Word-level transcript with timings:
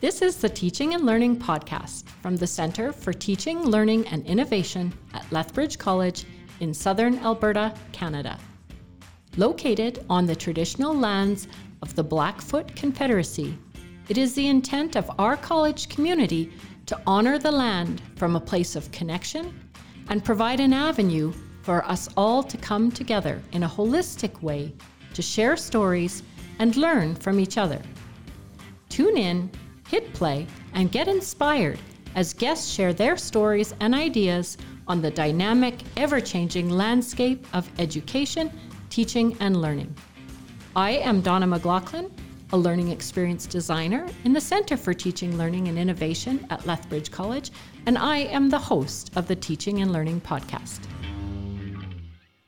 This 0.00 0.22
is 0.22 0.38
the 0.38 0.48
Teaching 0.48 0.94
and 0.94 1.04
Learning 1.04 1.36
Podcast 1.36 2.08
from 2.22 2.34
the 2.34 2.46
Centre 2.46 2.90
for 2.90 3.12
Teaching, 3.12 3.64
Learning 3.64 4.06
and 4.06 4.24
Innovation 4.24 4.94
at 5.12 5.30
Lethbridge 5.30 5.76
College 5.76 6.24
in 6.60 6.72
southern 6.72 7.18
Alberta, 7.18 7.74
Canada. 7.92 8.38
Located 9.36 10.02
on 10.08 10.24
the 10.24 10.34
traditional 10.34 10.96
lands 10.96 11.48
of 11.82 11.94
the 11.94 12.02
Blackfoot 12.02 12.74
Confederacy, 12.74 13.58
it 14.08 14.16
is 14.16 14.32
the 14.32 14.46
intent 14.46 14.96
of 14.96 15.10
our 15.18 15.36
college 15.36 15.90
community 15.90 16.50
to 16.86 16.98
honour 17.06 17.38
the 17.38 17.52
land 17.52 18.00
from 18.16 18.36
a 18.36 18.40
place 18.40 18.76
of 18.76 18.90
connection 18.92 19.52
and 20.08 20.24
provide 20.24 20.60
an 20.60 20.72
avenue 20.72 21.30
for 21.60 21.84
us 21.84 22.08
all 22.16 22.42
to 22.42 22.56
come 22.56 22.90
together 22.90 23.42
in 23.52 23.64
a 23.64 23.68
holistic 23.68 24.40
way 24.40 24.72
to 25.12 25.20
share 25.20 25.58
stories 25.58 26.22
and 26.58 26.76
learn 26.76 27.14
from 27.14 27.38
each 27.38 27.58
other. 27.58 27.82
Tune 28.88 29.18
in 29.18 29.50
hit 29.90 30.12
play, 30.12 30.46
and 30.74 30.92
get 30.92 31.08
inspired 31.08 31.78
as 32.14 32.32
guests 32.32 32.72
share 32.72 32.92
their 32.92 33.16
stories 33.16 33.74
and 33.80 33.92
ideas 33.92 34.56
on 34.86 35.02
the 35.02 35.10
dynamic, 35.10 35.74
ever 35.96 36.20
changing 36.20 36.70
landscape 36.70 37.44
of 37.52 37.68
education, 37.80 38.52
teaching, 38.88 39.36
and 39.40 39.60
learning. 39.60 39.92
I 40.76 40.92
am 40.92 41.20
Donna 41.20 41.48
McLaughlin, 41.48 42.08
a 42.52 42.56
learning 42.56 42.88
experience 42.90 43.46
designer 43.46 44.06
in 44.22 44.32
the 44.32 44.40
Center 44.40 44.76
for 44.76 44.94
Teaching, 44.94 45.36
Learning, 45.36 45.66
and 45.66 45.76
Innovation 45.76 46.46
at 46.50 46.64
Lethbridge 46.66 47.10
College, 47.10 47.50
and 47.86 47.98
I 47.98 48.18
am 48.18 48.48
the 48.48 48.58
host 48.58 49.10
of 49.16 49.26
the 49.26 49.36
Teaching 49.36 49.82
and 49.82 49.92
Learning 49.92 50.20
podcast. 50.20 50.80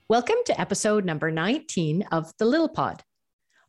Welcome 0.07 0.37
to 0.45 0.59
episode 0.59 1.03
number 1.03 1.29
19 1.29 2.03
of 2.13 2.31
The 2.37 2.45
Little 2.45 2.69
Pod. 2.69 3.03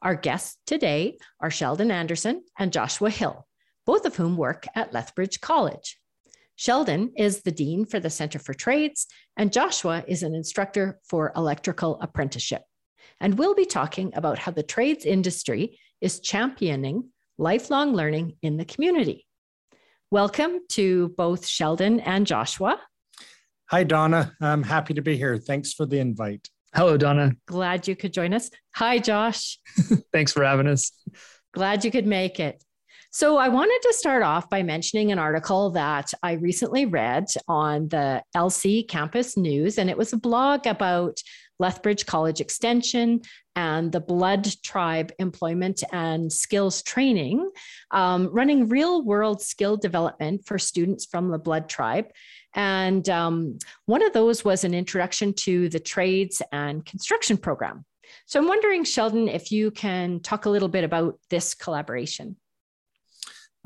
Our 0.00 0.14
guests 0.14 0.58
today 0.64 1.18
are 1.40 1.50
Sheldon 1.50 1.90
Anderson 1.90 2.44
and 2.56 2.72
Joshua 2.72 3.10
Hill 3.10 3.46
both 3.86 4.06
of 4.06 4.16
whom 4.16 4.36
work 4.36 4.66
at 4.74 4.92
Lethbridge 4.92 5.40
College. 5.40 5.98
Sheldon 6.56 7.12
is 7.16 7.42
the 7.42 7.50
Dean 7.50 7.84
for 7.84 7.98
the 7.98 8.10
Center 8.10 8.38
for 8.38 8.54
Trades, 8.54 9.06
and 9.36 9.52
Joshua 9.52 10.04
is 10.06 10.22
an 10.22 10.34
instructor 10.34 11.00
for 11.04 11.32
electrical 11.36 11.98
apprenticeship. 12.00 12.62
And 13.20 13.38
we'll 13.38 13.54
be 13.54 13.66
talking 13.66 14.12
about 14.14 14.38
how 14.38 14.52
the 14.52 14.62
trades 14.62 15.04
industry 15.04 15.78
is 16.00 16.20
championing 16.20 17.10
lifelong 17.38 17.92
learning 17.92 18.36
in 18.42 18.56
the 18.56 18.64
community. 18.64 19.26
Welcome 20.10 20.60
to 20.70 21.08
both 21.16 21.46
Sheldon 21.46 22.00
and 22.00 22.26
Joshua. 22.26 22.80
Hi, 23.66 23.82
Donna. 23.82 24.32
I'm 24.40 24.62
happy 24.62 24.94
to 24.94 25.02
be 25.02 25.16
here. 25.16 25.36
Thanks 25.38 25.72
for 25.72 25.86
the 25.86 25.98
invite. 25.98 26.48
Hello, 26.74 26.96
Donna. 26.96 27.32
Glad 27.46 27.86
you 27.88 27.96
could 27.96 28.12
join 28.12 28.32
us. 28.32 28.50
Hi, 28.74 28.98
Josh. 28.98 29.58
Thanks 30.12 30.32
for 30.32 30.44
having 30.44 30.66
us. 30.66 30.92
Glad 31.52 31.84
you 31.84 31.90
could 31.90 32.06
make 32.06 32.40
it. 32.40 32.63
So, 33.16 33.36
I 33.36 33.46
wanted 33.46 33.80
to 33.82 33.92
start 33.92 34.24
off 34.24 34.50
by 34.50 34.64
mentioning 34.64 35.12
an 35.12 35.20
article 35.20 35.70
that 35.70 36.12
I 36.24 36.32
recently 36.32 36.84
read 36.84 37.26
on 37.46 37.86
the 37.86 38.24
LC 38.34 38.88
Campus 38.88 39.36
News, 39.36 39.78
and 39.78 39.88
it 39.88 39.96
was 39.96 40.12
a 40.12 40.16
blog 40.16 40.66
about 40.66 41.22
Lethbridge 41.60 42.06
College 42.06 42.40
Extension 42.40 43.20
and 43.54 43.92
the 43.92 44.00
Blood 44.00 44.48
Tribe 44.64 45.12
Employment 45.20 45.84
and 45.92 46.32
Skills 46.32 46.82
Training, 46.82 47.48
um, 47.92 48.30
running 48.32 48.68
real 48.68 49.04
world 49.04 49.40
skill 49.40 49.76
development 49.76 50.44
for 50.44 50.58
students 50.58 51.06
from 51.06 51.28
the 51.28 51.38
Blood 51.38 51.68
Tribe. 51.68 52.06
And 52.56 53.08
um, 53.08 53.60
one 53.86 54.02
of 54.02 54.12
those 54.12 54.44
was 54.44 54.64
an 54.64 54.74
introduction 54.74 55.34
to 55.34 55.68
the 55.68 55.78
trades 55.78 56.42
and 56.50 56.84
construction 56.84 57.36
program. 57.36 57.84
So 58.26 58.40
I'm 58.40 58.48
wondering, 58.48 58.82
Sheldon, 58.82 59.28
if 59.28 59.52
you 59.52 59.70
can 59.70 60.18
talk 60.18 60.46
a 60.46 60.50
little 60.50 60.68
bit 60.68 60.82
about 60.82 61.20
this 61.30 61.54
collaboration. 61.54 62.34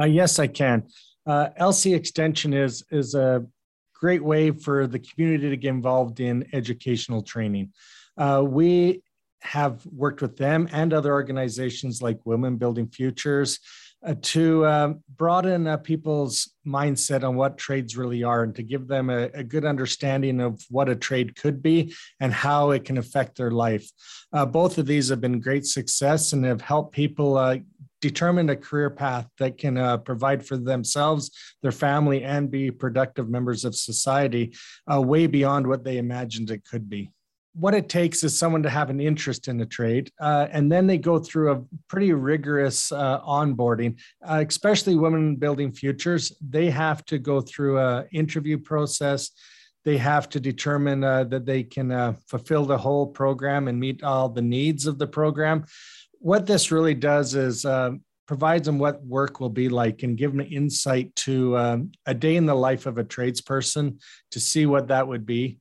Uh, 0.00 0.04
yes, 0.04 0.38
I 0.38 0.46
can. 0.46 0.84
Uh, 1.26 1.48
LC 1.60 1.94
Extension 1.94 2.52
is 2.52 2.84
is 2.90 3.14
a 3.14 3.44
great 3.94 4.22
way 4.22 4.50
for 4.50 4.86
the 4.86 4.98
community 4.98 5.50
to 5.50 5.56
get 5.56 5.70
involved 5.70 6.20
in 6.20 6.48
educational 6.52 7.22
training. 7.22 7.72
Uh, 8.16 8.42
we 8.46 9.02
have 9.40 9.84
worked 9.86 10.22
with 10.22 10.36
them 10.36 10.68
and 10.72 10.92
other 10.92 11.12
organizations 11.12 12.02
like 12.02 12.18
Women 12.24 12.56
Building 12.56 12.88
Futures 12.88 13.60
uh, 14.06 14.14
to 14.22 14.64
um, 14.66 15.02
broaden 15.16 15.66
uh, 15.66 15.76
people's 15.76 16.52
mindset 16.66 17.24
on 17.24 17.34
what 17.34 17.58
trades 17.58 17.96
really 17.96 18.22
are 18.22 18.44
and 18.44 18.54
to 18.54 18.62
give 18.62 18.86
them 18.86 19.10
a, 19.10 19.24
a, 19.34 19.42
good 19.42 19.64
understanding 19.64 20.40
of 20.40 20.62
what 20.70 20.88
a 20.88 20.94
trade 20.94 21.34
could 21.34 21.60
be 21.60 21.92
and 22.20 22.32
how 22.32 22.70
it 22.70 22.84
can 22.84 22.98
affect 22.98 23.36
their 23.36 23.50
life. 23.50 23.90
Uh, 24.32 24.46
both 24.46 24.78
of 24.78 24.86
these 24.86 25.08
have 25.08 25.20
been 25.20 25.40
great 25.40 25.66
success 25.66 26.32
and 26.32 26.44
have 26.44 26.60
helped 26.60 26.92
people 26.92 27.36
determine 28.00 28.50
a 28.50 28.56
career 28.56 28.90
path 28.90 29.28
that 29.38 29.58
can 29.58 29.76
uh, 29.76 29.98
provide 29.98 30.44
for 30.44 30.56
themselves, 30.56 31.30
their 31.62 31.72
family, 31.72 32.22
and 32.22 32.50
be 32.50 32.70
productive 32.70 33.28
members 33.28 33.64
of 33.64 33.74
society 33.74 34.54
uh, 34.92 35.00
way 35.00 35.26
beyond 35.26 35.66
what 35.66 35.84
they 35.84 35.98
imagined 35.98 36.50
it 36.50 36.64
could 36.64 36.88
be. 36.88 37.10
What 37.54 37.74
it 37.74 37.88
takes 37.88 38.22
is 38.22 38.38
someone 38.38 38.62
to 38.62 38.70
have 38.70 38.88
an 38.88 39.00
interest 39.00 39.48
in 39.48 39.60
a 39.60 39.66
trade, 39.66 40.12
uh, 40.20 40.46
and 40.52 40.70
then 40.70 40.86
they 40.86 40.98
go 40.98 41.18
through 41.18 41.52
a 41.52 41.64
pretty 41.88 42.12
rigorous 42.12 42.92
uh, 42.92 43.20
onboarding, 43.22 43.98
uh, 44.24 44.44
especially 44.46 44.94
women 44.94 45.34
building 45.34 45.72
futures. 45.72 46.32
They 46.40 46.70
have 46.70 47.04
to 47.06 47.18
go 47.18 47.40
through 47.40 47.80
an 47.80 48.06
interview 48.12 48.58
process 48.58 49.30
they 49.84 49.96
have 49.96 50.28
to 50.28 50.38
determine 50.38 51.02
uh, 51.02 51.24
that 51.24 51.46
they 51.46 51.62
can 51.62 51.90
uh, 51.90 52.12
fulfill 52.26 52.66
the 52.66 52.76
whole 52.76 53.06
program 53.06 53.68
and 53.68 53.80
meet 53.80 54.02
all 54.02 54.28
the 54.28 54.42
needs 54.42 54.86
of 54.86 54.98
the 54.98 55.06
program 55.06 55.64
what 56.18 56.46
this 56.46 56.70
really 56.70 56.94
does 56.94 57.34
is 57.34 57.64
uh, 57.64 57.92
provides 58.26 58.66
them 58.66 58.78
what 58.78 59.04
work 59.04 59.40
will 59.40 59.48
be 59.48 59.68
like 59.68 60.02
and 60.02 60.18
give 60.18 60.32
them 60.32 60.46
insight 60.50 61.14
to 61.16 61.56
um, 61.56 61.90
a 62.06 62.14
day 62.14 62.36
in 62.36 62.46
the 62.46 62.54
life 62.54 62.86
of 62.86 62.98
a 62.98 63.04
tradesperson 63.04 63.98
to 64.30 64.38
see 64.38 64.66
what 64.66 64.88
that 64.88 65.08
would 65.08 65.24
be. 65.24 65.58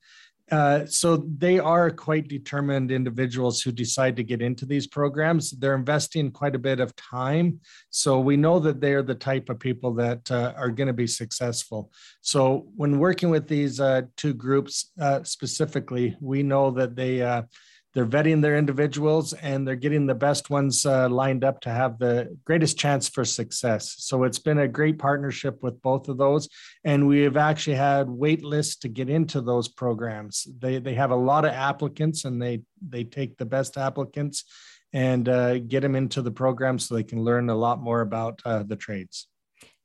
Uh, 0.49 0.85
so 0.85 1.17
they 1.37 1.59
are 1.59 1.91
quite 1.91 2.29
determined 2.29 2.89
individuals 2.89 3.61
who 3.61 3.71
decide 3.71 4.15
to 4.15 4.23
get 4.23 4.41
into 4.41 4.65
these 4.65 4.87
programs. 4.87 5.51
They're 5.51 5.75
investing 5.75 6.31
quite 6.31 6.55
a 6.55 6.59
bit 6.59 6.79
of 6.79 6.95
time. 6.95 7.59
So 7.89 8.19
we 8.19 8.37
know 8.37 8.57
that 8.59 8.79
they're 8.79 9.03
the 9.03 9.15
type 9.15 9.49
of 9.49 9.59
people 9.59 9.93
that 9.95 10.29
uh, 10.31 10.53
are 10.55 10.69
going 10.69 10.87
to 10.87 10.93
be 10.93 11.07
successful. 11.07 11.91
So 12.21 12.67
when 12.75 12.97
working 12.97 13.29
with 13.29 13.47
these 13.47 13.81
uh, 13.81 14.03
two 14.15 14.33
groups 14.33 14.91
uh, 15.01 15.23
specifically, 15.23 16.15
we 16.21 16.43
know 16.43 16.71
that 16.71 16.95
they 16.95 17.21
uh, 17.21 17.41
they're 17.97 18.05
vetting 18.05 18.43
their 18.43 18.55
individuals 18.55 19.33
and 19.33 19.67
they're 19.67 19.75
getting 19.75 20.05
the 20.05 20.13
best 20.13 20.51
ones 20.51 20.85
uh, 20.85 21.09
lined 21.09 21.43
up 21.43 21.59
to 21.61 21.71
have 21.71 21.97
the 21.97 22.37
greatest 22.45 22.77
chance 22.77 23.09
for 23.09 23.25
success. 23.25 23.95
So 23.97 24.23
it's 24.23 24.37
been 24.37 24.59
a 24.59 24.67
great 24.67 24.99
partnership 24.99 25.63
with 25.63 25.81
both 25.81 26.07
of 26.07 26.19
those, 26.19 26.47
and 26.83 27.07
we 27.07 27.21
have 27.21 27.37
actually 27.37 27.77
had 27.77 28.07
wait 28.07 28.43
lists 28.43 28.75
to 28.81 28.87
get 28.87 29.09
into 29.09 29.41
those 29.41 29.67
programs. 29.67 30.45
They 30.59 30.77
they 30.77 30.93
have 30.93 31.09
a 31.09 31.15
lot 31.15 31.43
of 31.43 31.53
applicants, 31.53 32.23
and 32.25 32.39
they 32.39 32.61
they 32.87 33.03
take 33.03 33.35
the 33.35 33.47
best 33.47 33.77
applicants 33.77 34.43
and 34.93 35.27
uh, 35.27 35.57
get 35.57 35.79
them 35.79 35.95
into 35.95 36.21
the 36.21 36.29
program 36.29 36.77
so 36.77 36.93
they 36.93 37.03
can 37.03 37.23
learn 37.23 37.49
a 37.49 37.55
lot 37.55 37.81
more 37.81 38.01
about 38.01 38.39
uh, 38.45 38.61
the 38.61 38.75
trades. 38.75 39.27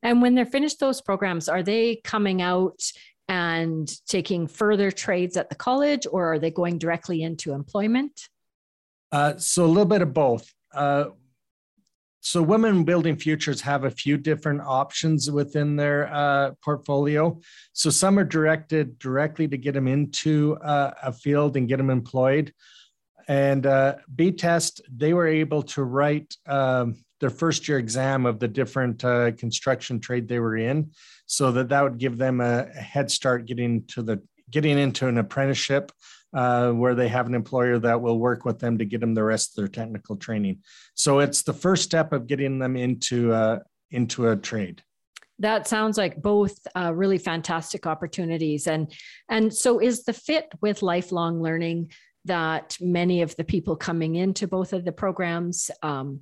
And 0.03 0.21
when 0.21 0.35
they're 0.35 0.45
finished 0.45 0.79
those 0.79 1.01
programs, 1.01 1.49
are 1.49 1.63
they 1.63 1.95
coming 2.03 2.43
out 2.43 2.79
and 3.33 3.91
taking 4.05 4.45
further 4.45 4.91
trades 4.91 5.37
at 5.37 5.49
the 5.49 5.55
college, 5.55 6.05
or 6.11 6.33
are 6.33 6.39
they 6.39 6.51
going 6.51 6.77
directly 6.77 7.23
into 7.23 7.51
employment? 7.51 8.29
Uh, 9.11 9.35
so 9.37 9.65
a 9.65 9.71
little 9.75 9.85
bit 9.85 10.03
of 10.03 10.13
both. 10.13 10.53
Uh, 10.71 11.05
so 12.21 12.43
women 12.43 12.83
building 12.83 13.15
futures 13.15 13.59
have 13.61 13.85
a 13.85 13.89
few 13.89 14.17
different 14.17 14.61
options 14.61 15.31
within 15.31 15.75
their 15.75 16.13
uh, 16.13 16.51
portfolio. 16.63 17.39
So 17.73 17.89
some 17.89 18.19
are 18.19 18.23
directed 18.23 18.99
directly 18.99 19.47
to 19.47 19.57
get 19.57 19.73
them 19.73 19.87
into 19.87 20.55
uh, 20.57 20.91
a 21.01 21.11
field 21.11 21.57
and 21.57 21.67
get 21.67 21.77
them 21.77 21.89
employed. 21.89 22.53
And 23.27 23.65
uh, 23.65 23.95
BTEST, 24.15 24.81
they 24.95 25.13
were 25.13 25.27
able 25.27 25.63
to 25.73 25.83
write 25.83 26.37
um, 26.45 27.03
their 27.19 27.31
first 27.31 27.67
year 27.67 27.79
exam 27.79 28.27
of 28.27 28.37
the 28.39 28.47
different 28.47 29.03
uh, 29.03 29.31
construction 29.31 29.99
trade 29.99 30.27
they 30.27 30.39
were 30.39 30.57
in 30.57 30.91
so 31.33 31.51
that 31.51 31.69
that 31.69 31.83
would 31.83 31.97
give 31.97 32.17
them 32.17 32.41
a, 32.41 32.67
a 32.75 32.81
head 32.81 33.09
start 33.09 33.45
getting 33.45 33.83
to 33.85 34.01
the 34.01 34.21
getting 34.49 34.77
into 34.77 35.07
an 35.07 35.17
apprenticeship 35.17 35.91
uh, 36.33 36.71
where 36.71 36.95
they 36.95 37.07
have 37.07 37.27
an 37.27 37.33
employer 37.33 37.79
that 37.79 38.01
will 38.01 38.19
work 38.19 38.45
with 38.45 38.59
them 38.59 38.77
to 38.77 38.85
get 38.85 39.01
them 39.01 39.13
the 39.13 39.23
rest 39.23 39.51
of 39.51 39.55
their 39.61 39.67
technical 39.67 40.15
training. 40.15 40.59
So 40.93 41.19
it's 41.19 41.43
the 41.43 41.53
first 41.53 41.83
step 41.83 42.13
of 42.13 42.27
getting 42.27 42.59
them 42.59 42.75
into 42.75 43.33
uh, 43.33 43.59
into 43.91 44.29
a 44.29 44.35
trade. 44.35 44.83
That 45.39 45.67
sounds 45.67 45.97
like 45.97 46.21
both 46.21 46.55
uh, 46.75 46.93
really 46.93 47.17
fantastic 47.17 47.87
opportunities, 47.87 48.67
and 48.67 48.93
and 49.29 49.53
so 49.53 49.79
is 49.79 50.03
the 50.03 50.13
fit 50.13 50.51
with 50.61 50.81
lifelong 50.81 51.41
learning 51.41 51.91
that 52.25 52.77
many 52.79 53.21
of 53.21 53.35
the 53.35 53.43
people 53.43 53.75
coming 53.75 54.15
into 54.15 54.47
both 54.47 54.71
of 54.71 54.85
the 54.85 54.93
programs 54.93 55.69
um, 55.81 56.21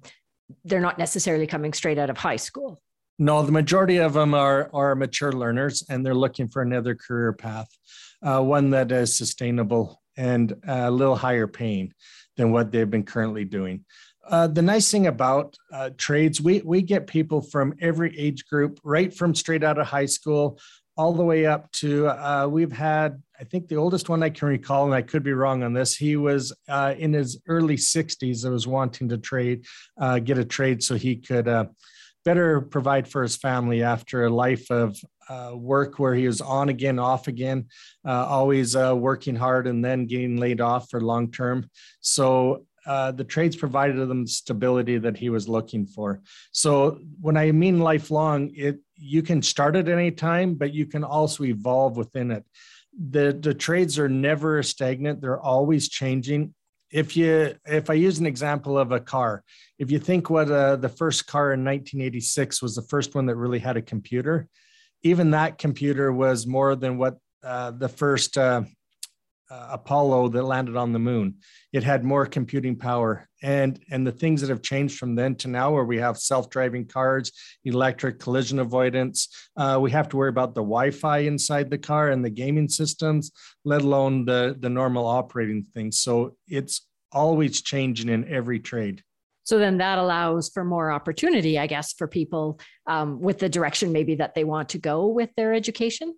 they're 0.66 0.82
not 0.82 0.98
necessarily 0.98 1.48
coming 1.48 1.74
straight 1.74 1.98
out 1.98 2.10
of 2.10 2.18
high 2.18 2.36
school. 2.36 2.82
No, 3.22 3.44
the 3.44 3.52
majority 3.52 3.98
of 3.98 4.14
them 4.14 4.34
are 4.34 4.72
are 4.74 4.96
mature 4.96 5.32
learners, 5.32 5.84
and 5.88 6.04
they're 6.04 6.16
looking 6.16 6.48
for 6.48 6.64
another 6.64 6.96
career 6.96 7.32
path, 7.32 7.70
uh, 8.24 8.42
one 8.42 8.72
that 8.72 8.92
is 8.92 9.16
sustainable 9.16 10.02
and 10.18 10.56
a 10.68 10.90
little 10.90 11.16
higher 11.16 11.46
paying 11.46 11.94
than 12.36 12.52
what 12.52 12.72
they've 12.72 12.90
been 12.90 13.04
currently 13.04 13.46
doing. 13.46 13.86
Uh, 14.28 14.48
the 14.48 14.64
nice 14.64 14.90
thing 14.90 15.06
about 15.06 15.56
uh, 15.72 15.92
trades, 15.98 16.42
we 16.42 16.64
we 16.66 16.82
get 16.82 17.06
people 17.06 17.42
from 17.42 17.76
every 17.80 18.18
age 18.18 18.48
group, 18.48 18.80
right 18.84 19.14
from 19.14 19.36
straight 19.36 19.64
out 19.64 19.78
of 19.78 19.86
high 19.86 20.08
school 20.08 20.58
all 20.98 21.14
the 21.14 21.24
way 21.24 21.46
up 21.46 21.72
to 21.72 22.08
uh, 22.08 22.48
we've 22.48 22.72
had 22.72 23.24
i 23.40 23.46
think 23.46 23.68
the 23.70 23.78
oldest 23.78 24.10
one 24.10 24.22
i 24.22 24.30
can 24.30 24.50
recall 24.50 24.86
and 24.86 24.94
i 24.94 25.02
could 25.02 25.24
be 25.24 25.32
wrong 25.32 25.64
on 25.64 25.72
this 25.72 25.96
he 25.96 26.18
was 26.18 26.52
uh, 26.68 26.94
in 26.98 27.14
his 27.14 27.40
early 27.48 27.78
60s 27.78 28.44
that 28.44 28.52
was 28.52 28.68
wanting 28.68 29.08
to 29.08 29.18
trade 29.18 29.66
uh, 30.02 30.20
get 30.20 30.38
a 30.38 30.44
trade 30.44 30.84
so 30.84 30.96
he 30.96 31.16
could 31.16 31.48
uh, 31.48 31.64
better 32.24 32.62
provide 32.62 33.08
for 33.08 33.24
his 33.24 33.36
family 33.36 33.84
after 33.84 34.26
a 34.26 34.30
life 34.30 34.70
of 34.70 34.98
uh, 35.30 35.52
work 35.56 36.00
where 36.00 36.14
he 36.14 36.28
was 36.28 36.42
on 36.42 36.70
again 36.70 37.00
off 37.00 37.28
again 37.28 37.66
uh, 38.06 38.26
always 38.26 38.76
working 38.76 39.36
hard 39.36 39.68
and 39.68 39.84
then 39.84 40.06
getting 40.06 40.38
laid 40.38 40.60
off 40.60 40.90
for 40.90 41.02
long 41.02 41.32
term 41.32 41.70
so 42.02 42.66
uh, 42.86 43.12
the 43.12 43.24
trades 43.24 43.56
provided 43.56 43.98
him 43.98 44.26
stability 44.26 44.98
that 44.98 45.18
he 45.18 45.30
was 45.30 45.48
looking 45.48 45.86
for. 45.86 46.22
So 46.52 47.00
when 47.20 47.38
I 47.38 47.52
mean 47.52 47.80
lifelong, 47.80 48.52
it 48.56 48.80
you 48.96 49.22
can 49.22 49.42
start 49.42 49.76
at 49.76 49.90
any 49.90 50.12
time, 50.12 50.56
but 50.56 50.74
you 50.74 50.86
can 50.86 51.04
also 51.04 51.44
evolve 51.44 51.98
within 51.98 52.32
it. 52.32 52.46
The 53.12 53.38
the 53.40 53.54
trades 53.54 54.00
are 54.00 54.10
never 54.10 54.64
stagnant; 54.64 55.22
they're 55.22 55.40
always 55.40 55.90
changing. 55.90 56.54
If 56.92 57.16
you 57.16 57.56
if 57.66 57.90
I 57.90 57.94
use 57.94 58.20
an 58.20 58.26
example 58.26 58.78
of 58.78 58.92
a 58.92 59.00
car, 59.00 59.44
if 59.80 59.92
you 59.92 60.00
think 60.00 60.30
what 60.30 60.52
uh, 60.52 60.76
the 60.76 60.90
first 60.90 61.28
car 61.28 61.54
in 61.54 61.64
1986 61.64 62.62
was 62.62 62.76
the 62.76 62.82
first 62.84 63.16
one 63.16 63.26
that 63.28 63.36
really 63.36 63.60
had 63.60 63.78
a 63.78 63.82
computer, 63.82 64.48
even 65.04 65.32
that 65.32 65.58
computer 65.58 66.12
was 66.12 66.46
more 66.46 66.76
than 66.76 66.98
what 66.98 67.18
uh, 67.44 67.72
the 67.72 67.90
first 67.90 68.38
uh, 68.38 68.64
uh, 69.52 69.68
Apollo 69.72 70.30
that 70.30 70.44
landed 70.44 70.78
on 70.78 70.94
the 70.94 71.00
moon. 71.00 71.36
It 71.74 71.84
had 71.84 72.06
more 72.06 72.26
computing 72.26 72.78
power, 72.78 73.28
and 73.44 73.80
and 73.92 74.08
the 74.08 74.12
things 74.12 74.40
that 74.42 74.50
have 74.50 74.62
changed 74.62 74.98
from 74.98 75.16
then 75.16 75.36
to 75.36 75.50
now, 75.50 75.72
where 75.72 75.84
we 75.84 75.98
have 75.98 76.18
self-driving 76.18 76.88
cars, 76.88 77.32
electric 77.66 78.20
collision 78.20 78.60
avoidance. 78.60 79.28
Uh, 79.58 79.78
we 79.82 79.92
have 79.92 80.08
to 80.10 80.18
worry 80.18 80.30
about 80.30 80.56
the 80.56 80.62
Wi-Fi 80.62 81.20
inside 81.20 81.70
the 81.70 81.78
car 81.78 82.10
and 82.10 82.24
the 82.24 82.30
gaming 82.30 82.70
systems, 82.70 83.32
let 83.66 83.82
alone 83.82 84.26
the 84.26 84.56
the 84.60 84.70
normal 84.70 85.06
operating 85.06 85.64
things. 85.64 86.00
So 86.00 86.38
it's 86.48 86.88
always 87.12 87.62
changing 87.62 88.08
in 88.08 88.28
every 88.30 88.60
trade. 88.60 89.04
So 89.44 89.58
then 89.58 89.80
that 89.80 89.98
allows 89.98 90.50
for 90.50 90.64
more 90.64 90.92
opportunity, 90.92 91.60
I 91.60 91.68
guess, 91.68 91.94
for 91.94 92.08
people 92.08 92.60
um, 92.88 93.20
with 93.20 93.40
the 93.40 93.50
direction 93.50 93.92
maybe 93.92 94.16
that 94.16 94.34
they 94.34 94.46
want 94.46 94.70
to 94.70 94.78
go 94.78 95.08
with 95.08 95.30
their 95.36 95.54
education. 95.54 96.16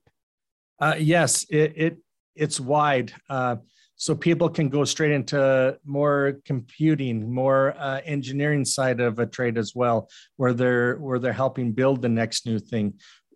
Uh, 0.80 0.96
yes, 1.00 1.46
it, 1.50 1.74
it 1.76 1.98
it's 2.36 2.60
wide. 2.60 3.14
Uh, 3.30 3.58
so 3.96 4.16
people 4.16 4.50
can 4.50 4.70
go 4.70 4.84
straight 4.84 5.12
into 5.12 5.78
more 5.86 6.40
computing, 6.46 7.32
more 7.32 7.74
uh, 7.78 8.02
engineering 8.04 8.66
side 8.66 9.00
of 9.00 9.20
a 9.20 9.26
trade 9.26 9.58
as 9.58 9.74
well, 9.76 10.10
where 10.36 10.54
they're 10.54 10.98
where 10.98 11.20
they're 11.20 11.32
helping 11.32 11.72
build 11.72 12.02
the 12.02 12.10
next 12.10 12.46
new 12.46 12.60
thing, 12.60 12.96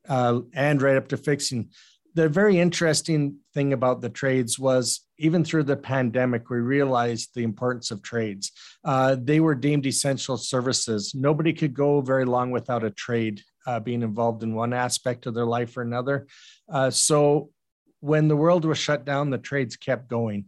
uh, 0.09 0.41
and 0.53 0.81
right 0.81 0.97
up 0.97 1.07
to 1.09 1.17
fixing. 1.17 1.69
The 2.15 2.27
very 2.27 2.59
interesting 2.59 3.38
thing 3.53 3.73
about 3.73 4.01
the 4.01 4.09
trades 4.09 4.57
was 4.57 5.07
even 5.19 5.44
through 5.44 5.63
the 5.63 5.77
pandemic, 5.77 6.49
we 6.49 6.57
realized 6.57 7.29
the 7.33 7.44
importance 7.44 7.91
of 7.91 8.01
trades. 8.01 8.51
Uh, 8.83 9.15
they 9.19 9.39
were 9.39 9.55
deemed 9.55 9.85
essential 9.85 10.38
services. 10.38 11.13
Nobody 11.13 11.53
could 11.53 11.73
go 11.73 12.01
very 12.01 12.25
long 12.25 12.49
without 12.49 12.83
a 12.83 12.89
trade 12.89 13.44
uh, 13.67 13.79
being 13.79 14.01
involved 14.01 14.44
in 14.44 14.55
one 14.55 14.73
aspect 14.73 15.27
of 15.27 15.33
their 15.33 15.45
life 15.45 15.77
or 15.77 15.81
another. 15.81 16.27
Uh, 16.69 16.89
so 16.89 17.51
when 17.99 18.27
the 18.27 18.35
world 18.35 18.65
was 18.65 18.77
shut 18.77 19.05
down, 19.05 19.29
the 19.29 19.38
trades 19.38 19.75
kept 19.75 20.07
going. 20.07 20.45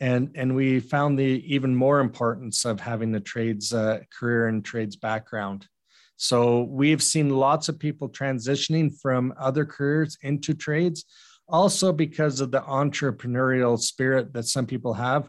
And, 0.00 0.30
and 0.34 0.56
we 0.56 0.80
found 0.80 1.18
the 1.18 1.42
even 1.54 1.74
more 1.74 2.00
importance 2.00 2.64
of 2.64 2.80
having 2.80 3.12
the 3.12 3.20
trades 3.20 3.72
uh, 3.72 4.00
career 4.18 4.48
and 4.48 4.64
trades 4.64 4.96
background. 4.96 5.68
So 6.16 6.62
we've 6.62 7.02
seen 7.02 7.30
lots 7.30 7.68
of 7.68 7.78
people 7.78 8.08
transitioning 8.08 8.92
from 9.00 9.34
other 9.38 9.64
careers 9.64 10.16
into 10.22 10.54
trades, 10.54 11.04
also 11.48 11.92
because 11.92 12.40
of 12.40 12.50
the 12.50 12.60
entrepreneurial 12.60 13.78
spirit 13.78 14.32
that 14.32 14.46
some 14.46 14.66
people 14.66 14.94
have. 14.94 15.28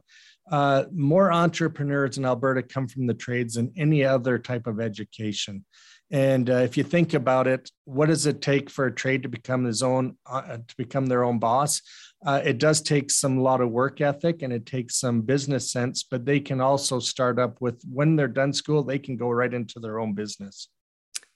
Uh, 0.52 0.84
more 0.92 1.32
entrepreneurs 1.32 2.18
in 2.18 2.26
Alberta 2.26 2.62
come 2.62 2.88
from 2.88 3.08
the 3.08 3.14
trades 3.14 3.56
than 3.56 3.72
any 3.78 4.04
other 4.04 4.38
type 4.38 4.68
of 4.68 4.80
education. 4.80 5.66
And 6.14 6.48
uh, 6.48 6.58
if 6.58 6.78
you 6.78 6.84
think 6.84 7.16
about 7.16 7.48
it, 7.48 7.72
what 7.86 8.06
does 8.06 8.28
it 8.28 8.40
take 8.40 8.70
for 8.70 8.86
a 8.86 8.94
trade 8.94 9.24
to 9.24 9.30
become 9.30 9.64
his 9.64 9.82
own, 9.82 10.16
uh, 10.28 10.58
to 10.58 10.76
become 10.78 11.08
their 11.08 11.24
own 11.24 11.40
boss? 11.40 11.82
Uh, 12.24 12.40
it 12.46 12.60
does 12.60 12.82
take 12.82 13.10
some 13.10 13.40
lot 13.40 13.62
of 13.62 13.72
work 13.72 14.00
ethic 14.00 14.44
and 14.44 14.54
it 14.54 14.68
takes 14.68 14.98
some 14.98 15.22
business 15.22 15.72
sense, 15.72 16.04
but 16.04 16.24
they 16.24 16.40
can 16.40 16.62
also 16.62 17.00
start 17.00 17.40
up 17.40 17.60
with 17.60 17.82
when 17.92 18.16
they're 18.16 18.28
done 18.28 18.54
school, 18.54 18.84
they 18.84 19.00
can 19.00 19.18
go 19.18 19.32
right 19.32 19.56
into 19.56 19.80
their 19.80 20.00
own 20.00 20.14
business. 20.14 20.70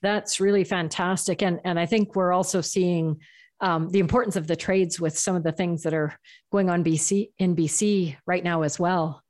That's 0.04 0.40
really 0.40 0.64
fantastic. 0.64 1.42
And, 1.42 1.60
and 1.66 1.80
I 1.80 1.88
think 1.88 2.16
we're 2.16 2.32
also 2.32 2.62
seeing 2.62 3.18
um, 3.62 3.90
the 3.90 4.00
importance 4.00 4.36
of 4.36 4.46
the 4.46 4.56
trades 4.56 5.00
with 5.00 5.18
some 5.18 5.36
of 5.36 5.42
the 5.42 5.52
things 5.52 5.82
that 5.84 5.96
are 5.96 6.14
going 6.52 6.70
on 6.70 6.84
BC 6.84 7.32
in 7.40 7.56
BC 7.56 8.16
right 8.28 8.44
now 8.44 8.62
as 8.62 8.80
well. 8.80 9.24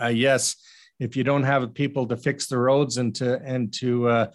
Uh, 0.00 0.08
yes, 0.08 0.56
if 0.98 1.16
you 1.16 1.24
don't 1.24 1.44
have 1.44 1.72
people 1.72 2.06
to 2.06 2.16
fix 2.18 2.46
the 2.46 2.58
roads 2.58 2.98
and 2.98 3.14
to 3.16 3.40
and 3.42 3.72
to 3.72 4.08
uh, 4.08 4.26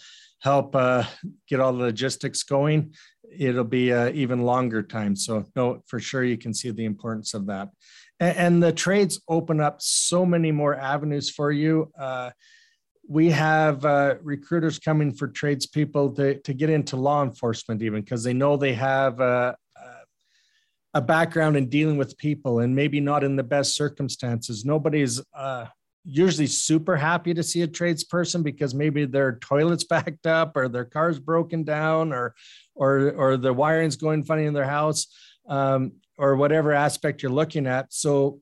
help 0.45 0.75
uh, 0.75 1.03
get 1.49 1.59
all 1.59 1.73
the 1.73 1.83
logistics 1.83 2.43
going, 2.43 2.93
it'll 3.37 3.65
be 3.65 3.91
an 3.91 4.15
even 4.15 4.43
longer 4.43 4.81
time. 4.81 5.15
So, 5.15 5.43
no, 5.55 5.81
for 5.87 5.99
sure, 5.99 6.23
you 6.23 6.37
can 6.37 6.53
see 6.53 6.71
the 6.71 6.85
importance 6.85 7.33
of 7.33 7.47
that. 7.47 7.69
And, 8.19 8.37
and 8.37 8.63
the 8.63 8.71
trades 8.71 9.19
open 9.27 9.59
up 9.59 9.81
so 9.81 10.25
many 10.25 10.51
more 10.53 10.75
avenues 10.75 11.29
for 11.29 11.51
you. 11.51 11.91
Uh, 11.99 12.29
we 13.07 13.31
have 13.31 13.83
uh, 13.83 14.15
recruiters 14.21 14.79
coming 14.79 15.11
for 15.11 15.27
tradespeople 15.27 16.13
to, 16.13 16.39
to 16.41 16.53
get 16.53 16.69
into 16.69 16.95
law 16.95 17.21
enforcement, 17.23 17.81
even 17.81 18.01
because 18.01 18.23
they 18.23 18.33
know 18.33 18.55
they 18.55 18.73
have 18.73 19.19
a, 19.19 19.55
a 20.95 21.01
background 21.01 21.57
in 21.57 21.67
dealing 21.67 21.97
with 21.97 22.17
people 22.17 22.59
and 22.59 22.73
maybe 22.73 23.01
not 23.01 23.21
in 23.21 23.35
the 23.35 23.43
best 23.43 23.75
circumstances. 23.75 24.63
Nobody's 24.63 25.21
uh, 25.35 25.65
usually 26.05 26.47
super 26.47 26.95
happy 26.95 27.33
to 27.33 27.43
see 27.43 27.63
a 27.63 27.67
tradesperson 27.67 28.43
because 28.43 28.73
maybe 28.73 29.05
their 29.05 29.37
toilet's 29.37 29.83
backed 29.89 30.27
up 30.27 30.55
or 30.55 30.67
their 30.67 30.85
car's 30.85 31.19
broken 31.19 31.63
down 31.63 32.13
or 32.13 32.35
or 32.75 33.11
or 33.11 33.37
the 33.37 33.53
wiring's 33.53 33.95
going 33.95 34.23
funny 34.23 34.45
in 34.45 34.53
their 34.53 34.65
house 34.65 35.07
um, 35.47 35.93
or 36.17 36.35
whatever 36.35 36.71
aspect 36.71 37.21
you're 37.21 37.31
looking 37.31 37.67
at. 37.67 37.91
So 37.91 38.41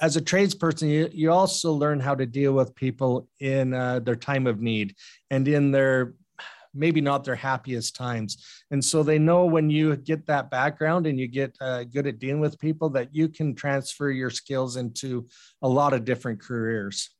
as 0.00 0.16
a 0.16 0.20
tradesperson 0.20 0.88
you, 0.88 1.08
you 1.12 1.32
also 1.32 1.72
learn 1.72 1.98
how 1.98 2.14
to 2.14 2.26
deal 2.26 2.52
with 2.52 2.74
people 2.74 3.28
in 3.40 3.74
uh, 3.74 3.98
their 3.98 4.16
time 4.16 4.46
of 4.46 4.60
need 4.60 4.94
and 5.30 5.46
in 5.48 5.72
their 5.72 6.14
maybe 6.74 7.00
not 7.00 7.24
their 7.24 7.34
happiest 7.34 7.96
times. 7.96 8.38
And 8.70 8.84
so 8.84 9.02
they 9.02 9.18
know 9.18 9.44
when 9.46 9.70
you 9.70 9.96
get 9.96 10.26
that 10.26 10.50
background 10.50 11.06
and 11.06 11.18
you 11.18 11.28
get 11.28 11.56
uh, 11.60 11.84
good 11.84 12.06
at 12.06 12.18
dealing 12.18 12.40
with 12.40 12.58
people 12.58 12.90
that 12.90 13.14
you 13.14 13.28
can 13.28 13.54
transfer 13.54 14.10
your 14.10 14.30
skills 14.30 14.76
into 14.76 15.28
a 15.62 15.68
lot 15.68 15.92
of 15.92 16.04
different 16.04 16.40
careers. 16.40 17.10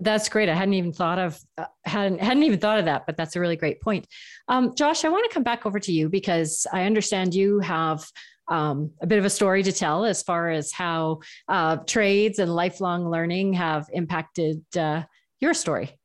That's 0.00 0.28
great. 0.28 0.48
I 0.48 0.54
hadn't 0.54 0.74
even 0.74 0.92
thought 0.92 1.18
of 1.18 1.40
uh, 1.56 1.64
hadn't 1.84 2.20
hadn't 2.20 2.44
even 2.44 2.60
thought 2.60 2.78
of 2.78 2.84
that, 2.84 3.04
but 3.04 3.16
that's 3.16 3.34
a 3.34 3.40
really 3.40 3.56
great 3.56 3.80
point. 3.80 4.06
Um, 4.46 4.74
Josh, 4.76 5.04
I 5.04 5.08
want 5.08 5.28
to 5.28 5.34
come 5.34 5.42
back 5.42 5.66
over 5.66 5.80
to 5.80 5.92
you 5.92 6.08
because 6.08 6.68
I 6.72 6.84
understand 6.84 7.34
you 7.34 7.58
have 7.60 8.06
um, 8.48 8.92
a 9.02 9.06
bit 9.06 9.18
of 9.18 9.24
a 9.24 9.30
story 9.30 9.62
to 9.64 9.72
tell 9.72 10.04
as 10.04 10.22
far 10.22 10.50
as 10.50 10.72
how 10.72 11.20
uh, 11.48 11.76
trades 11.78 12.38
and 12.38 12.54
lifelong 12.54 13.10
learning 13.10 13.54
have 13.54 13.88
impacted 13.92 14.62
uh, 14.76 15.02
your 15.40 15.52
story. 15.52 15.98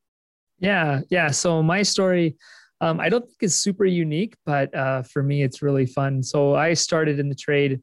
Yeah, 0.59 1.01
yeah. 1.09 1.29
So 1.29 1.61
my 1.61 1.83
story 1.83 2.37
um, 2.83 2.99
I 2.99 3.07
don't 3.07 3.23
think 3.23 3.37
it's 3.39 3.55
super 3.55 3.85
unique, 3.85 4.35
but 4.45 4.75
uh, 4.75 5.03
for 5.03 5.23
me, 5.23 5.41
it's 5.41 5.61
really 5.61 5.85
fun. 5.85 6.21
So 6.21 6.53
I 6.53 6.73
started 6.73 7.17
in 7.17 7.29
the 7.29 7.35
trade 7.35 7.81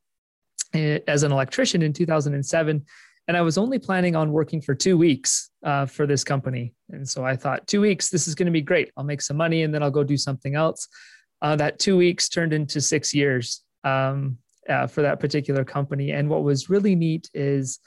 eh, 0.75 0.99
as 1.09 1.23
an 1.23 1.33
electrician 1.33 1.81
in 1.81 1.95
2007, 1.95 2.85
and 3.27 3.37
I 3.37 3.41
was 3.41 3.57
only 3.57 3.79
planning 3.79 4.15
on 4.15 4.31
working 4.31 4.61
for 4.61 4.75
two 4.75 4.99
weeks 4.99 5.51
uh, 5.65 5.87
for 5.87 6.07
this 6.07 6.23
company. 6.23 6.75
And 6.91 7.09
so 7.09 7.25
I 7.25 7.35
thought, 7.35 7.67
two 7.67 7.81
weeks, 7.81 8.11
this 8.11 8.29
is 8.29 8.35
going 8.35 8.45
to 8.45 8.53
be 8.53 8.61
great. 8.61 8.91
I'll 8.95 9.05
make 9.05 9.23
some 9.23 9.39
money 9.39 9.63
and 9.63 9.73
then 9.73 9.83
I'll 9.83 9.91
go 9.91 10.05
do 10.05 10.19
something 10.19 10.55
else. 10.55 10.87
Uh, 11.41 11.57
that 11.57 11.79
two 11.79 11.97
weeks 11.97 12.29
turned 12.29 12.53
into 12.53 12.79
six 12.83 13.15
years 13.15 13.63
um, 13.85 14.37
uh, 14.69 14.87
for 14.87 15.01
that 15.01 15.19
particular 15.19 15.65
company. 15.65 16.11
And 16.11 16.29
what 16.29 16.43
was 16.43 16.69
really 16.69 16.95
neat 16.95 17.31
is 17.33 17.79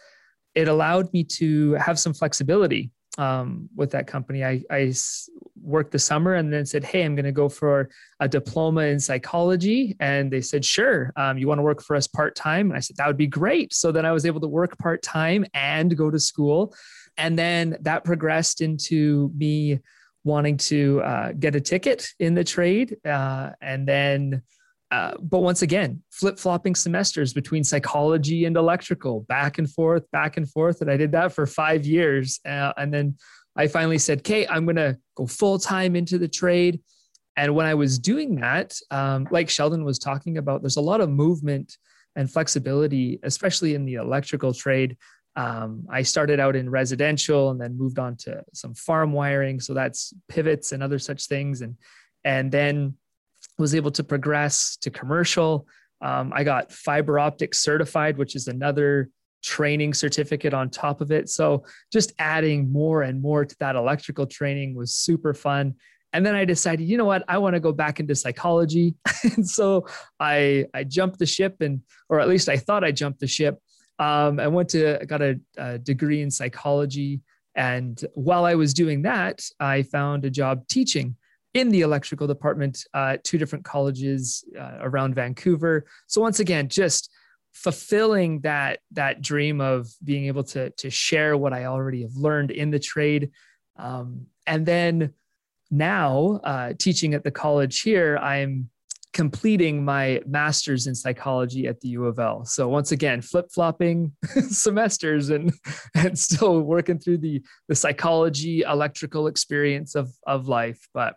it 0.55 0.67
allowed 0.67 1.13
me 1.13 1.23
to 1.25 1.73
have 1.73 1.99
some 1.99 2.15
flexibility 2.15 2.89
um, 3.17 3.69
with 3.75 3.91
that 3.91 4.07
company. 4.07 4.43
I, 4.43 4.63
I 4.69 4.93
worked 5.61 5.91
the 5.91 5.99
summer 5.99 6.33
and 6.35 6.51
then 6.51 6.65
said, 6.65 6.83
Hey, 6.83 7.03
I'm 7.03 7.15
going 7.15 7.25
to 7.25 7.31
go 7.31 7.49
for 7.49 7.89
a 8.19 8.27
diploma 8.27 8.81
in 8.81 8.99
psychology. 8.99 9.95
And 9.99 10.31
they 10.31 10.41
said, 10.41 10.65
Sure. 10.65 11.11
Um, 11.15 11.37
you 11.37 11.47
want 11.47 11.59
to 11.59 11.63
work 11.63 11.81
for 11.81 11.95
us 11.95 12.07
part 12.07 12.35
time? 12.35 12.69
And 12.69 12.77
I 12.77 12.79
said, 12.79 12.97
That 12.97 13.07
would 13.07 13.17
be 13.17 13.27
great. 13.27 13.73
So 13.73 13.91
then 13.91 14.05
I 14.05 14.11
was 14.11 14.25
able 14.25 14.41
to 14.41 14.47
work 14.47 14.77
part 14.77 15.01
time 15.01 15.45
and 15.53 15.95
go 15.95 16.09
to 16.09 16.19
school. 16.19 16.75
And 17.17 17.37
then 17.37 17.77
that 17.81 18.03
progressed 18.03 18.61
into 18.61 19.31
me 19.35 19.79
wanting 20.23 20.57
to 20.57 21.01
uh, 21.01 21.31
get 21.33 21.55
a 21.55 21.61
ticket 21.61 22.07
in 22.19 22.33
the 22.33 22.43
trade. 22.43 22.97
Uh, 23.05 23.51
and 23.61 23.87
then 23.87 24.41
uh, 24.93 25.17
but 25.23 25.39
once 25.39 25.63
again, 25.63 26.03
flip 26.11 26.37
flopping 26.37 26.75
semesters 26.75 27.33
between 27.33 27.63
psychology 27.63 28.45
and 28.45 28.55
electrical, 28.55 29.21
back 29.21 29.57
and 29.57 29.67
forth, 29.67 30.03
back 30.11 30.37
and 30.37 30.47
forth. 30.47 30.81
And 30.81 30.91
I 30.91 30.97
did 30.97 31.11
that 31.13 31.33
for 31.33 31.47
five 31.47 31.83
years. 31.83 32.39
Uh, 32.45 32.73
and 32.77 32.93
then 32.93 33.17
I 33.55 33.65
finally 33.65 33.97
said, 33.97 34.19
"Okay, 34.19 34.45
I'm 34.45 34.67
gonna 34.67 34.99
go 35.15 35.25
full 35.25 35.57
time 35.57 35.95
into 35.95 36.19
the 36.19 36.27
trade." 36.27 36.79
And 37.35 37.55
when 37.55 37.65
I 37.65 37.73
was 37.73 37.97
doing 37.97 38.35
that, 38.35 38.77
um, 38.91 39.27
like 39.31 39.49
Sheldon 39.49 39.83
was 39.83 39.97
talking 39.97 40.37
about, 40.37 40.61
there's 40.61 40.77
a 40.77 40.81
lot 40.91 41.01
of 41.01 41.09
movement 41.09 41.75
and 42.15 42.31
flexibility, 42.31 43.19
especially 43.23 43.73
in 43.73 43.85
the 43.85 43.95
electrical 43.95 44.53
trade. 44.53 44.95
Um, 45.35 45.87
I 45.89 46.03
started 46.03 46.39
out 46.39 46.55
in 46.55 46.69
residential 46.69 47.49
and 47.49 47.59
then 47.59 47.75
moved 47.75 47.97
on 47.97 48.15
to 48.17 48.43
some 48.53 48.75
farm 48.75 49.11
wiring. 49.11 49.59
So 49.59 49.73
that's 49.73 50.13
pivots 50.29 50.71
and 50.71 50.83
other 50.83 50.99
such 50.99 51.25
things. 51.25 51.61
And, 51.61 51.77
and 52.23 52.51
then 52.51 52.93
was 53.57 53.75
able 53.75 53.91
to 53.91 54.03
progress 54.03 54.77
to 54.77 54.89
commercial. 54.89 55.67
Um, 56.01 56.31
I 56.35 56.43
got 56.43 56.71
fiber 56.71 57.19
optic 57.19 57.53
certified, 57.55 58.17
which 58.17 58.35
is 58.35 58.47
another 58.47 59.09
training 59.43 59.93
certificate 59.93 60.53
on 60.53 60.69
top 60.69 61.01
of 61.01 61.11
it. 61.11 61.29
So 61.29 61.65
just 61.91 62.13
adding 62.17 62.71
more 62.71 63.03
and 63.03 63.21
more 63.21 63.45
to 63.45 63.55
that 63.59 63.75
electrical 63.75 64.25
training 64.25 64.75
was 64.75 64.95
super 64.95 65.33
fun. 65.33 65.75
And 66.13 66.25
then 66.25 66.35
I 66.35 66.45
decided, 66.45 66.87
you 66.87 66.97
know 66.97 67.05
what, 67.05 67.23
I 67.27 67.37
want 67.39 67.55
to 67.55 67.59
go 67.59 67.71
back 67.71 67.99
into 67.99 68.15
psychology. 68.15 68.95
and 69.35 69.47
so 69.47 69.87
I 70.19 70.65
I 70.73 70.83
jumped 70.83 71.19
the 71.19 71.25
ship 71.25 71.57
and 71.61 71.81
or 72.07 72.19
at 72.19 72.29
least 72.29 72.49
I 72.49 72.57
thought 72.57 72.83
I 72.83 72.91
jumped 72.91 73.19
the 73.19 73.27
ship. 73.27 73.59
Um, 73.99 74.39
I 74.39 74.47
went 74.47 74.69
to 74.69 74.99
got 75.07 75.21
a, 75.21 75.39
a 75.57 75.77
degree 75.77 76.21
in 76.21 76.31
psychology. 76.31 77.21
And 77.55 78.03
while 78.13 78.45
I 78.45 78.55
was 78.55 78.73
doing 78.73 79.03
that, 79.03 79.41
I 79.59 79.83
found 79.83 80.25
a 80.25 80.29
job 80.29 80.67
teaching 80.67 81.15
in 81.53 81.69
the 81.69 81.81
electrical 81.81 82.27
department 82.27 82.85
uh, 82.93 83.13
at 83.13 83.23
two 83.23 83.37
different 83.37 83.63
colleges 83.63 84.43
uh, 84.59 84.77
around 84.81 85.15
Vancouver. 85.15 85.85
So 86.07 86.21
once 86.21 86.39
again, 86.39 86.67
just 86.67 87.11
fulfilling 87.53 88.39
that 88.41 88.79
that 88.91 89.21
dream 89.21 89.61
of 89.61 89.87
being 90.03 90.25
able 90.25 90.43
to 90.43 90.71
to 90.71 90.89
share 90.89 91.37
what 91.37 91.53
I 91.53 91.65
already 91.65 92.01
have 92.01 92.15
learned 92.15 92.51
in 92.51 92.71
the 92.71 92.79
trade, 92.79 93.29
um, 93.77 94.25
and 94.47 94.65
then 94.65 95.13
now 95.69 96.39
uh, 96.43 96.73
teaching 96.77 97.13
at 97.13 97.23
the 97.23 97.31
college 97.31 97.81
here, 97.81 98.17
I'm 98.17 98.69
completing 99.13 99.85
my 99.85 100.19
master's 100.25 100.87
in 100.87 100.95
psychology 100.95 101.67
at 101.67 101.79
the 101.79 101.89
U 101.89 102.05
of 102.05 102.17
L. 102.19 102.43
So 102.45 102.67
once 102.67 102.91
again, 102.91 103.21
flip 103.21 103.51
flopping 103.53 104.11
semesters 104.49 105.29
and 105.29 105.53
and 105.95 106.17
still 106.17 106.61
working 106.61 106.99
through 106.99 107.19
the 107.19 107.41
the 107.67 107.75
psychology 107.75 108.61
electrical 108.61 109.27
experience 109.27 109.95
of 109.95 110.11
of 110.25 110.47
life. 110.47 110.87
But 110.93 111.15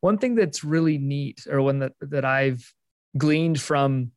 one 0.00 0.18
thing 0.18 0.34
that's 0.34 0.62
really 0.62 0.98
neat, 0.98 1.46
or 1.50 1.62
one 1.62 1.80
that 1.80 1.92
that 2.02 2.24
I've 2.24 2.62
gleaned 3.16 3.60
from 3.60 4.12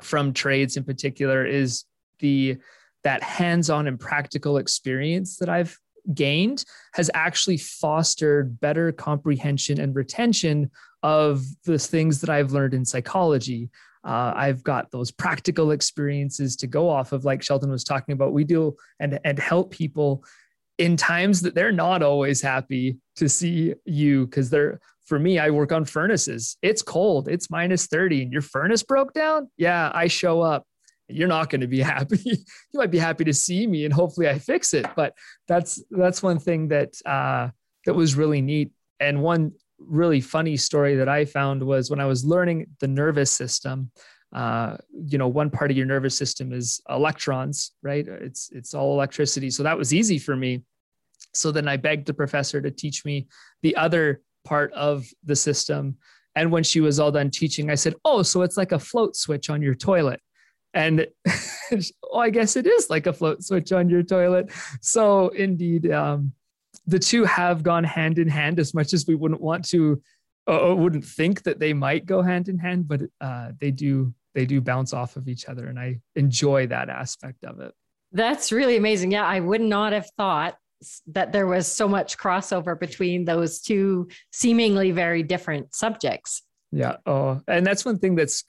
from 0.00 0.32
trades 0.32 0.76
in 0.76 0.84
particular, 0.84 1.44
is 1.44 1.84
the 2.20 2.58
that 3.02 3.22
hands-on 3.22 3.86
and 3.86 3.98
practical 3.98 4.58
experience 4.58 5.38
that 5.38 5.48
I've 5.48 5.76
gained 6.14 6.64
has 6.94 7.10
actually 7.14 7.56
fostered 7.56 8.60
better 8.60 8.92
comprehension 8.92 9.80
and 9.80 9.94
retention 9.94 10.70
of 11.02 11.42
the 11.64 11.78
things 11.78 12.20
that 12.20 12.30
I've 12.30 12.52
learned 12.52 12.74
in 12.74 12.84
psychology. 12.84 13.70
Uh, 14.04 14.32
I've 14.34 14.62
got 14.62 14.90
those 14.90 15.10
practical 15.10 15.72
experiences 15.72 16.56
to 16.56 16.66
go 16.66 16.88
off 16.88 17.12
of, 17.12 17.24
like 17.24 17.42
Sheldon 17.42 17.70
was 17.70 17.84
talking 17.84 18.12
about. 18.12 18.32
We 18.32 18.44
deal 18.44 18.76
and 18.98 19.20
and 19.24 19.38
help 19.38 19.70
people 19.70 20.24
in 20.80 20.96
times 20.96 21.42
that 21.42 21.54
they're 21.54 21.70
not 21.70 22.02
always 22.02 22.40
happy 22.40 22.96
to 23.16 23.28
see 23.28 23.74
you 23.84 24.24
because 24.24 24.48
they're 24.48 24.80
for 25.04 25.18
me 25.18 25.38
i 25.38 25.50
work 25.50 25.72
on 25.72 25.84
furnaces 25.84 26.56
it's 26.62 26.80
cold 26.80 27.28
it's 27.28 27.50
minus 27.50 27.86
30 27.86 28.22
and 28.22 28.32
your 28.32 28.40
furnace 28.40 28.82
broke 28.82 29.12
down 29.12 29.48
yeah 29.58 29.92
i 29.94 30.06
show 30.06 30.40
up 30.40 30.64
you're 31.10 31.28
not 31.28 31.50
going 31.50 31.60
to 31.60 31.66
be 31.66 31.80
happy. 31.94 32.18
you 32.24 32.36
might 32.74 32.90
be 32.90 32.98
happy 32.98 33.24
to 33.24 33.32
see 33.32 33.66
me 33.66 33.84
and 33.84 33.92
hopefully 33.92 34.28
I 34.28 34.38
fix 34.38 34.74
it. 34.74 34.86
But 34.96 35.14
that's 35.48 35.82
that's 35.90 36.22
one 36.22 36.38
thing 36.38 36.68
that 36.68 36.94
uh, 37.06 37.48
that 37.86 37.94
was 37.94 38.14
really 38.14 38.40
neat. 38.40 38.72
And 38.98 39.22
one 39.22 39.52
really 39.78 40.20
funny 40.20 40.56
story 40.56 40.96
that 40.96 41.08
I 41.08 41.24
found 41.24 41.62
was 41.62 41.90
when 41.90 42.00
I 42.00 42.06
was 42.06 42.24
learning 42.24 42.66
the 42.80 42.88
nervous 42.88 43.30
system. 43.30 43.90
Uh, 44.32 44.76
you 44.92 45.18
know, 45.18 45.26
one 45.26 45.50
part 45.50 45.70
of 45.70 45.76
your 45.76 45.86
nervous 45.86 46.16
system 46.16 46.52
is 46.52 46.80
electrons, 46.88 47.72
right? 47.82 48.06
It's 48.06 48.50
it's 48.52 48.74
all 48.74 48.92
electricity. 48.92 49.50
So 49.50 49.62
that 49.64 49.76
was 49.76 49.92
easy 49.92 50.18
for 50.18 50.36
me. 50.36 50.62
So 51.34 51.50
then 51.50 51.66
I 51.68 51.76
begged 51.76 52.06
the 52.06 52.14
professor 52.14 52.60
to 52.60 52.70
teach 52.70 53.04
me 53.04 53.28
the 53.62 53.74
other 53.76 54.22
part 54.44 54.72
of 54.72 55.06
the 55.24 55.36
system. 55.36 55.96
And 56.36 56.52
when 56.52 56.62
she 56.62 56.80
was 56.80 57.00
all 57.00 57.10
done 57.10 57.30
teaching, 57.30 57.70
I 57.70 57.74
said, 57.74 57.94
"Oh, 58.04 58.22
so 58.22 58.42
it's 58.42 58.56
like 58.56 58.72
a 58.72 58.78
float 58.78 59.16
switch 59.16 59.50
on 59.50 59.62
your 59.62 59.74
toilet." 59.74 60.20
And 60.74 61.06
oh, 62.12 62.18
I 62.18 62.30
guess 62.30 62.56
it 62.56 62.66
is 62.66 62.90
like 62.90 63.06
a 63.06 63.12
float 63.12 63.42
switch 63.42 63.72
on 63.72 63.88
your 63.88 64.02
toilet. 64.02 64.50
So 64.80 65.28
indeed, 65.28 65.90
um, 65.90 66.32
the 66.86 66.98
two 66.98 67.24
have 67.24 67.62
gone 67.62 67.84
hand 67.84 68.18
in 68.18 68.28
hand 68.28 68.58
as 68.58 68.74
much 68.74 68.92
as 68.92 69.06
we 69.06 69.14
wouldn't 69.14 69.40
want 69.40 69.64
to, 69.68 70.02
or 70.46 70.74
wouldn't 70.74 71.04
think 71.04 71.42
that 71.44 71.58
they 71.58 71.72
might 71.72 72.06
go 72.06 72.22
hand 72.22 72.48
in 72.48 72.58
hand, 72.58 72.88
but 72.88 73.02
uh, 73.20 73.52
they 73.60 73.70
do. 73.70 74.14
They 74.32 74.46
do 74.46 74.60
bounce 74.60 74.92
off 74.92 75.16
of 75.16 75.26
each 75.26 75.48
other, 75.48 75.66
and 75.66 75.76
I 75.76 75.98
enjoy 76.14 76.68
that 76.68 76.88
aspect 76.88 77.44
of 77.44 77.58
it. 77.58 77.74
That's 78.12 78.52
really 78.52 78.76
amazing. 78.76 79.10
Yeah, 79.10 79.26
I 79.26 79.40
would 79.40 79.60
not 79.60 79.92
have 79.92 80.08
thought 80.16 80.56
that 81.08 81.32
there 81.32 81.46
was 81.46 81.66
so 81.66 81.88
much 81.88 82.16
crossover 82.16 82.78
between 82.78 83.24
those 83.24 83.60
two 83.60 84.08
seemingly 84.32 84.92
very 84.92 85.24
different 85.24 85.74
subjects. 85.74 86.42
Yeah. 86.72 86.96
Oh, 87.06 87.40
and 87.48 87.66
that's 87.66 87.84
one 87.84 87.98
thing 87.98 88.14
that's 88.14 88.44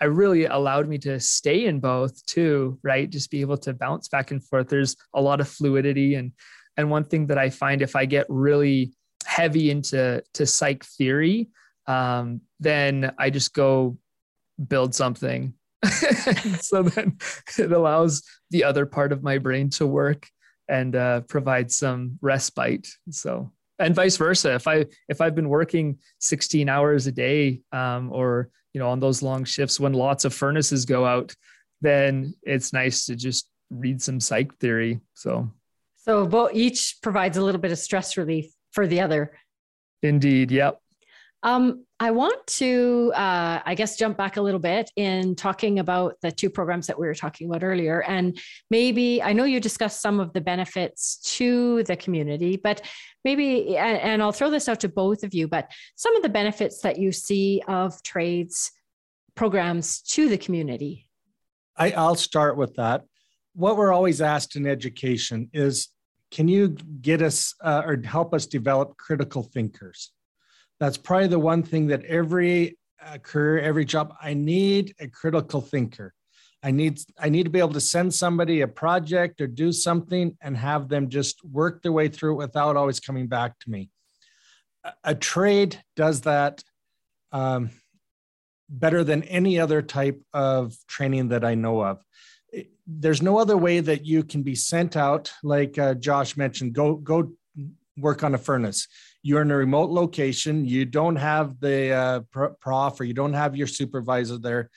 I 0.00 0.04
really 0.04 0.44
allowed 0.44 0.88
me 0.88 0.98
to 0.98 1.18
stay 1.18 1.66
in 1.66 1.80
both 1.80 2.24
too, 2.26 2.78
right? 2.82 3.10
Just 3.10 3.30
be 3.30 3.40
able 3.40 3.56
to 3.58 3.74
bounce 3.74 4.08
back 4.08 4.30
and 4.30 4.42
forth. 4.42 4.68
There's 4.68 4.96
a 5.14 5.20
lot 5.20 5.40
of 5.40 5.48
fluidity 5.48 6.14
and 6.14 6.32
and 6.76 6.90
one 6.90 7.04
thing 7.04 7.28
that 7.28 7.38
I 7.38 7.50
find 7.50 7.82
if 7.82 7.94
I 7.94 8.04
get 8.04 8.26
really 8.28 8.92
heavy 9.24 9.70
into 9.70 10.22
to 10.34 10.46
psych 10.46 10.84
theory, 10.84 11.48
um, 11.86 12.40
then 12.58 13.12
I 13.18 13.30
just 13.30 13.54
go 13.54 13.96
build 14.68 14.94
something. 14.94 15.54
so 16.60 16.82
then 16.82 17.18
it 17.58 17.70
allows 17.70 18.22
the 18.50 18.64
other 18.64 18.86
part 18.86 19.12
of 19.12 19.22
my 19.22 19.38
brain 19.38 19.70
to 19.70 19.86
work 19.86 20.26
and 20.68 20.96
uh, 20.96 21.20
provide 21.22 21.70
some 21.70 22.18
respite. 22.22 22.88
So 23.10 23.52
and 23.78 23.94
vice 23.94 24.16
versa. 24.16 24.54
If 24.54 24.66
I 24.66 24.86
if 25.08 25.20
I've 25.20 25.34
been 25.34 25.48
working 25.48 25.98
16 26.20 26.68
hours 26.68 27.06
a 27.06 27.12
day 27.12 27.60
um, 27.72 28.10
or 28.12 28.50
you 28.74 28.80
know 28.80 28.90
on 28.90 29.00
those 29.00 29.22
long 29.22 29.44
shifts 29.44 29.80
when 29.80 29.94
lots 29.94 30.26
of 30.26 30.34
furnaces 30.34 30.84
go 30.84 31.06
out 31.06 31.34
then 31.80 32.34
it's 32.42 32.72
nice 32.72 33.06
to 33.06 33.14
just 33.14 33.48
read 33.70 34.00
some 34.00 34.20
psych 34.20 34.56
theory. 34.58 35.00
So 35.14 35.50
so 35.96 36.26
both 36.26 36.52
each 36.54 36.96
provides 37.02 37.36
a 37.36 37.42
little 37.42 37.60
bit 37.60 37.72
of 37.72 37.78
stress 37.78 38.16
relief 38.16 38.52
for 38.72 38.86
the 38.86 39.00
other. 39.00 39.32
indeed 40.02 40.50
yep 40.50 40.80
um, 41.44 41.84
I 42.00 42.10
want 42.10 42.46
to, 42.46 43.12
uh, 43.14 43.60
I 43.64 43.74
guess, 43.74 43.96
jump 43.96 44.16
back 44.16 44.38
a 44.38 44.42
little 44.42 44.58
bit 44.58 44.90
in 44.96 45.36
talking 45.36 45.78
about 45.78 46.16
the 46.22 46.32
two 46.32 46.48
programs 46.48 46.86
that 46.86 46.98
we 46.98 47.06
were 47.06 47.14
talking 47.14 47.48
about 47.48 47.62
earlier. 47.62 48.02
And 48.02 48.38
maybe 48.70 49.22
I 49.22 49.34
know 49.34 49.44
you 49.44 49.60
discussed 49.60 50.00
some 50.00 50.20
of 50.20 50.32
the 50.32 50.40
benefits 50.40 51.18
to 51.36 51.82
the 51.84 51.96
community, 51.96 52.56
but 52.56 52.80
maybe, 53.24 53.76
and 53.76 54.22
I'll 54.22 54.32
throw 54.32 54.50
this 54.50 54.70
out 54.70 54.80
to 54.80 54.88
both 54.88 55.22
of 55.22 55.34
you, 55.34 55.46
but 55.46 55.70
some 55.96 56.16
of 56.16 56.22
the 56.22 56.30
benefits 56.30 56.80
that 56.80 56.98
you 56.98 57.12
see 57.12 57.62
of 57.68 58.02
trades 58.02 58.72
programs 59.34 60.00
to 60.00 60.30
the 60.30 60.38
community. 60.38 61.06
I, 61.76 61.90
I'll 61.92 62.14
start 62.14 62.56
with 62.56 62.74
that. 62.76 63.04
What 63.54 63.76
we're 63.76 63.92
always 63.92 64.22
asked 64.22 64.56
in 64.56 64.66
education 64.66 65.50
is 65.52 65.88
can 66.30 66.48
you 66.48 66.70
get 67.00 67.20
us 67.20 67.54
uh, 67.60 67.82
or 67.84 68.00
help 68.02 68.32
us 68.32 68.46
develop 68.46 68.96
critical 68.96 69.42
thinkers? 69.42 70.10
That's 70.80 70.96
probably 70.96 71.28
the 71.28 71.38
one 71.38 71.62
thing 71.62 71.88
that 71.88 72.04
every 72.04 72.78
uh, 73.04 73.18
career, 73.18 73.60
every 73.60 73.84
job, 73.84 74.14
I 74.20 74.34
need 74.34 74.94
a 74.98 75.08
critical 75.08 75.60
thinker. 75.60 76.14
I 76.62 76.70
need 76.70 76.98
I 77.18 77.28
need 77.28 77.42
to 77.42 77.50
be 77.50 77.58
able 77.58 77.74
to 77.74 77.80
send 77.80 78.14
somebody 78.14 78.62
a 78.62 78.68
project 78.68 79.42
or 79.42 79.46
do 79.46 79.70
something 79.70 80.36
and 80.40 80.56
have 80.56 80.88
them 80.88 81.10
just 81.10 81.44
work 81.44 81.82
their 81.82 81.92
way 81.92 82.08
through 82.08 82.32
it 82.32 82.46
without 82.46 82.76
always 82.76 83.00
coming 83.00 83.26
back 83.26 83.58
to 83.60 83.70
me. 83.70 83.90
A, 84.82 84.92
a 85.04 85.14
trade 85.14 85.78
does 85.94 86.22
that 86.22 86.64
um, 87.32 87.68
better 88.70 89.04
than 89.04 89.24
any 89.24 89.60
other 89.60 89.82
type 89.82 90.22
of 90.32 90.74
training 90.88 91.28
that 91.28 91.44
I 91.44 91.54
know 91.54 91.84
of. 91.84 92.02
There's 92.86 93.20
no 93.20 93.38
other 93.38 93.58
way 93.58 93.80
that 93.80 94.06
you 94.06 94.24
can 94.24 94.42
be 94.42 94.54
sent 94.54 94.96
out, 94.96 95.32
like 95.42 95.78
uh, 95.78 95.94
Josh 95.94 96.34
mentioned. 96.34 96.72
Go 96.72 96.94
go 96.94 97.32
work 97.96 98.24
on 98.24 98.34
a 98.34 98.38
furnace 98.38 98.88
you're 99.24 99.40
in 99.40 99.50
a 99.50 99.56
remote 99.56 99.90
location, 99.90 100.66
you 100.66 100.84
don't 100.84 101.16
have 101.16 101.58
the 101.58 101.90
uh, 101.90 102.20
prof 102.60 103.00
or 103.00 103.04
you 103.04 103.14
don't 103.14 103.32
have 103.32 103.56
your 103.56 103.66
supervisor 103.66 104.36
there, 104.36 104.68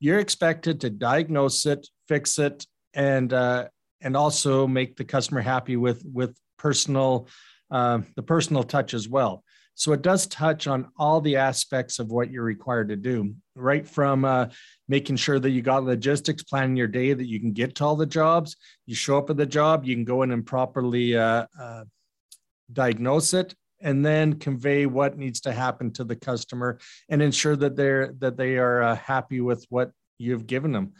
you're 0.00 0.18
expected 0.18 0.80
to 0.80 0.90
diagnose 0.90 1.64
it, 1.66 1.86
fix 2.08 2.40
it, 2.40 2.66
and 2.94 3.32
uh, 3.32 3.68
and 4.00 4.16
also 4.16 4.66
make 4.66 4.96
the 4.96 5.04
customer 5.04 5.40
happy 5.40 5.76
with 5.76 6.04
with 6.12 6.36
personal 6.58 7.28
uh, 7.70 8.00
the 8.16 8.22
personal 8.24 8.64
touch 8.64 8.92
as 8.92 9.08
well. 9.08 9.44
So 9.74 9.92
it 9.92 10.02
does 10.02 10.26
touch 10.26 10.66
on 10.66 10.88
all 10.98 11.20
the 11.20 11.36
aspects 11.36 12.00
of 12.00 12.10
what 12.10 12.28
you're 12.28 12.42
required 12.42 12.88
to 12.88 12.96
do, 12.96 13.34
right 13.54 13.86
from 13.86 14.24
uh, 14.24 14.46
making 14.88 15.16
sure 15.16 15.38
that 15.38 15.50
you 15.50 15.62
got 15.62 15.84
logistics, 15.84 16.42
planning 16.42 16.76
your 16.76 16.88
day 16.88 17.14
that 17.14 17.28
you 17.28 17.38
can 17.38 17.52
get 17.52 17.76
to 17.76 17.84
all 17.84 17.96
the 17.96 18.04
jobs. 18.04 18.56
You 18.84 18.96
show 18.96 19.16
up 19.16 19.30
at 19.30 19.36
the 19.36 19.46
job, 19.46 19.84
you 19.84 19.94
can 19.94 20.04
go 20.04 20.24
in 20.24 20.32
and 20.32 20.44
properly 20.44 21.16
uh, 21.16 21.46
uh, 21.58 21.84
diagnose 22.72 23.32
it, 23.32 23.54
and 23.82 24.04
then 24.04 24.34
convey 24.34 24.86
what 24.86 25.18
needs 25.18 25.40
to 25.42 25.52
happen 25.52 25.90
to 25.92 26.04
the 26.04 26.16
customer 26.16 26.78
and 27.08 27.20
ensure 27.20 27.56
that 27.56 27.76
they're 27.76 28.14
that 28.18 28.36
they 28.36 28.56
are 28.56 28.82
uh, 28.82 28.96
happy 28.96 29.40
with 29.40 29.66
what 29.68 29.90
you've 30.18 30.46
given 30.46 30.72
them. 30.72 30.92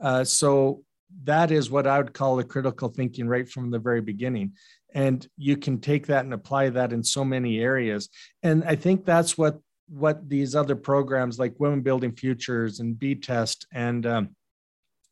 Uh, 0.00 0.22
so 0.24 0.82
that 1.24 1.50
is 1.50 1.70
what 1.70 1.86
I 1.86 1.98
would 1.98 2.12
call 2.12 2.36
the 2.36 2.44
critical 2.44 2.88
thinking 2.88 3.26
right 3.26 3.48
from 3.48 3.70
the 3.70 3.78
very 3.78 4.00
beginning. 4.00 4.52
And 4.94 5.26
you 5.36 5.56
can 5.56 5.80
take 5.80 6.06
that 6.06 6.24
and 6.24 6.34
apply 6.34 6.70
that 6.70 6.92
in 6.92 7.02
so 7.02 7.24
many 7.24 7.58
areas. 7.60 8.08
And 8.42 8.64
I 8.64 8.76
think 8.76 9.04
that's 9.04 9.36
what 9.36 9.58
what 9.88 10.28
these 10.28 10.56
other 10.56 10.74
programs 10.74 11.38
like 11.38 11.54
Women 11.58 11.80
Building 11.80 12.12
Futures 12.12 12.80
and 12.80 12.96
BTEST 12.96 13.66
and 13.72 14.04
um, 14.04 14.36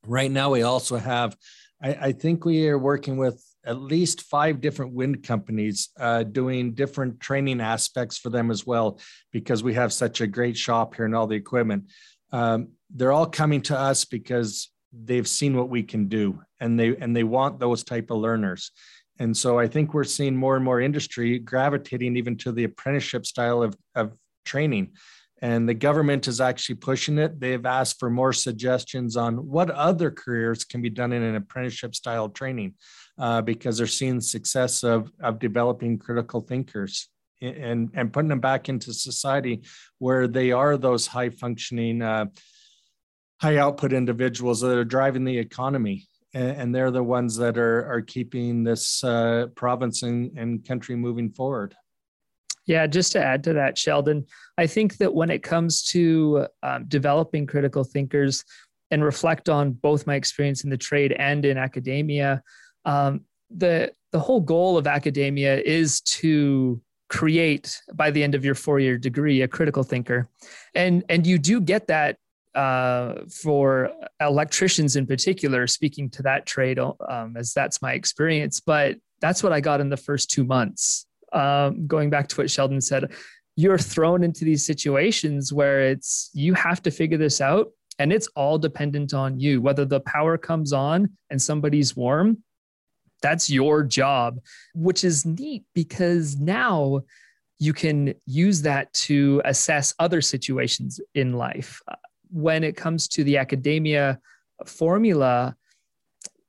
right 0.06 0.30
now 0.30 0.50
we 0.50 0.62
also 0.62 0.96
have. 0.96 1.36
I, 1.82 1.94
I 1.94 2.12
think 2.12 2.44
we 2.44 2.68
are 2.68 2.78
working 2.78 3.16
with 3.16 3.42
at 3.64 3.80
least 3.80 4.22
five 4.22 4.60
different 4.60 4.92
wind 4.92 5.22
companies 5.22 5.90
uh, 5.98 6.22
doing 6.22 6.74
different 6.74 7.20
training 7.20 7.60
aspects 7.60 8.18
for 8.18 8.30
them 8.30 8.50
as 8.50 8.66
well, 8.66 9.00
because 9.32 9.62
we 9.62 9.74
have 9.74 9.92
such 9.92 10.20
a 10.20 10.26
great 10.26 10.56
shop 10.56 10.94
here 10.94 11.04
and 11.04 11.14
all 11.14 11.26
the 11.26 11.36
equipment. 11.36 11.84
Um, 12.32 12.68
they're 12.90 13.12
all 13.12 13.26
coming 13.26 13.62
to 13.62 13.78
us 13.78 14.04
because 14.04 14.70
they've 14.92 15.28
seen 15.28 15.56
what 15.56 15.68
we 15.68 15.82
can 15.82 16.08
do, 16.08 16.40
and 16.60 16.78
they 16.78 16.96
and 16.96 17.14
they 17.16 17.24
want 17.24 17.58
those 17.60 17.84
type 17.84 18.10
of 18.10 18.18
learners. 18.18 18.70
And 19.18 19.36
so 19.36 19.58
I 19.58 19.68
think 19.68 19.94
we're 19.94 20.04
seeing 20.04 20.34
more 20.34 20.56
and 20.56 20.64
more 20.64 20.80
industry 20.80 21.38
gravitating 21.38 22.16
even 22.16 22.36
to 22.38 22.50
the 22.50 22.64
apprenticeship 22.64 23.26
style 23.26 23.62
of, 23.62 23.76
of 23.94 24.12
training 24.44 24.90
and 25.44 25.68
the 25.68 25.74
government 25.74 26.26
is 26.26 26.40
actually 26.40 26.76
pushing 26.76 27.18
it. 27.18 27.38
They've 27.38 27.66
asked 27.66 27.98
for 27.98 28.08
more 28.08 28.32
suggestions 28.32 29.14
on 29.14 29.36
what 29.46 29.68
other 29.70 30.10
careers 30.10 30.64
can 30.64 30.80
be 30.80 30.88
done 30.88 31.12
in 31.12 31.22
an 31.22 31.36
apprenticeship 31.36 31.94
style 31.94 32.30
training 32.30 32.74
uh, 33.18 33.42
because 33.42 33.78
they're 33.78 33.86
seeing 33.86 34.20
success 34.20 34.82
of, 34.82 35.10
of 35.20 35.38
developing 35.38 35.98
critical 35.98 36.40
thinkers 36.40 37.08
and, 37.40 37.90
and 37.94 38.12
putting 38.12 38.28
them 38.28 38.40
back 38.40 38.68
into 38.68 38.92
society 38.92 39.62
where 39.98 40.26
they 40.26 40.52
are 40.52 40.76
those 40.76 41.06
high 41.06 41.30
functioning, 41.30 42.02
uh, 42.02 42.26
high 43.40 43.58
output 43.58 43.92
individuals 43.92 44.60
that 44.60 44.76
are 44.76 44.84
driving 44.84 45.24
the 45.24 45.38
economy. 45.38 46.06
And, 46.32 46.74
they're 46.74 46.90
the 46.90 47.00
ones 47.00 47.36
that 47.36 47.56
are, 47.56 47.88
are 47.88 48.00
keeping 48.00 48.64
this 48.64 49.04
uh, 49.04 49.46
province 49.54 50.02
and, 50.02 50.36
and 50.36 50.66
country 50.66 50.96
moving 50.96 51.30
forward. 51.30 51.76
Yeah, 52.66 52.88
just 52.88 53.12
to 53.12 53.22
add 53.22 53.44
to 53.44 53.52
that, 53.52 53.78
Sheldon, 53.78 54.26
I 54.58 54.66
think 54.66 54.96
that 54.96 55.14
when 55.14 55.30
it 55.30 55.44
comes 55.44 55.84
to 55.90 56.48
um, 56.64 56.86
developing 56.88 57.46
critical 57.46 57.84
thinkers 57.84 58.42
and 58.90 59.04
reflect 59.04 59.48
on 59.48 59.72
both 59.72 60.08
my 60.08 60.16
experience 60.16 60.64
in 60.64 60.70
the 60.70 60.76
trade 60.76 61.12
and 61.12 61.44
in 61.44 61.56
academia, 61.56 62.42
um, 62.84 63.22
the 63.50 63.92
the 64.12 64.20
whole 64.20 64.40
goal 64.40 64.78
of 64.78 64.86
academia 64.86 65.60
is 65.60 66.00
to 66.00 66.80
create 67.08 67.80
by 67.94 68.10
the 68.10 68.22
end 68.22 68.34
of 68.34 68.44
your 68.44 68.54
four 68.54 68.80
year 68.80 68.96
degree 68.96 69.42
a 69.42 69.48
critical 69.48 69.82
thinker, 69.82 70.28
and 70.74 71.04
and 71.08 71.26
you 71.26 71.38
do 71.38 71.60
get 71.60 71.86
that 71.88 72.16
uh, 72.54 73.14
for 73.30 73.90
electricians 74.20 74.96
in 74.96 75.06
particular. 75.06 75.66
Speaking 75.66 76.08
to 76.10 76.22
that 76.22 76.46
trade, 76.46 76.78
um, 76.78 77.36
as 77.36 77.52
that's 77.52 77.82
my 77.82 77.92
experience, 77.92 78.60
but 78.60 78.96
that's 79.20 79.42
what 79.42 79.52
I 79.52 79.60
got 79.60 79.80
in 79.80 79.88
the 79.88 79.96
first 79.96 80.30
two 80.30 80.44
months. 80.44 81.06
Um, 81.32 81.86
going 81.86 82.10
back 82.10 82.28
to 82.28 82.36
what 82.36 82.50
Sheldon 82.50 82.80
said, 82.80 83.12
you're 83.56 83.78
thrown 83.78 84.22
into 84.22 84.44
these 84.44 84.64
situations 84.64 85.52
where 85.52 85.80
it's 85.80 86.30
you 86.34 86.54
have 86.54 86.82
to 86.82 86.90
figure 86.90 87.18
this 87.18 87.40
out 87.40 87.70
and 87.98 88.12
it's 88.12 88.26
all 88.36 88.58
dependent 88.58 89.14
on 89.14 89.38
you 89.38 89.60
whether 89.60 89.84
the 89.84 90.00
power 90.00 90.36
comes 90.36 90.72
on 90.72 91.08
and 91.30 91.40
somebody's 91.40 91.96
warm 91.96 92.42
that's 93.24 93.48
your 93.48 93.82
job, 93.82 94.38
which 94.74 95.02
is 95.02 95.24
neat 95.24 95.64
because 95.74 96.36
now 96.36 97.00
you 97.58 97.72
can 97.72 98.12
use 98.26 98.60
that 98.60 98.92
to 98.92 99.40
assess 99.46 99.94
other 99.98 100.20
situations 100.20 101.00
in 101.14 101.32
life. 101.32 101.80
When 102.28 102.62
it 102.62 102.76
comes 102.76 103.08
to 103.08 103.24
the 103.24 103.38
academia 103.38 104.20
formula, 104.66 105.56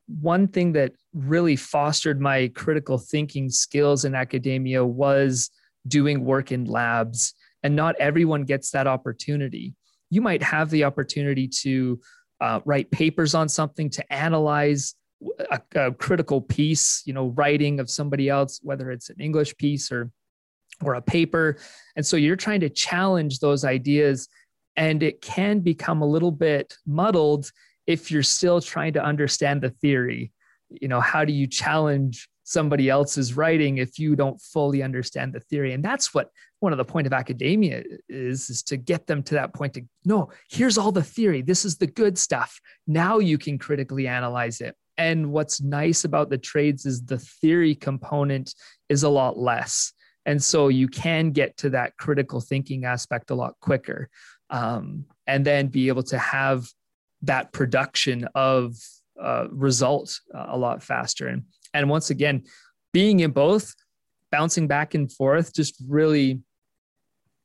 one 0.08 0.50
thing 0.50 0.73
that 0.73 0.91
really 1.13 1.56
fostered 1.56 2.19
my 2.19 2.50
critical 2.50 2.97
thinking 2.97 3.50
skills 3.50 4.04
in 4.04 4.13
academia 4.13 4.84
was 4.84 5.50
doing 5.88 6.26
work 6.26 6.52
in 6.52 6.65
labs. 6.65 7.36
And 7.63 7.73
not 7.73 7.95
everyone 8.02 8.43
gets 8.43 8.71
that 8.71 8.86
opportunity. 8.86 9.76
You 10.10 10.21
might 10.21 10.43
have 10.43 10.69
the 10.69 10.84
opportunity 10.84 11.47
to 11.63 12.02
uh, 12.41 12.60
write 12.65 12.91
papers 12.91 13.34
on 13.34 13.47
something, 13.47 13.89
to 13.91 14.13
analyze 14.13 14.93
a, 15.52 15.62
a, 15.76 15.92
critical 15.92 16.42
piece, 16.42 17.04
you 17.06 17.14
know, 17.14 17.28
writing 17.28 17.80
of 17.80 17.90
somebody 17.90 18.30
else, 18.30 18.60
whether 18.64 18.92
it's 18.92 19.10
an 19.10 19.18
English 19.20 19.56
piece 19.58 19.92
or 19.92 20.12
or 20.84 20.96
a 20.96 21.02
paper. 21.02 21.58
And 21.96 22.06
so 22.06 22.18
you're 22.18 22.36
trying 22.36 22.60
to 22.60 22.70
challenge 22.70 23.40
those 23.40 23.64
ideas 23.64 24.28
and 24.76 25.02
it 25.02 25.22
can 25.22 25.60
become 25.62 26.02
a 26.02 26.06
little 26.06 26.32
bit 26.32 26.76
muddled 26.86 27.50
if 27.88 28.12
you're 28.12 28.24
still 28.24 28.60
trying 28.60 28.94
to 28.94 29.04
understand 29.04 29.62
the 29.62 29.70
theory. 29.70 30.34
You 30.70 30.90
know, 30.90 31.00
how 31.00 31.24
do 31.24 31.32
you 31.32 31.48
challenge 31.48 32.28
somebody 32.44 32.90
else's 32.90 33.36
writing 33.36 33.78
if 33.78 33.98
you 33.98 34.18
don't 34.18 34.42
fully 34.42 34.84
understand 34.84 35.32
the 35.32 35.40
theory? 35.40 35.72
And 35.72 35.84
that's 35.84 36.14
what 36.14 36.30
one 36.60 36.74
of 36.74 36.78
the 36.78 36.86
point 36.86 37.06
of 37.06 37.14
academia 37.14 37.84
is 38.10 38.50
is 38.50 38.64
to 38.64 38.76
get 38.76 39.06
them 39.06 39.22
to 39.22 39.36
that 39.36 39.54
point 39.54 39.76
to 39.76 39.84
no 40.04 40.32
here's 40.50 40.80
all 40.80 40.92
the 40.92 41.04
theory 41.04 41.44
this 41.44 41.64
is 41.64 41.78
the 41.78 41.86
good 41.86 42.18
stuff 42.18 42.60
now 42.88 43.20
you 43.20 43.38
can 43.38 43.60
critically 43.60 44.08
analyze 44.08 44.62
it 44.62 44.76
and 44.97 45.31
what's 45.31 45.62
nice 45.62 46.05
about 46.05 46.29
the 46.29 46.38
trades 46.38 46.86
is 46.86 47.03
the 47.03 47.17
theory 47.17 47.75
component 47.75 48.53
is 48.89 49.03
a 49.03 49.10
lot 49.10 49.38
less. 49.38 49.93
And 50.25 50.41
so 50.43 50.69
you 50.69 50.88
can 50.88 51.31
get 51.31 51.58
to 51.58 51.69
that 51.71 51.97
critical 51.97 52.41
thinking 52.41 52.86
aspect 52.86 53.29
a 53.29 53.36
lot 53.36 53.53
quicker 53.60 54.10
um, 54.49 55.05
and 55.27 55.45
then 55.45 55.67
be 55.67 55.88
able 55.88 56.03
to 56.03 56.17
have 56.17 56.67
that 57.23 57.51
production 57.53 58.27
of 58.36 58.75
uh, 59.21 59.47
result 59.49 60.19
uh, 60.34 60.47
a 60.49 60.58
lot 60.58 60.84
faster. 60.84 61.27
And, 61.27 61.43
and 61.73 61.89
once 61.89 62.10
again, 62.10 62.43
being 62.91 63.19
in 63.19 63.31
both, 63.31 63.73
bouncing 64.31 64.67
back 64.67 64.93
and 64.93 65.12
forth 65.12 65.53
just 65.53 65.75
really 65.88 66.41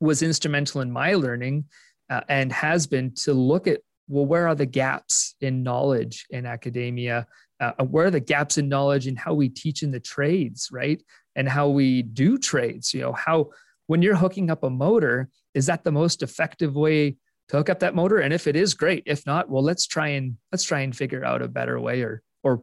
was 0.01 0.23
instrumental 0.23 0.81
in 0.81 0.91
my 0.91 1.15
learning 1.15 1.65
uh, 2.09 2.23
and 2.29 2.53
has 2.53 2.87
been 2.87 3.15
to 3.15 3.35
look 3.35 3.67
at 3.67 3.81
well, 4.11 4.27
where 4.27 4.49
are 4.49 4.57
the 4.57 4.67
gaps 4.67 5.37
in 5.41 5.63
knowledge 5.63 6.27
in 6.31 6.45
academia? 6.45 7.27
Uh, 7.61 7.85
where 7.85 8.07
are 8.07 8.11
the 8.11 8.21
gaps 8.21 8.59
in 8.59 8.69
knowledge 8.69 9.07
in 9.07 9.15
how 9.15 9.35
we 9.35 9.49
teach 9.49 9.83
in 9.83 9.93
the 9.93 10.01
trades, 10.01 10.69
right? 10.73 11.03
And 11.37 11.49
how 11.49 11.69
we 11.69 12.03
do 12.03 12.37
trades? 12.37 12.93
You 12.93 13.03
know, 13.03 13.13
how 13.13 13.51
when 13.87 14.03
you're 14.03 14.17
hooking 14.17 14.51
up 14.51 14.65
a 14.65 14.71
motor, 14.71 15.29
is 15.55 15.67
that 15.67 15.85
the 15.85 15.93
most 15.93 16.23
effective 16.23 16.75
way 16.75 17.17
to 17.49 17.57
hook 17.57 17.71
up 17.71 17.79
that 17.81 17.95
motor? 17.95 18.19
And 18.19 18.35
if 18.35 18.47
it 18.47 18.57
is, 18.57 18.75
great. 18.75 19.05
If 19.07 19.25
not, 19.27 19.49
well, 19.49 19.63
let's 19.63 19.87
try 19.87 20.09
and 20.09 20.37
let's 20.51 20.65
try 20.65 20.81
and 20.81 20.97
figure 20.97 21.25
out 21.25 21.43
a 21.43 21.49
better 21.49 21.79
way 21.81 22.03
or 22.03 22.23
or 22.43 22.63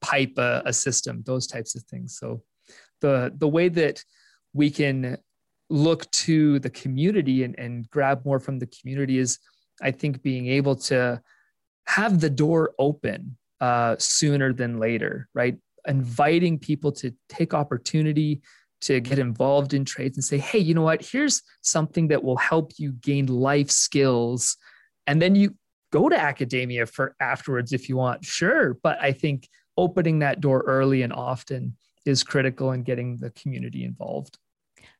pipe 0.00 0.34
a, 0.36 0.62
a 0.64 0.72
system, 0.72 1.22
those 1.26 1.46
types 1.48 1.74
of 1.74 1.82
things. 1.84 2.18
So 2.18 2.42
the 3.00 3.32
the 3.36 3.48
way 3.48 3.68
that 3.68 4.04
we 4.52 4.70
can 4.70 5.18
look 5.70 6.08
to 6.10 6.58
the 6.58 6.70
community 6.70 7.44
and, 7.44 7.58
and 7.58 7.88
grab 7.90 8.24
more 8.24 8.38
from 8.38 8.58
the 8.58 8.66
community 8.66 9.18
is 9.18 9.38
I 9.82 9.90
think 9.90 10.22
being 10.22 10.46
able 10.46 10.76
to 10.76 11.20
have 11.86 12.20
the 12.20 12.30
door 12.30 12.72
open 12.78 13.36
uh, 13.60 13.96
sooner 13.98 14.52
than 14.52 14.78
later, 14.78 15.28
right? 15.34 15.56
Inviting 15.86 16.58
people 16.58 16.92
to 16.92 17.14
take 17.28 17.54
opportunity 17.54 18.40
to 18.82 19.00
get 19.00 19.18
involved 19.18 19.74
in 19.74 19.84
trades 19.84 20.16
and 20.16 20.24
say, 20.24 20.38
hey, 20.38 20.58
you 20.58 20.74
know 20.74 20.82
what? 20.82 21.02
Here's 21.02 21.42
something 21.60 22.08
that 22.08 22.24
will 22.24 22.36
help 22.36 22.72
you 22.78 22.92
gain 22.92 23.26
life 23.26 23.70
skills. 23.70 24.56
And 25.06 25.22
then 25.22 25.34
you 25.34 25.54
go 25.92 26.08
to 26.08 26.18
academia 26.18 26.86
for 26.86 27.14
afterwards 27.20 27.72
if 27.72 27.88
you 27.88 27.96
want, 27.96 28.24
sure. 28.24 28.78
But 28.82 29.00
I 29.00 29.12
think 29.12 29.48
opening 29.76 30.18
that 30.20 30.40
door 30.40 30.64
early 30.66 31.02
and 31.02 31.12
often 31.12 31.76
is 32.04 32.24
critical 32.24 32.72
in 32.72 32.82
getting 32.82 33.18
the 33.18 33.30
community 33.30 33.84
involved. 33.84 34.38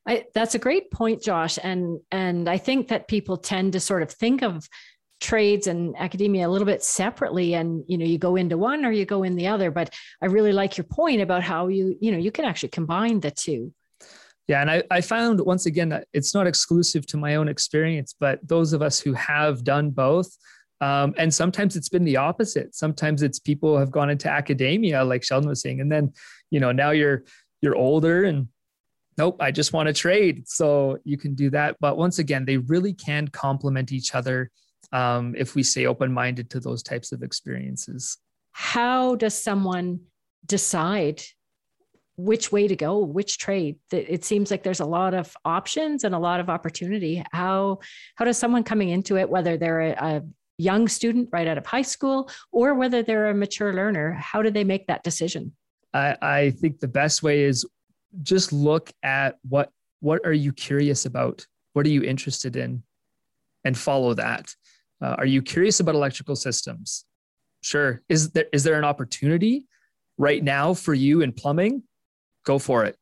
I, 0.06 0.24
that's 0.34 0.54
a 0.54 0.58
great 0.58 0.90
point, 0.90 1.22
Josh, 1.22 1.58
and 1.62 2.00
and 2.10 2.48
I 2.48 2.58
think 2.58 2.88
that 2.88 3.08
people 3.08 3.36
tend 3.36 3.74
to 3.74 3.80
sort 3.80 4.02
of 4.02 4.10
think 4.10 4.42
of 4.42 4.68
trades 5.20 5.68
and 5.68 5.94
academia 5.96 6.48
a 6.48 6.50
little 6.50 6.66
bit 6.66 6.82
separately, 6.82 7.54
and 7.54 7.84
you 7.86 7.96
know 7.96 8.04
you 8.04 8.18
go 8.18 8.36
into 8.36 8.58
one 8.58 8.84
or 8.84 8.90
you 8.90 9.04
go 9.04 9.22
in 9.22 9.36
the 9.36 9.46
other. 9.46 9.70
But 9.70 9.94
I 10.20 10.26
really 10.26 10.52
like 10.52 10.76
your 10.76 10.84
point 10.84 11.20
about 11.20 11.42
how 11.42 11.68
you 11.68 11.96
you 12.00 12.10
know 12.10 12.18
you 12.18 12.32
can 12.32 12.44
actually 12.44 12.70
combine 12.70 13.20
the 13.20 13.30
two. 13.30 13.72
Yeah, 14.48 14.60
and 14.60 14.70
I, 14.70 14.82
I 14.90 15.00
found 15.00 15.40
once 15.40 15.66
again 15.66 15.90
that 15.90 16.08
it's 16.12 16.34
not 16.34 16.48
exclusive 16.48 17.06
to 17.06 17.16
my 17.16 17.36
own 17.36 17.46
experience, 17.46 18.14
but 18.18 18.40
those 18.46 18.72
of 18.72 18.82
us 18.82 18.98
who 18.98 19.12
have 19.12 19.62
done 19.62 19.90
both, 19.90 20.36
um, 20.80 21.14
and 21.16 21.32
sometimes 21.32 21.76
it's 21.76 21.88
been 21.88 22.02
the 22.02 22.16
opposite. 22.16 22.74
Sometimes 22.74 23.22
it's 23.22 23.38
people 23.38 23.78
have 23.78 23.92
gone 23.92 24.10
into 24.10 24.28
academia, 24.28 25.04
like 25.04 25.22
Sheldon 25.22 25.48
was 25.48 25.60
saying, 25.60 25.80
and 25.80 25.92
then 25.92 26.12
you 26.50 26.58
know 26.58 26.72
now 26.72 26.90
you're 26.90 27.22
you're 27.60 27.76
older 27.76 28.24
and 28.24 28.48
nope, 29.18 29.37
I 29.40 29.51
just 29.51 29.72
want 29.72 29.88
to 29.88 29.92
trade. 29.92 30.48
So 30.48 30.98
you 31.05 31.16
can 31.16 31.35
do 31.35 31.51
that. 31.51 31.77
But 31.81 31.96
once 31.96 32.18
again, 32.18 32.44
they 32.44 32.59
really 32.59 32.92
can 32.92 33.29
complement 33.29 33.92
each 33.92 34.14
other 34.14 34.51
um, 34.92 35.35
if 35.37 35.55
we 35.55 35.62
stay 35.62 35.87
open 35.87 36.12
minded 36.12 36.51
to 36.51 36.61
those 36.61 36.83
types 36.83 37.12
of 37.12 37.22
experiences. 37.22 38.18
How 38.53 39.14
does 39.14 39.40
someone 39.40 40.01
decide 40.46 41.22
which 42.16 42.53
way 42.53 42.68
to 42.68 42.77
go, 42.77 42.98
which 42.98 43.38
trade. 43.38 43.77
It 43.90 44.25
seems 44.25 44.51
like 44.51 44.62
there's 44.62 44.81
a 44.81 44.87
lot 44.87 45.14
of 45.14 45.35
options 45.44 46.05
and 46.05 46.14
a 46.14 46.18
lot 46.18 46.40
of 46.40 46.51
opportunity. 46.51 47.25
How 47.33 47.79
how 48.16 48.25
does 48.25 48.38
someone 48.38 48.64
coming 48.64 48.90
into 48.90 49.16
it, 49.16 49.29
whether 49.29 49.57
they're 49.57 49.81
a, 49.81 49.92
a 49.92 50.22
young 50.59 50.88
student 50.88 51.29
right 51.33 51.48
out 51.48 51.59
of 51.59 51.66
high 51.66 51.83
school 51.83 52.31
or 52.53 52.75
whether 52.75 53.03
they're 53.03 53.31
a 53.31 53.35
mature 53.35 53.72
learner, 53.72 54.12
how 54.12 54.42
do 54.42 54.51
they 54.51 54.64
make 54.64 54.87
that 54.87 55.03
decision? 55.03 55.53
I, 55.94 56.16
I 56.22 56.51
think 56.51 56.81
the 56.81 56.88
best 56.88 57.22
way 57.22 57.42
is 57.42 57.66
just 58.22 58.53
look 58.53 58.92
at 59.03 59.38
what 59.48 59.70
what 60.01 60.20
are 60.25 60.33
you 60.33 60.53
curious 60.53 61.07
about? 61.07 61.46
What 61.72 61.87
are 61.87 61.90
you 61.90 62.03
interested 62.03 62.57
in? 62.57 62.83
And 63.64 63.79
follow 63.79 64.14
that. 64.14 64.55
Uh, 65.01 65.14
are 65.18 65.27
you 65.27 65.40
curious 65.42 65.81
about 65.81 65.94
electrical 65.94 66.37
systems? 66.37 67.05
Sure. 67.62 68.03
Is 68.09 68.31
there 68.31 68.46
is 68.53 68.64
there 68.64 68.79
an 68.79 68.85
opportunity 68.85 69.66
right 70.18 70.42
now 70.42 70.75
for 70.75 70.94
you 70.94 71.22
in 71.22 71.33
plumbing? 71.33 71.85
Go 72.44 72.59
for 72.59 72.85
it. 72.85 72.96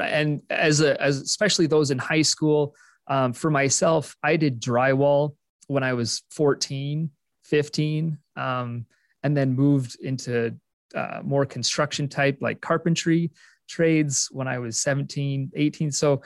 And 0.00 0.42
as 0.48 0.80
a 0.80 1.00
as 1.02 1.20
especially 1.20 1.66
those 1.66 1.90
in 1.90 1.98
high 1.98 2.22
school, 2.22 2.74
um, 3.08 3.32
for 3.32 3.50
myself, 3.50 4.16
I 4.22 4.36
did 4.36 4.60
drywall 4.60 5.34
when 5.66 5.82
I 5.82 5.94
was 5.94 6.22
14, 6.30 7.10
15, 7.44 8.18
um, 8.36 8.86
and 9.22 9.36
then 9.36 9.54
moved 9.54 9.96
into 10.00 10.56
uh, 10.94 11.20
more 11.22 11.44
construction 11.44 12.08
type 12.08 12.38
like 12.40 12.60
carpentry 12.60 13.30
trades 13.68 14.28
when 14.32 14.48
I 14.48 14.58
was 14.58 14.78
17, 14.78 15.52
18. 15.54 15.92
So, 15.92 16.22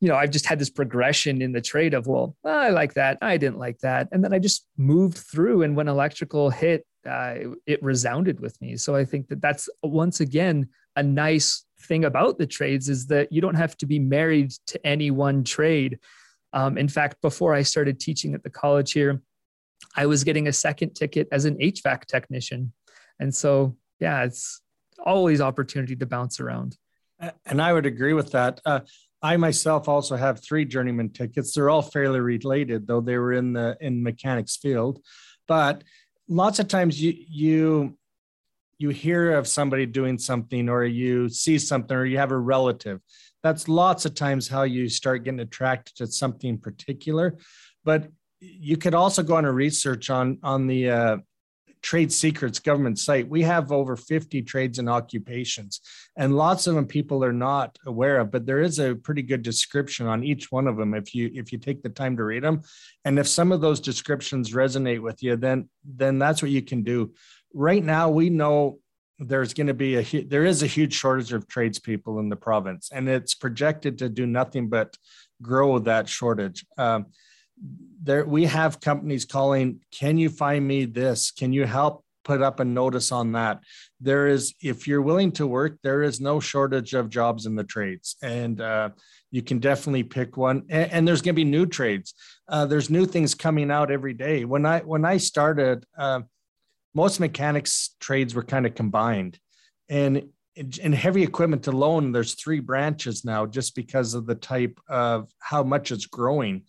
you 0.00 0.08
know, 0.08 0.16
I've 0.16 0.30
just 0.30 0.46
had 0.46 0.58
this 0.58 0.70
progression 0.70 1.40
in 1.40 1.52
the 1.52 1.60
trade 1.60 1.94
of, 1.94 2.06
well, 2.06 2.36
I 2.44 2.70
like 2.70 2.94
that. 2.94 3.18
I 3.22 3.36
didn't 3.36 3.58
like 3.58 3.78
that. 3.78 4.08
And 4.12 4.22
then 4.22 4.34
I 4.34 4.38
just 4.38 4.66
moved 4.76 5.16
through. 5.16 5.62
And 5.62 5.76
when 5.76 5.88
electrical 5.88 6.50
hit, 6.50 6.86
uh, 7.08 7.34
it, 7.36 7.48
it 7.66 7.82
resounded 7.82 8.40
with 8.40 8.60
me. 8.60 8.76
So 8.76 8.94
I 8.94 9.04
think 9.04 9.28
that 9.28 9.40
that's 9.40 9.68
once 9.82 10.20
again 10.20 10.68
a 10.96 11.02
nice 11.02 11.64
thing 11.80 12.04
about 12.04 12.38
the 12.38 12.46
trades 12.46 12.88
is 12.88 13.06
that 13.08 13.32
you 13.32 13.40
don't 13.40 13.54
have 13.54 13.76
to 13.78 13.86
be 13.86 13.98
married 13.98 14.52
to 14.66 14.86
any 14.86 15.10
one 15.10 15.44
trade. 15.44 15.98
Um, 16.52 16.78
in 16.78 16.88
fact, 16.88 17.20
before 17.20 17.54
I 17.54 17.62
started 17.62 18.00
teaching 18.00 18.34
at 18.34 18.42
the 18.42 18.50
college 18.50 18.92
here, 18.92 19.22
I 19.96 20.06
was 20.06 20.24
getting 20.24 20.48
a 20.48 20.52
second 20.52 20.94
ticket 20.94 21.28
as 21.30 21.44
an 21.44 21.56
HVAC 21.58 22.06
technician. 22.06 22.72
And 23.20 23.34
so, 23.34 23.76
yeah, 24.00 24.24
it's 24.24 24.60
always 25.04 25.40
opportunity 25.40 25.94
to 25.96 26.06
bounce 26.06 26.40
around. 26.40 26.76
And 27.46 27.62
I 27.62 27.72
would 27.72 27.86
agree 27.86 28.12
with 28.12 28.32
that. 28.32 28.60
Uh, 28.66 28.80
I 29.22 29.36
myself 29.36 29.88
also 29.88 30.16
have 30.16 30.42
three 30.42 30.64
journeyman 30.64 31.10
tickets. 31.10 31.54
They're 31.54 31.70
all 31.70 31.82
fairly 31.82 32.20
related, 32.20 32.86
though 32.86 33.00
they 33.00 33.16
were 33.16 33.32
in 33.32 33.52
the 33.52 33.76
in 33.80 34.02
mechanics 34.02 34.56
field. 34.56 35.00
But 35.46 35.84
lots 36.28 36.58
of 36.58 36.68
times 36.68 37.00
you 37.00 37.14
you 37.28 37.96
you 38.78 38.90
hear 38.90 39.32
of 39.32 39.46
somebody 39.46 39.86
doing 39.86 40.18
something 40.18 40.68
or 40.68 40.84
you 40.84 41.28
see 41.28 41.58
something 41.58 41.96
or 41.96 42.04
you 42.04 42.18
have 42.18 42.32
a 42.32 42.38
relative 42.38 43.00
that's 43.42 43.68
lots 43.68 44.04
of 44.04 44.14
times 44.14 44.48
how 44.48 44.62
you 44.62 44.88
start 44.88 45.24
getting 45.24 45.40
attracted 45.40 45.94
to 45.96 46.06
something 46.06 46.58
particular 46.58 47.36
but 47.84 48.08
you 48.40 48.76
could 48.76 48.94
also 48.94 49.22
go 49.22 49.36
on 49.36 49.44
a 49.44 49.52
research 49.52 50.10
on 50.10 50.38
on 50.42 50.66
the 50.66 50.90
uh, 50.90 51.16
trade 51.84 52.10
secrets 52.10 52.58
government 52.58 52.98
site. 52.98 53.28
We 53.28 53.42
have 53.42 53.70
over 53.70 53.94
50 53.94 54.40
trades 54.42 54.78
and 54.78 54.88
occupations 54.88 55.82
and 56.16 56.34
lots 56.34 56.66
of 56.66 56.74
them 56.74 56.86
people 56.86 57.22
are 57.22 57.32
not 57.32 57.78
aware 57.84 58.20
of 58.20 58.30
but 58.30 58.46
there 58.46 58.62
is 58.62 58.78
a 58.78 58.94
pretty 58.94 59.20
good 59.20 59.42
description 59.42 60.06
on 60.06 60.24
each 60.24 60.50
one 60.50 60.66
of 60.66 60.78
them 60.78 60.94
if 60.94 61.14
you 61.14 61.30
if 61.34 61.52
you 61.52 61.58
take 61.58 61.82
the 61.82 61.90
time 61.90 62.16
to 62.16 62.24
read 62.24 62.42
them. 62.42 62.62
And 63.04 63.18
if 63.18 63.28
some 63.28 63.52
of 63.52 63.60
those 63.60 63.80
descriptions 63.80 64.54
resonate 64.54 65.02
with 65.02 65.22
you 65.22 65.36
then 65.36 65.68
then 65.84 66.18
that's 66.18 66.40
what 66.40 66.50
you 66.50 66.62
can 66.62 66.84
do. 66.84 67.12
Right 67.52 67.84
now 67.84 68.08
we 68.08 68.30
know 68.30 68.78
there's 69.18 69.52
going 69.52 69.66
to 69.66 69.74
be 69.74 69.96
a 69.96 70.24
there 70.24 70.46
is 70.46 70.62
a 70.62 70.66
huge 70.66 70.94
shortage 70.94 71.34
of 71.34 71.46
tradespeople 71.46 72.18
in 72.18 72.30
the 72.30 72.36
province 72.36 72.88
and 72.92 73.10
it's 73.10 73.34
projected 73.34 73.98
to 73.98 74.08
do 74.08 74.24
nothing 74.24 74.70
but 74.70 74.96
grow 75.42 75.78
that 75.80 76.08
shortage. 76.08 76.64
Um, 76.78 77.06
there 78.02 78.24
we 78.24 78.44
have 78.44 78.80
companies 78.80 79.24
calling 79.24 79.80
can 79.92 80.18
you 80.18 80.28
find 80.28 80.66
me 80.66 80.84
this? 80.84 81.30
Can 81.30 81.52
you 81.52 81.64
help 81.64 82.04
put 82.24 82.42
up 82.42 82.60
a 82.60 82.64
notice 82.64 83.12
on 83.12 83.32
that? 83.32 83.60
There 84.00 84.26
is 84.26 84.54
if 84.62 84.86
you're 84.86 85.02
willing 85.02 85.32
to 85.32 85.46
work 85.46 85.78
there 85.82 86.02
is 86.02 86.20
no 86.20 86.40
shortage 86.40 86.94
of 86.94 87.08
jobs 87.08 87.46
in 87.46 87.54
the 87.54 87.64
trades. 87.64 88.16
And 88.22 88.60
uh, 88.60 88.90
you 89.30 89.42
can 89.42 89.58
definitely 89.58 90.04
pick 90.04 90.36
one. 90.36 90.64
And, 90.68 90.92
and 90.92 91.08
there's 91.08 91.22
going 91.22 91.34
to 91.34 91.36
be 91.36 91.44
new 91.44 91.66
trades. 91.66 92.14
Uh, 92.48 92.66
there's 92.66 92.90
new 92.90 93.06
things 93.06 93.34
coming 93.34 93.70
out 93.70 93.90
every 93.90 94.14
day. 94.14 94.44
When 94.44 94.66
i 94.66 94.80
when 94.80 95.04
i 95.04 95.16
started 95.16 95.84
uh, 95.96 96.20
most 96.94 97.20
mechanics 97.20 97.96
trades 98.00 98.34
were 98.34 98.44
kind 98.44 98.66
of 98.66 98.74
combined. 98.74 99.38
And 99.88 100.28
in 100.56 100.92
heavy 100.92 101.22
equipment 101.22 101.66
alone 101.66 102.12
there's 102.12 102.34
three 102.34 102.60
branches 102.60 103.24
now 103.24 103.44
just 103.44 103.74
because 103.74 104.14
of 104.14 104.24
the 104.26 104.36
type 104.36 104.78
of 104.88 105.28
how 105.40 105.64
much 105.64 105.90
it's 105.90 106.06
growing 106.06 106.62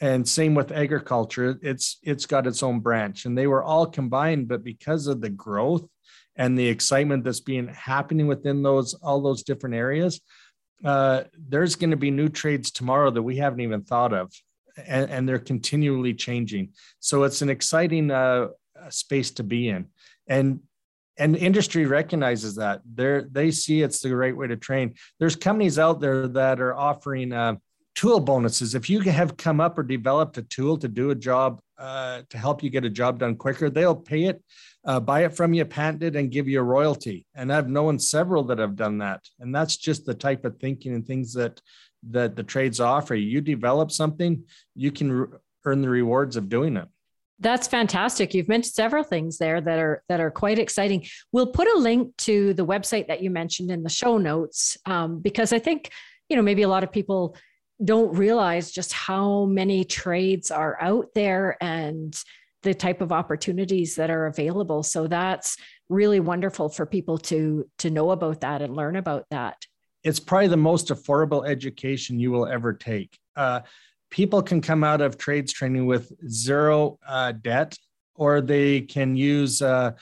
and 0.00 0.28
same 0.28 0.54
with 0.54 0.72
agriculture 0.72 1.58
it's 1.62 1.98
it's 2.02 2.26
got 2.26 2.46
its 2.46 2.62
own 2.62 2.80
branch 2.80 3.24
and 3.24 3.36
they 3.36 3.46
were 3.46 3.62
all 3.62 3.86
combined 3.86 4.48
but 4.48 4.62
because 4.62 5.06
of 5.06 5.20
the 5.20 5.30
growth 5.30 5.84
and 6.36 6.56
the 6.56 6.66
excitement 6.66 7.24
that's 7.24 7.40
being 7.40 7.68
happening 7.68 8.26
within 8.26 8.62
those 8.62 8.94
all 8.94 9.20
those 9.20 9.42
different 9.42 9.74
areas 9.74 10.20
uh, 10.84 11.24
there's 11.48 11.74
going 11.74 11.90
to 11.90 11.96
be 11.96 12.10
new 12.10 12.28
trades 12.28 12.70
tomorrow 12.70 13.10
that 13.10 13.22
we 13.22 13.36
haven't 13.36 13.60
even 13.60 13.82
thought 13.82 14.12
of 14.12 14.32
and, 14.86 15.10
and 15.10 15.28
they're 15.28 15.38
continually 15.38 16.14
changing. 16.14 16.70
So 17.00 17.24
it's 17.24 17.42
an 17.42 17.50
exciting 17.50 18.10
uh, 18.10 18.48
space 18.90 19.30
to 19.32 19.42
be 19.42 19.68
in. 19.68 19.86
And 20.28 20.60
and 21.20 21.34
industry 21.34 21.84
recognizes 21.84 22.54
that. 22.56 22.80
They 22.94 23.22
they 23.28 23.50
see 23.50 23.82
it's 23.82 24.00
the 24.00 24.14
right 24.14 24.36
way 24.36 24.46
to 24.46 24.56
train. 24.56 24.94
There's 25.18 25.34
companies 25.34 25.78
out 25.78 26.00
there 26.00 26.28
that 26.28 26.60
are 26.60 26.76
offering 26.76 27.32
uh, 27.32 27.56
tool 27.98 28.20
bonuses. 28.20 28.76
If 28.76 28.88
you 28.88 29.00
have 29.00 29.36
come 29.36 29.60
up 29.60 29.76
or 29.76 29.82
developed 29.82 30.38
a 30.38 30.42
tool 30.42 30.78
to 30.78 30.86
do 30.86 31.10
a 31.10 31.16
job 31.16 31.60
uh, 31.78 32.22
to 32.30 32.38
help 32.38 32.62
you 32.62 32.70
get 32.70 32.84
a 32.84 32.90
job 32.90 33.18
done 33.18 33.34
quicker, 33.34 33.70
they'll 33.70 33.96
pay 33.96 34.26
it, 34.26 34.40
uh, 34.84 35.00
buy 35.00 35.24
it 35.24 35.34
from 35.34 35.52
you, 35.52 35.64
patent 35.64 36.04
it, 36.04 36.14
and 36.14 36.30
give 36.30 36.46
you 36.46 36.60
a 36.60 36.62
royalty. 36.62 37.26
And 37.34 37.52
I've 37.52 37.68
known 37.68 37.98
several 37.98 38.44
that 38.44 38.60
have 38.60 38.76
done 38.76 38.98
that. 38.98 39.22
And 39.40 39.52
that's 39.52 39.76
just 39.76 40.06
the 40.06 40.14
type 40.14 40.44
of 40.44 40.60
thinking 40.60 40.94
and 40.94 41.04
things 41.04 41.34
that 41.34 41.60
that 42.10 42.36
the 42.36 42.44
trades 42.44 42.78
offer. 42.78 43.16
You 43.16 43.40
develop 43.40 43.90
something, 43.90 44.44
you 44.76 44.92
can 44.92 45.10
re- 45.10 45.38
earn 45.64 45.82
the 45.82 45.90
rewards 45.90 46.36
of 46.36 46.48
doing 46.48 46.76
it. 46.76 46.86
That's 47.40 47.66
fantastic. 47.66 48.32
You've 48.32 48.46
mentioned 48.46 48.74
several 48.74 49.02
things 49.02 49.38
there 49.38 49.60
that 49.60 49.78
are 49.80 50.04
that 50.08 50.20
are 50.20 50.30
quite 50.30 50.60
exciting. 50.60 51.04
We'll 51.32 51.50
put 51.50 51.66
a 51.66 51.76
link 51.76 52.16
to 52.18 52.54
the 52.54 52.64
website 52.64 53.08
that 53.08 53.24
you 53.24 53.30
mentioned 53.30 53.72
in 53.72 53.82
the 53.82 53.90
show 53.90 54.18
notes 54.18 54.76
um, 54.86 55.18
because 55.18 55.52
I 55.52 55.58
think 55.58 55.90
you 56.28 56.36
know 56.36 56.42
maybe 56.42 56.62
a 56.62 56.68
lot 56.68 56.84
of 56.84 56.92
people 56.92 57.34
don't 57.82 58.16
realize 58.16 58.70
just 58.70 58.92
how 58.92 59.44
many 59.44 59.84
trades 59.84 60.50
are 60.50 60.76
out 60.80 61.08
there 61.14 61.56
and 61.60 62.16
the 62.62 62.74
type 62.74 63.00
of 63.00 63.12
opportunities 63.12 63.94
that 63.96 64.10
are 64.10 64.26
available. 64.26 64.82
So 64.82 65.06
that's 65.06 65.56
really 65.88 66.20
wonderful 66.20 66.68
for 66.68 66.86
people 66.86 67.18
to 67.18 67.68
to 67.78 67.90
know 67.90 68.10
about 68.10 68.40
that 68.40 68.62
and 68.62 68.74
learn 68.74 68.96
about 68.96 69.26
that. 69.30 69.56
It's 70.02 70.20
probably 70.20 70.48
the 70.48 70.56
most 70.56 70.88
affordable 70.88 71.48
education 71.48 72.18
you 72.18 72.30
will 72.30 72.46
ever 72.46 72.72
take. 72.72 73.18
Uh, 73.36 73.60
people 74.10 74.42
can 74.42 74.60
come 74.60 74.82
out 74.84 75.00
of 75.00 75.18
trades 75.18 75.52
training 75.52 75.86
with 75.86 76.12
zero 76.28 76.98
uh, 77.06 77.32
debt 77.32 77.76
or 78.14 78.40
they 78.40 78.80
can 78.80 79.16
use 79.16 79.62
uh, 79.62 79.92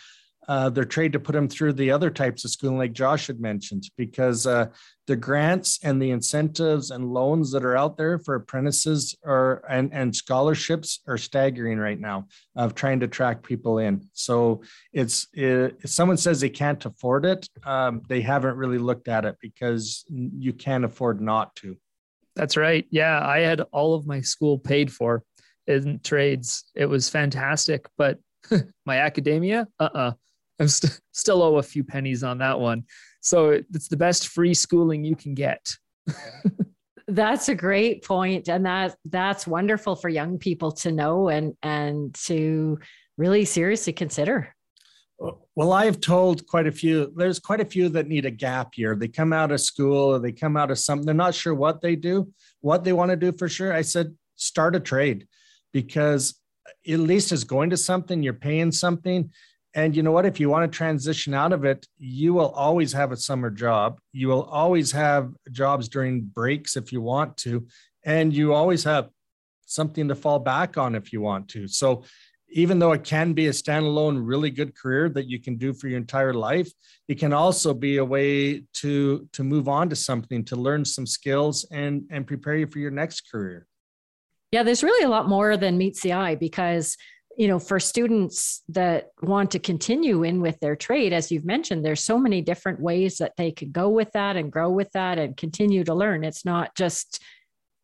uh, 0.48 0.70
their 0.70 0.84
trade 0.84 1.12
to 1.12 1.20
put 1.20 1.32
them 1.32 1.48
through 1.48 1.72
the 1.72 1.90
other 1.90 2.10
types 2.10 2.44
of 2.44 2.50
schooling, 2.50 2.78
like 2.78 2.92
Josh 2.92 3.26
had 3.26 3.40
mentioned, 3.40 3.88
because 3.96 4.46
uh, 4.46 4.66
the 5.06 5.16
grants 5.16 5.80
and 5.82 6.00
the 6.00 6.10
incentives 6.10 6.90
and 6.90 7.12
loans 7.12 7.50
that 7.52 7.64
are 7.64 7.76
out 7.76 7.96
there 7.96 8.18
for 8.18 8.34
apprentices 8.34 9.14
or 9.24 9.62
and, 9.68 9.92
and 9.92 10.14
scholarships 10.14 11.00
are 11.06 11.18
staggering 11.18 11.78
right 11.78 11.98
now 11.98 12.26
of 12.54 12.74
trying 12.74 13.00
to 13.00 13.08
track 13.08 13.42
people 13.42 13.78
in. 13.78 14.08
So 14.12 14.62
it's 14.92 15.28
it, 15.32 15.78
if 15.82 15.90
someone 15.90 16.16
says 16.16 16.40
they 16.40 16.48
can't 16.48 16.84
afford 16.84 17.24
it, 17.24 17.48
um, 17.64 18.02
they 18.08 18.20
haven't 18.20 18.56
really 18.56 18.78
looked 18.78 19.08
at 19.08 19.24
it 19.24 19.36
because 19.40 20.04
you 20.08 20.52
can't 20.52 20.84
afford 20.84 21.20
not 21.20 21.54
to. 21.56 21.76
That's 22.34 22.56
right. 22.56 22.86
Yeah, 22.90 23.26
I 23.26 23.40
had 23.40 23.62
all 23.72 23.94
of 23.94 24.06
my 24.06 24.20
school 24.20 24.58
paid 24.58 24.92
for 24.92 25.22
in 25.66 26.00
trades. 26.00 26.64
It 26.74 26.86
was 26.86 27.08
fantastic, 27.08 27.86
but 27.96 28.18
my 28.86 28.98
academia, 28.98 29.66
uh 29.80 29.88
uh 29.94 30.12
I'm 30.60 30.68
st- 30.68 31.00
still 31.12 31.42
owe 31.42 31.56
a 31.56 31.62
few 31.62 31.84
pennies 31.84 32.22
on 32.22 32.38
that 32.38 32.58
one. 32.58 32.84
So 33.20 33.50
it's 33.50 33.88
the 33.88 33.96
best 33.96 34.28
free 34.28 34.54
schooling 34.54 35.04
you 35.04 35.16
can 35.16 35.34
get. 35.34 35.66
that's 37.08 37.48
a 37.48 37.54
great 37.54 38.04
point 38.04 38.48
and 38.48 38.66
that 38.66 38.96
that's 39.04 39.46
wonderful 39.46 39.94
for 39.94 40.08
young 40.08 40.38
people 40.38 40.72
to 40.72 40.90
know 40.90 41.28
and 41.28 41.54
and 41.62 42.12
to 42.14 42.78
really 43.16 43.44
seriously 43.44 43.92
consider 43.92 44.52
well 45.54 45.72
i've 45.72 46.00
told 46.00 46.46
quite 46.48 46.66
a 46.66 46.72
few 46.72 47.12
there's 47.16 47.38
quite 47.38 47.60
a 47.60 47.64
few 47.64 47.88
that 47.88 48.08
need 48.08 48.26
a 48.26 48.30
gap 48.30 48.76
year 48.76 48.96
they 48.96 49.06
come 49.06 49.32
out 49.32 49.52
of 49.52 49.60
school 49.60 50.14
or 50.14 50.18
they 50.18 50.32
come 50.32 50.56
out 50.56 50.70
of 50.70 50.78
something 50.78 51.06
they're 51.06 51.14
not 51.14 51.34
sure 51.34 51.54
what 51.54 51.80
they 51.80 51.94
do 51.94 52.28
what 52.60 52.82
they 52.82 52.92
want 52.92 53.10
to 53.10 53.16
do 53.16 53.30
for 53.32 53.48
sure 53.48 53.72
i 53.72 53.82
said 53.82 54.12
start 54.34 54.74
a 54.74 54.80
trade 54.80 55.26
because 55.72 56.40
at 56.88 56.98
least 56.98 57.30
is 57.30 57.44
going 57.44 57.70
to 57.70 57.76
something 57.76 58.22
you're 58.22 58.32
paying 58.32 58.72
something 58.72 59.30
And 59.76 59.94
you 59.94 60.02
know 60.02 60.10
what? 60.10 60.24
If 60.24 60.40
you 60.40 60.48
want 60.48 60.70
to 60.70 60.74
transition 60.74 61.34
out 61.34 61.52
of 61.52 61.66
it, 61.66 61.86
you 61.98 62.32
will 62.32 62.48
always 62.48 62.94
have 62.94 63.12
a 63.12 63.16
summer 63.16 63.50
job. 63.50 64.00
You 64.12 64.28
will 64.28 64.44
always 64.44 64.90
have 64.92 65.34
jobs 65.52 65.88
during 65.88 66.22
breaks 66.22 66.76
if 66.76 66.92
you 66.92 67.02
want 67.02 67.36
to. 67.38 67.66
And 68.02 68.32
you 68.32 68.54
always 68.54 68.84
have 68.84 69.10
something 69.66 70.08
to 70.08 70.14
fall 70.14 70.38
back 70.38 70.78
on 70.78 70.94
if 70.94 71.12
you 71.12 71.20
want 71.20 71.48
to. 71.50 71.68
So 71.68 72.04
even 72.48 72.78
though 72.78 72.92
it 72.92 73.04
can 73.04 73.34
be 73.34 73.48
a 73.48 73.50
standalone 73.50 74.20
really 74.22 74.50
good 74.50 74.74
career 74.74 75.10
that 75.10 75.26
you 75.26 75.38
can 75.38 75.56
do 75.56 75.74
for 75.74 75.88
your 75.88 75.98
entire 75.98 76.32
life 76.32 76.70
it 77.08 77.16
can 77.16 77.32
also 77.32 77.74
be 77.74 77.96
a 77.96 78.04
way 78.04 78.62
to 78.72 79.28
to 79.32 79.42
move 79.42 79.68
on 79.68 79.88
to 79.88 79.96
something 79.96 80.44
to 80.44 80.54
learn 80.54 80.84
some 80.84 81.06
skills 81.06 81.66
and 81.72 82.04
and 82.10 82.24
prepare 82.24 82.56
you 82.56 82.66
for 82.66 82.78
your 82.78 82.92
next 82.92 83.28
career 83.32 83.66
yeah 84.52 84.62
there's 84.62 84.84
really 84.84 85.04
a 85.04 85.08
lot 85.08 85.28
more 85.28 85.56
than 85.56 85.76
meets 85.76 86.00
the 86.02 86.12
eye 86.12 86.36
because 86.36 86.96
you 87.36 87.48
know 87.48 87.58
for 87.58 87.78
students 87.78 88.62
that 88.68 89.10
want 89.22 89.50
to 89.50 89.58
continue 89.58 90.22
in 90.22 90.40
with 90.40 90.58
their 90.60 90.76
trade 90.76 91.12
as 91.12 91.30
you've 91.30 91.44
mentioned 91.44 91.84
there's 91.84 92.02
so 92.02 92.18
many 92.18 92.40
different 92.40 92.80
ways 92.80 93.18
that 93.18 93.32
they 93.36 93.52
could 93.52 93.72
go 93.72 93.88
with 93.88 94.10
that 94.12 94.36
and 94.36 94.50
grow 94.50 94.70
with 94.70 94.90
that 94.92 95.18
and 95.18 95.36
continue 95.36 95.84
to 95.84 95.94
learn. 95.94 96.24
It's 96.24 96.44
not 96.44 96.74
just 96.74 97.22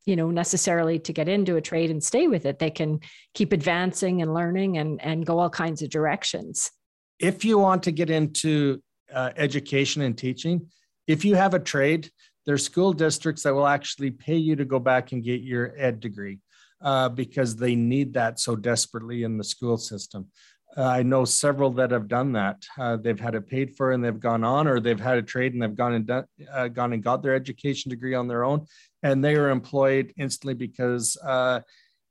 you 0.06 0.16
know 0.16 0.30
necessarily 0.30 0.98
to 1.00 1.12
get 1.12 1.28
into 1.28 1.56
a 1.56 1.60
trade 1.60 1.90
and 1.90 2.02
stay 2.02 2.28
with 2.28 2.46
it. 2.46 2.58
They 2.58 2.70
can 2.70 3.00
keep 3.34 3.52
advancing 3.52 4.22
and 4.22 4.34
learning 4.34 4.78
and 4.78 5.00
and 5.02 5.26
go 5.26 5.38
all 5.38 5.50
kinds 5.50 5.82
of 5.82 5.90
directions. 5.90 6.70
If 7.18 7.44
you 7.44 7.58
want 7.58 7.84
to 7.84 7.92
get 7.92 8.10
into 8.10 8.82
uh, 9.12 9.30
education 9.36 10.02
and 10.02 10.16
teaching 10.16 10.66
if 11.06 11.24
you 11.24 11.34
have 11.34 11.54
a 11.54 11.58
trade 11.58 12.10
there's 12.46 12.64
school 12.64 12.92
districts 12.92 13.42
that 13.42 13.54
will 13.54 13.66
actually 13.66 14.10
pay 14.10 14.36
you 14.36 14.56
to 14.56 14.64
go 14.64 14.78
back 14.78 15.12
and 15.12 15.22
get 15.22 15.42
your 15.42 15.74
ed 15.76 16.00
degree 16.00 16.38
uh, 16.82 17.08
because 17.08 17.56
they 17.56 17.74
need 17.74 18.14
that 18.14 18.40
so 18.40 18.56
desperately 18.56 19.22
in 19.22 19.38
the 19.38 19.44
school 19.44 19.76
system 19.76 20.28
uh, 20.76 20.84
I 20.84 21.02
know 21.02 21.24
several 21.24 21.70
that 21.72 21.90
have 21.90 22.08
done 22.08 22.32
that. 22.32 22.64
Uh, 22.78 22.96
they've 22.96 23.18
had 23.18 23.34
it 23.34 23.46
paid 23.46 23.76
for 23.76 23.92
and 23.92 24.02
they've 24.02 24.18
gone 24.18 24.44
on, 24.44 24.66
or 24.66 24.80
they've 24.80 24.98
had 24.98 25.18
a 25.18 25.22
trade 25.22 25.52
and 25.52 25.62
they've 25.62 25.74
gone 25.74 25.94
and 25.94 26.06
done, 26.06 26.24
uh, 26.50 26.68
gone 26.68 26.92
and 26.92 27.02
got 27.02 27.22
their 27.22 27.34
education 27.34 27.90
degree 27.90 28.14
on 28.14 28.26
their 28.26 28.44
own, 28.44 28.66
and 29.02 29.22
they 29.22 29.34
are 29.34 29.50
employed 29.50 30.12
instantly 30.16 30.54
because 30.54 31.16
uh, 31.24 31.60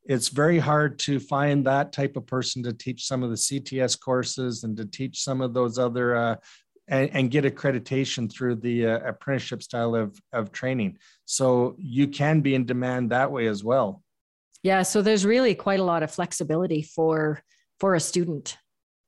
it's 0.03 0.29
very 0.29 0.59
hard 0.59 0.99
to 0.99 1.19
find 1.19 1.65
that 1.65 1.91
type 1.91 2.15
of 2.15 2.27
person 2.27 2.63
to 2.63 2.73
teach 2.73 3.05
some 3.05 3.23
of 3.23 3.29
the 3.29 3.35
CTS 3.35 3.99
courses 3.99 4.63
and 4.63 4.77
to 4.77 4.85
teach 4.85 5.23
some 5.23 5.41
of 5.41 5.53
those 5.53 5.79
other 5.79 6.15
uh, 6.15 6.35
and, 6.87 7.31
get 7.31 7.45
accreditation 7.45 8.29
through 8.29 8.55
the 8.55 8.85
uh, 8.85 8.99
apprenticeship 8.99 9.63
style 9.63 9.95
of, 9.95 10.19
of 10.33 10.51
training. 10.51 10.97
So 11.25 11.75
you 11.77 12.07
can 12.07 12.41
be 12.41 12.53
in 12.53 12.65
demand 12.65 13.11
that 13.11 13.31
way 13.31 13.47
as 13.47 13.63
well. 13.63 14.03
Yeah, 14.63 14.83
so 14.83 15.01
there's 15.01 15.25
really 15.25 15.55
quite 15.55 15.79
a 15.79 15.83
lot 15.83 16.03
of 16.03 16.11
flexibility 16.11 16.81
for 16.83 17.41
for 17.79 17.95
a 17.95 17.99
student. 17.99 18.57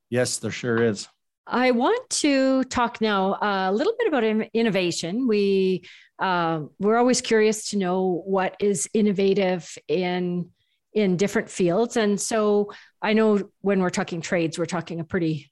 Yes, 0.09 0.37
there 0.37 0.51
sure 0.51 0.83
is. 0.83 1.07
I 1.45 1.71
want 1.71 2.09
to 2.09 2.63
talk 2.63 3.01
now 3.01 3.37
a 3.41 3.71
little 3.71 3.93
bit 3.99 4.07
about 4.07 4.23
innovation. 4.53 5.27
We 5.27 5.83
uh, 6.19 6.61
we're 6.79 6.97
always 6.97 7.21
curious 7.21 7.69
to 7.71 7.77
know 7.77 8.23
what 8.25 8.55
is 8.59 8.89
innovative 8.93 9.77
in 9.87 10.49
in 10.93 11.17
different 11.17 11.49
fields, 11.49 11.97
and 11.97 12.19
so 12.19 12.71
I 13.01 13.13
know 13.13 13.49
when 13.61 13.81
we're 13.81 13.89
talking 13.89 14.21
trades, 14.21 14.57
we're 14.57 14.65
talking 14.65 14.99
a 14.99 15.03
pretty 15.03 15.51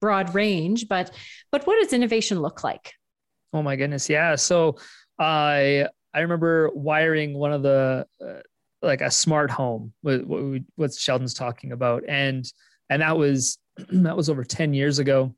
broad 0.00 0.34
range. 0.34 0.88
But 0.88 1.10
but 1.50 1.66
what 1.66 1.82
does 1.82 1.92
innovation 1.92 2.40
look 2.40 2.62
like? 2.62 2.92
Oh 3.52 3.62
my 3.62 3.76
goodness, 3.76 4.08
yeah. 4.08 4.36
So 4.36 4.78
I 5.18 5.88
I 6.14 6.20
remember 6.20 6.70
wiring 6.72 7.34
one 7.34 7.52
of 7.52 7.62
the 7.62 8.06
uh, 8.24 8.40
like 8.86 9.00
a 9.00 9.10
smart 9.10 9.50
home 9.50 9.92
what, 10.02 10.22
what, 10.76 10.94
sheldon's 10.94 11.34
talking 11.34 11.72
about. 11.72 12.04
And 12.08 12.44
and 12.90 13.02
that 13.02 13.16
was 13.16 13.58
that 13.90 14.16
was 14.16 14.30
over 14.30 14.44
10 14.44 14.74
years 14.74 14.98
ago. 14.98 15.34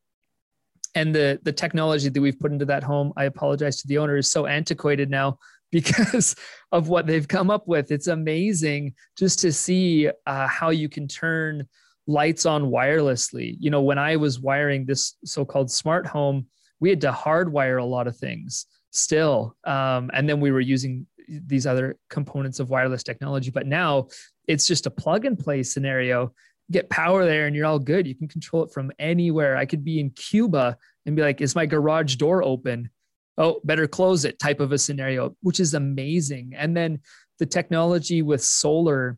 And 0.95 1.15
the 1.15 1.41
the 1.43 1.53
technology 1.53 2.09
that 2.09 2.21
we've 2.21 2.39
put 2.39 2.53
into 2.53 2.65
that 2.65 2.83
home 2.83 3.13
i 3.17 3.25
apologize 3.25 3.77
to 3.79 3.89
the 3.89 3.99
owner 3.99 4.17
is 4.17 4.31
so 4.31 4.47
antiquated 4.47 5.11
now 5.11 5.39
because 5.71 6.35
of 6.73 6.89
what 6.89 7.07
they've 7.07 7.29
come 7.29 7.51
up 7.51 7.69
with. 7.69 7.91
It's 7.91 8.07
amazing 8.07 8.95
just 9.19 9.39
to 9.41 9.53
see 9.53 10.09
uh, 10.27 10.47
how 10.47 10.71
you 10.71 10.89
can 10.89 11.07
turn 11.07 11.69
lights 12.07 12.47
on 12.47 12.71
wirelessly. 12.71 13.57
You 13.61 13.71
know 13.71 13.83
when 13.83 13.99
i 13.99 14.17
was 14.17 14.41
wiring 14.41 14.87
this 14.87 15.17
so-called 15.25 15.71
smart 15.71 16.07
home 16.07 16.47
we 16.81 16.91
had 16.91 17.01
to 17.01 17.13
hardwire 17.13 17.81
a 17.81 17.85
lot 17.85 18.07
of 18.07 18.17
things 18.17 18.67
still. 18.91 19.57
Um, 19.65 20.11
and 20.13 20.29
then 20.29 20.41
we 20.41 20.51
were 20.51 20.61
using 20.61 21.07
these 21.29 21.67
other 21.67 21.97
components 22.09 22.61
of 22.61 22.71
wireless 22.71 23.03
technology. 23.03 23.51
But 23.51 23.67
now 23.67 24.09
it's 24.47 24.67
just 24.67 24.87
a 24.87 24.91
plug 24.91 25.25
and 25.25 25.39
play 25.39 25.63
scenario. 25.63 26.33
Get 26.71 26.91
power 26.91 27.25
there 27.25 27.47
and 27.47 27.55
you're 27.57 27.67
all 27.67 27.79
good. 27.79 28.07
You 28.07 28.15
can 28.15 28.29
control 28.29 28.63
it 28.63 28.73
from 28.73 28.93
anywhere. 28.99 29.57
I 29.57 29.67
could 29.67 29.85
be 29.85 30.01
in 30.01 30.11
Cuba 30.11 30.77
and 31.07 31.17
be 31.17 31.23
like, 31.23 31.41
is 31.41 31.55
my 31.55 31.67
garage 31.67 32.17
door 32.17 32.43
open? 32.43 32.91
Oh, 33.37 33.61
better 33.65 33.87
close 33.87 34.25
it 34.25 34.39
type 34.39 34.61
of 34.61 34.73
a 34.73 34.79
scenario, 34.79 35.37
which 35.43 35.61
is 35.61 35.75
amazing. 35.75 36.55
And 36.57 36.77
then 36.77 37.01
the 37.39 37.47
technology 37.47 38.21
with 38.21 38.43
solar 38.43 39.17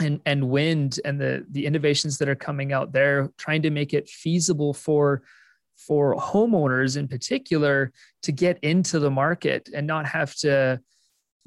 and, 0.00 0.20
and 0.26 0.48
wind 0.48 1.00
and 1.04 1.20
the, 1.20 1.46
the 1.50 1.66
innovations 1.66 2.18
that 2.18 2.28
are 2.28 2.34
coming 2.34 2.72
out 2.72 2.92
there, 2.92 3.30
trying 3.38 3.62
to 3.62 3.70
make 3.70 3.94
it 3.94 4.08
feasible 4.08 4.74
for 4.74 5.22
for 5.86 6.14
homeowners 6.16 6.96
in 6.96 7.08
particular 7.08 7.90
to 8.22 8.32
get 8.32 8.58
into 8.62 8.98
the 8.98 9.10
market 9.10 9.70
and 9.74 9.86
not 9.86 10.06
have 10.06 10.34
to 10.36 10.78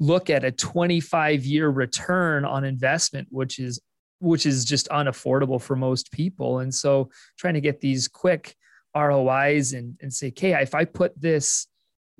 look 0.00 0.30
at 0.30 0.44
a 0.44 0.50
25 0.50 1.44
year 1.44 1.68
return 1.68 2.44
on 2.44 2.64
investment 2.64 3.28
which 3.30 3.58
is 3.58 3.80
which 4.20 4.46
is 4.46 4.64
just 4.64 4.88
unaffordable 4.88 5.60
for 5.60 5.76
most 5.76 6.10
people. 6.10 6.60
And 6.60 6.74
so 6.74 7.10
trying 7.36 7.54
to 7.54 7.60
get 7.60 7.80
these 7.80 8.08
quick 8.08 8.56
rois 8.96 9.74
and, 9.74 9.96
and 10.00 10.12
say 10.12 10.28
okay 10.28 10.52
if 10.62 10.72
i 10.72 10.84
put 10.84 11.20
this 11.20 11.66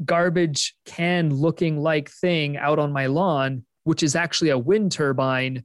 garbage 0.05 0.75
can 0.85 1.33
looking 1.33 1.79
like 1.79 2.11
thing 2.11 2.57
out 2.57 2.81
on 2.81 2.93
my 2.93 3.07
lawn 3.07 3.65
which 3.85 4.03
is 4.03 4.17
actually 4.17 4.51
a 4.51 4.59
wind 4.59 4.91
turbine 4.91 5.65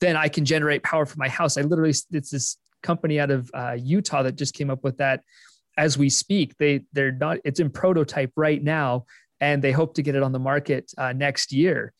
then 0.00 0.16
i 0.16 0.28
can 0.28 0.46
generate 0.46 0.82
power 0.82 1.04
for 1.04 1.18
my 1.18 1.28
house. 1.28 1.58
I 1.58 1.60
literally 1.60 1.92
it's 2.10 2.30
this 2.30 2.56
company 2.82 3.20
out 3.20 3.30
of 3.30 3.50
uh, 3.52 3.76
utah 3.78 4.22
that 4.22 4.36
just 4.36 4.54
came 4.54 4.70
up 4.70 4.82
with 4.82 4.96
that 4.98 5.22
as 5.76 5.98
we 5.98 6.08
speak. 6.08 6.56
They 6.56 6.84
they're 6.92 7.12
not 7.12 7.38
it's 7.44 7.60
in 7.60 7.70
prototype 7.70 8.32
right 8.36 8.62
now 8.62 9.04
and 9.40 9.62
they 9.62 9.72
hope 9.72 9.94
to 9.94 10.02
get 10.02 10.14
it 10.14 10.22
on 10.22 10.32
the 10.32 10.38
market 10.38 10.92
uh, 10.98 11.12
next 11.12 11.52
year. 11.52 11.92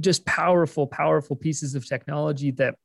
Just 0.00 0.24
powerful, 0.24 0.86
powerful 0.86 1.36
pieces 1.36 1.74
of 1.74 1.86
technology 1.86 2.50
that 2.52 2.76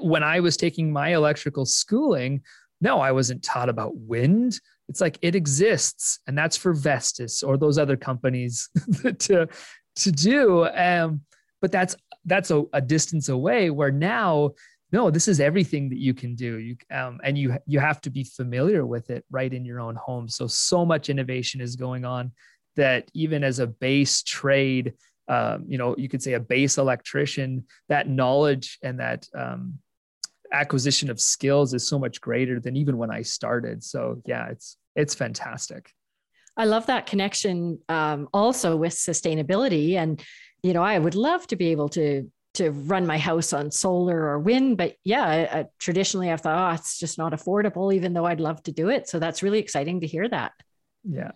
when 0.00 0.22
I 0.22 0.40
was 0.40 0.56
taking 0.56 0.92
my 0.92 1.14
electrical 1.14 1.64
schooling, 1.64 2.42
no, 2.80 3.00
I 3.00 3.12
wasn't 3.12 3.42
taught 3.42 3.68
about 3.68 3.96
wind. 3.96 4.60
It's 4.88 5.00
like 5.00 5.18
it 5.22 5.34
exists, 5.34 6.20
and 6.26 6.36
that's 6.36 6.56
for 6.56 6.72
Vestas 6.72 7.42
or 7.42 7.56
those 7.56 7.78
other 7.78 7.96
companies 7.96 8.68
to 9.18 9.48
to 9.96 10.12
do. 10.12 10.66
Um, 10.66 11.22
but 11.60 11.72
that's 11.72 11.96
that's 12.24 12.50
a, 12.50 12.64
a, 12.72 12.80
distance 12.80 13.28
away. 13.28 13.70
Where 13.70 13.90
now, 13.90 14.52
no, 14.92 15.10
this 15.10 15.28
is 15.28 15.40
everything 15.40 15.88
that 15.90 15.98
you 15.98 16.14
can 16.14 16.34
do. 16.34 16.58
You 16.58 16.76
um, 16.90 17.20
and 17.24 17.36
you 17.36 17.56
you 17.66 17.80
have 17.80 18.00
to 18.02 18.10
be 18.10 18.24
familiar 18.24 18.86
with 18.86 19.10
it 19.10 19.24
right 19.30 19.52
in 19.52 19.64
your 19.64 19.80
own 19.80 19.96
home. 19.96 20.28
So 20.28 20.46
so 20.46 20.86
much 20.86 21.10
innovation 21.10 21.60
is 21.60 21.76
going 21.76 22.04
on 22.04 22.32
that 22.76 23.10
even 23.14 23.44
as 23.44 23.58
a 23.58 23.66
base 23.66 24.22
trade, 24.22 24.94
um, 25.28 25.64
you 25.68 25.78
know, 25.78 25.94
you 25.98 26.08
could 26.08 26.22
say 26.22 26.34
a 26.34 26.40
base 26.40 26.78
electrician, 26.78 27.66
that 27.88 28.08
knowledge 28.08 28.78
and 28.82 29.00
that 29.00 29.26
um, 29.36 29.78
acquisition 30.52 31.10
of 31.10 31.20
skills 31.20 31.74
is 31.74 31.86
so 31.86 31.98
much 31.98 32.20
greater 32.20 32.60
than 32.60 32.76
even 32.76 32.96
when 32.96 33.10
I 33.10 33.22
started. 33.22 33.82
So 33.82 34.22
yeah, 34.26 34.48
it's 34.50 34.76
it's 34.96 35.14
fantastic. 35.14 35.92
I 36.56 36.64
love 36.64 36.86
that 36.86 37.06
connection 37.06 37.78
um, 37.88 38.28
also 38.32 38.76
with 38.76 38.92
sustainability, 38.92 39.94
and 39.94 40.22
you 40.62 40.72
know, 40.72 40.82
I 40.82 40.98
would 40.98 41.14
love 41.14 41.46
to 41.48 41.56
be 41.56 41.68
able 41.68 41.88
to 41.90 42.30
to 42.54 42.70
run 42.70 43.06
my 43.06 43.18
house 43.18 43.52
on 43.52 43.70
solar 43.70 44.18
or 44.18 44.38
wind, 44.38 44.76
but 44.76 44.96
yeah, 45.04 45.24
I, 45.24 45.58
I, 45.60 45.64
traditionally 45.78 46.30
I've 46.30 46.40
thought, 46.40 46.72
oh, 46.72 46.74
it's 46.74 46.98
just 46.98 47.16
not 47.16 47.32
affordable, 47.32 47.94
even 47.94 48.14
though 48.14 48.24
I'd 48.24 48.40
love 48.40 48.62
to 48.64 48.72
do 48.72 48.88
it. 48.88 49.08
So 49.08 49.18
that's 49.18 49.42
really 49.42 49.60
exciting 49.60 50.00
to 50.00 50.06
hear 50.06 50.28
that. 50.28 50.52
Yeah, 51.04 51.30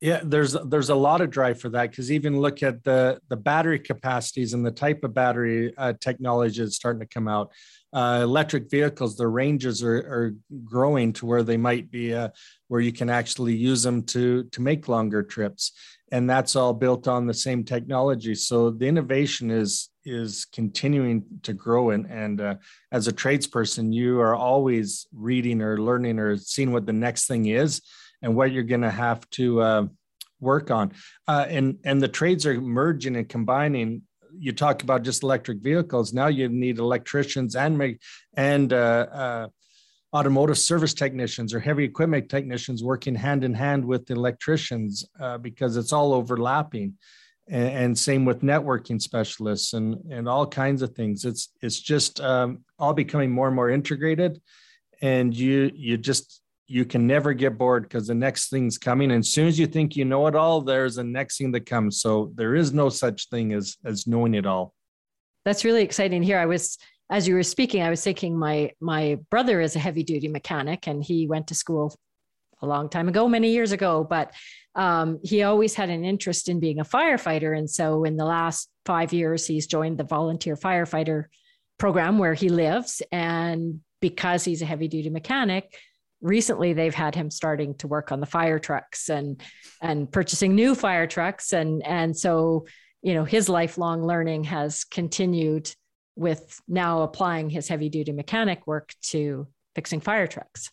yeah, 0.00 0.20
there's 0.24 0.56
there's 0.64 0.88
a 0.88 0.94
lot 0.94 1.20
of 1.20 1.30
drive 1.30 1.60
for 1.60 1.68
that 1.70 1.90
because 1.90 2.10
even 2.10 2.40
look 2.40 2.62
at 2.62 2.82
the 2.84 3.20
the 3.28 3.36
battery 3.36 3.78
capacities 3.78 4.54
and 4.54 4.64
the 4.64 4.70
type 4.70 5.04
of 5.04 5.12
battery 5.12 5.74
uh, 5.76 5.92
technology 6.00 6.62
that's 6.62 6.76
starting 6.76 7.00
to 7.00 7.06
come 7.06 7.28
out. 7.28 7.52
Uh, 7.92 8.20
electric 8.22 8.70
vehicles, 8.70 9.16
the 9.16 9.26
ranges 9.26 9.82
are, 9.82 9.96
are 9.96 10.34
growing 10.64 11.12
to 11.12 11.26
where 11.26 11.42
they 11.42 11.58
might 11.58 11.90
be 11.90 12.14
uh, 12.14 12.28
where 12.68 12.80
you 12.80 12.92
can 12.92 13.10
actually 13.10 13.54
use 13.54 13.82
them 13.82 14.02
to 14.04 14.44
to 14.44 14.62
make 14.62 14.88
longer 14.88 15.22
trips, 15.22 15.72
and 16.10 16.30
that's 16.30 16.56
all 16.56 16.72
built 16.72 17.06
on 17.06 17.26
the 17.26 17.34
same 17.34 17.62
technology. 17.62 18.34
So 18.34 18.70
the 18.70 18.86
innovation 18.86 19.50
is 19.50 19.90
is 20.06 20.46
continuing 20.46 21.24
to 21.42 21.52
grow, 21.52 21.90
and 21.90 22.06
and 22.06 22.40
uh, 22.40 22.54
as 22.90 23.06
a 23.06 23.12
tradesperson, 23.12 23.92
you 23.92 24.18
are 24.20 24.34
always 24.34 25.06
reading 25.12 25.60
or 25.60 25.76
learning 25.76 26.18
or 26.18 26.38
seeing 26.38 26.72
what 26.72 26.86
the 26.86 26.94
next 26.94 27.26
thing 27.26 27.46
is 27.46 27.82
and 28.22 28.34
what 28.34 28.52
you're 28.52 28.62
going 28.62 28.82
to 28.82 28.90
have 28.90 29.28
to 29.30 29.60
uh, 29.60 29.86
work 30.40 30.70
on. 30.70 30.92
Uh, 31.28 31.46
and 31.48 31.78
and 31.84 32.00
the 32.00 32.08
trades 32.08 32.46
are 32.46 32.60
merging 32.60 33.16
and 33.16 33.28
combining. 33.28 34.02
You 34.38 34.52
talk 34.52 34.82
about 34.82 35.02
just 35.02 35.22
electric 35.22 35.58
vehicles. 35.58 36.12
Now 36.12 36.28
you 36.28 36.48
need 36.48 36.78
electricians 36.78 37.56
and 37.56 37.98
and 38.36 38.72
uh, 38.72 39.06
uh, 39.12 39.48
automotive 40.14 40.58
service 40.58 40.94
technicians 40.94 41.54
or 41.54 41.60
heavy 41.60 41.84
equipment 41.84 42.28
technicians 42.28 42.82
working 42.82 43.14
hand 43.14 43.44
in 43.44 43.54
hand 43.54 43.84
with 43.84 44.10
electricians 44.10 45.06
uh, 45.20 45.38
because 45.38 45.76
it's 45.76 45.92
all 45.92 46.12
overlapping 46.12 46.94
and, 47.48 47.68
and, 47.68 47.98
same 47.98 48.24
with 48.24 48.42
networking 48.42 49.00
specialists 49.00 49.72
and 49.72 49.96
and 50.10 50.28
all 50.28 50.46
kinds 50.46 50.82
of 50.82 50.94
things 50.94 51.24
it's 51.24 51.50
it's 51.62 51.78
just 51.78 52.20
um, 52.20 52.64
all 52.76 52.92
becoming 52.92 53.30
more 53.30 53.46
and 53.46 53.54
more 53.54 53.70
integrated 53.70 54.40
and 55.00 55.34
you 55.36 55.70
you 55.74 55.96
just 55.96 56.39
you 56.70 56.84
can 56.84 57.06
never 57.06 57.32
get 57.32 57.58
bored 57.58 57.82
because 57.82 58.06
the 58.06 58.14
next 58.14 58.48
thing's 58.48 58.78
coming 58.78 59.10
and 59.10 59.20
as 59.20 59.30
soon 59.30 59.46
as 59.48 59.58
you 59.58 59.66
think 59.66 59.96
you 59.96 60.04
know 60.04 60.26
it 60.26 60.36
all 60.36 60.60
there's 60.60 60.98
a 60.98 61.04
next 61.04 61.38
thing 61.38 61.50
that 61.50 61.66
comes 61.66 62.00
so 62.00 62.30
there 62.34 62.54
is 62.54 62.72
no 62.72 62.88
such 62.88 63.28
thing 63.28 63.52
as 63.52 63.76
as 63.84 64.06
knowing 64.06 64.34
it 64.34 64.46
all 64.46 64.72
that's 65.44 65.64
really 65.64 65.82
exciting 65.82 66.22
here 66.22 66.38
i 66.38 66.46
was 66.46 66.78
as 67.10 67.26
you 67.26 67.34
were 67.34 67.42
speaking, 67.42 67.82
I 67.82 67.90
was 67.90 68.02
thinking 68.02 68.38
my 68.38 68.70
my 68.80 69.18
brother 69.30 69.60
is 69.60 69.74
a 69.76 69.80
heavy 69.80 70.04
duty 70.04 70.28
mechanic, 70.28 70.86
and 70.86 71.02
he 71.02 71.26
went 71.26 71.48
to 71.48 71.54
school 71.54 71.98
a 72.62 72.66
long 72.66 72.88
time 72.88 73.08
ago, 73.08 73.28
many 73.28 73.50
years 73.50 73.72
ago. 73.72 74.06
But 74.08 74.32
um, 74.76 75.18
he 75.24 75.42
always 75.42 75.74
had 75.74 75.90
an 75.90 76.04
interest 76.04 76.48
in 76.48 76.60
being 76.60 76.78
a 76.78 76.84
firefighter, 76.84 77.56
and 77.56 77.68
so 77.68 78.04
in 78.04 78.16
the 78.16 78.24
last 78.24 78.70
five 78.86 79.12
years, 79.12 79.46
he's 79.46 79.66
joined 79.66 79.98
the 79.98 80.04
volunteer 80.04 80.56
firefighter 80.56 81.24
program 81.78 82.18
where 82.18 82.34
he 82.34 82.48
lives. 82.48 83.02
And 83.10 83.80
because 84.00 84.44
he's 84.44 84.62
a 84.62 84.66
heavy 84.66 84.88
duty 84.88 85.10
mechanic, 85.10 85.76
recently 86.20 86.72
they've 86.72 86.94
had 86.94 87.14
him 87.14 87.30
starting 87.30 87.74
to 87.76 87.88
work 87.88 88.12
on 88.12 88.20
the 88.20 88.26
fire 88.26 88.58
trucks 88.58 89.08
and 89.08 89.40
and 89.80 90.10
purchasing 90.10 90.54
new 90.54 90.74
fire 90.74 91.06
trucks, 91.06 91.52
and 91.52 91.84
and 91.86 92.16
so 92.16 92.66
you 93.02 93.14
know 93.14 93.24
his 93.24 93.48
lifelong 93.48 94.04
learning 94.04 94.44
has 94.44 94.84
continued 94.84 95.72
with 96.16 96.60
now 96.68 97.02
applying 97.02 97.48
his 97.48 97.68
heavy 97.68 97.88
duty 97.88 98.12
mechanic 98.12 98.66
work 98.66 98.94
to 99.00 99.46
fixing 99.74 100.00
fire 100.00 100.26
trucks. 100.26 100.70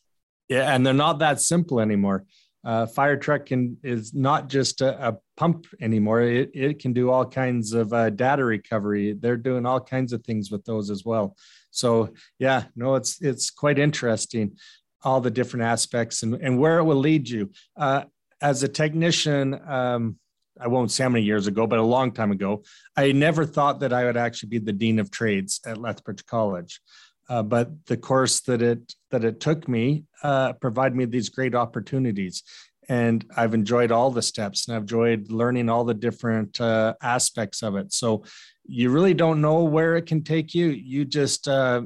Yeah, 0.50 0.74
and 0.74 0.86
they're 0.86 0.94
not 0.94 1.20
that 1.20 1.42
simple 1.42 1.80
anymore. 1.80 2.26
Uh, 2.66 2.86
fire 2.86 3.16
truck 3.16 3.46
can 3.46 3.78
is 3.82 4.14
not 4.14 4.50
just 4.50 4.82
a, 4.82 5.10
a, 5.10 5.18
pump 5.38 5.68
anymore. 5.80 6.22
It, 6.22 6.50
it 6.54 6.80
can 6.80 6.92
do 6.92 7.12
all 7.12 7.26
kinds 7.26 7.72
of 7.72 7.94
uh, 7.94 8.10
data 8.10 8.44
recovery. 8.44 9.14
They're 9.14 9.38
doing 9.38 9.66
all 9.66 9.80
kinds 9.80 10.12
of 10.12 10.24
things 10.24 10.52
with 10.52 10.66
those 10.66 10.90
as 10.90 11.06
well. 11.06 11.38
So 11.70 12.10
yeah, 12.40 12.64
no, 12.76 12.96
it's 12.96 13.22
it's 13.22 13.52
quite 13.52 13.80
interesting, 13.80 14.58
all 15.04 15.22
the 15.22 15.32
different 15.32 15.64
aspects 15.64 16.24
and, 16.24 16.36
and 16.36 16.60
where 16.60 16.80
it 16.80 16.84
will 16.84 16.98
lead 16.98 17.30
you. 17.30 17.50
Uh, 17.76 18.04
as 18.42 18.64
a 18.64 18.68
technician, 18.68 19.60
um, 19.68 20.18
I 20.60 20.68
won't 20.68 20.92
say 20.92 21.04
how 21.04 21.10
many 21.10 21.26
years 21.26 21.48
ago, 21.48 21.68
but 21.68 21.80
a 21.80 21.84
long 21.84 22.12
time 22.12 22.32
ago, 22.32 22.64
I 22.96 23.12
never 23.12 23.46
thought 23.46 23.80
that 23.82 23.94
I 23.94 24.06
would 24.06 24.18
actually 24.18 24.50
be 24.50 24.60
the 24.60 24.74
dean 24.74 25.00
of 25.00 25.12
trades 25.12 25.60
at 25.66 25.78
Lethbridge 25.78 26.26
College. 26.26 26.82
Uh, 27.30 27.44
but 27.44 27.86
the 27.88 27.98
course 27.98 28.40
that 28.42 28.62
it 28.62 28.94
that 29.12 29.26
it 29.26 29.40
took 29.40 29.68
me 29.68 30.06
uh, 30.24 30.54
provided 30.54 30.96
me 30.96 31.06
these 31.06 31.30
great 31.30 31.54
opportunities, 31.56 32.42
and 32.88 33.26
I've 33.36 33.54
enjoyed 33.54 33.92
all 33.92 34.12
the 34.12 34.22
steps, 34.22 34.68
and 34.68 34.76
I've 34.76 34.84
enjoyed 34.84 35.30
learning 35.30 35.68
all 35.70 35.84
the 35.84 35.94
different 35.94 36.60
uh, 36.62 36.94
aspects 37.02 37.64
of 37.64 37.76
it. 37.76 37.92
So 37.92 38.24
you 38.66 38.92
really 38.92 39.14
don't 39.14 39.42
know 39.42 39.64
where 39.66 39.98
it 39.98 40.06
can 40.06 40.24
take 40.24 40.56
you. 40.56 40.68
You 40.68 41.04
just 41.04 41.50
uh, 41.50 41.82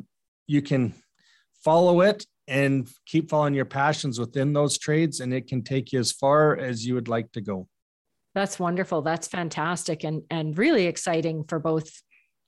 you 0.45 0.61
can 0.61 0.93
follow 1.63 2.01
it 2.01 2.25
and 2.51 2.85
keep 3.05 3.29
following 3.29 3.53
your 3.53 3.65
passions 3.65 4.19
within 4.19 4.51
those 4.51 4.77
trades, 4.77 5.21
and 5.21 5.33
it 5.33 5.47
can 5.47 5.63
take 5.63 5.93
you 5.93 5.99
as 5.99 6.11
far 6.11 6.57
as 6.57 6.85
you 6.85 6.93
would 6.95 7.07
like 7.07 7.31
to 7.31 7.39
go. 7.39 7.65
That's 8.35 8.59
wonderful. 8.59 9.01
That's 9.01 9.27
fantastic 9.27 10.03
and 10.03 10.23
and 10.29 10.57
really 10.57 10.85
exciting 10.85 11.45
for 11.45 11.59
both 11.59 11.89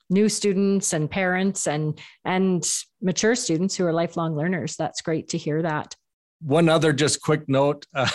new 0.09 0.27
students 0.27 0.91
and 0.91 1.09
parents 1.09 1.67
and 1.67 1.99
and 2.25 2.69
mature 3.01 3.33
students 3.35 3.75
who 3.75 3.85
are 3.85 3.93
lifelong 3.93 4.35
learners. 4.35 4.75
That's 4.75 5.01
great 5.01 5.29
to 5.29 5.37
hear 5.37 5.61
that. 5.61 5.95
One 6.41 6.67
other 6.67 6.91
just 6.91 7.21
quick 7.21 7.47
note, 7.47 7.85
uh, 7.95 8.09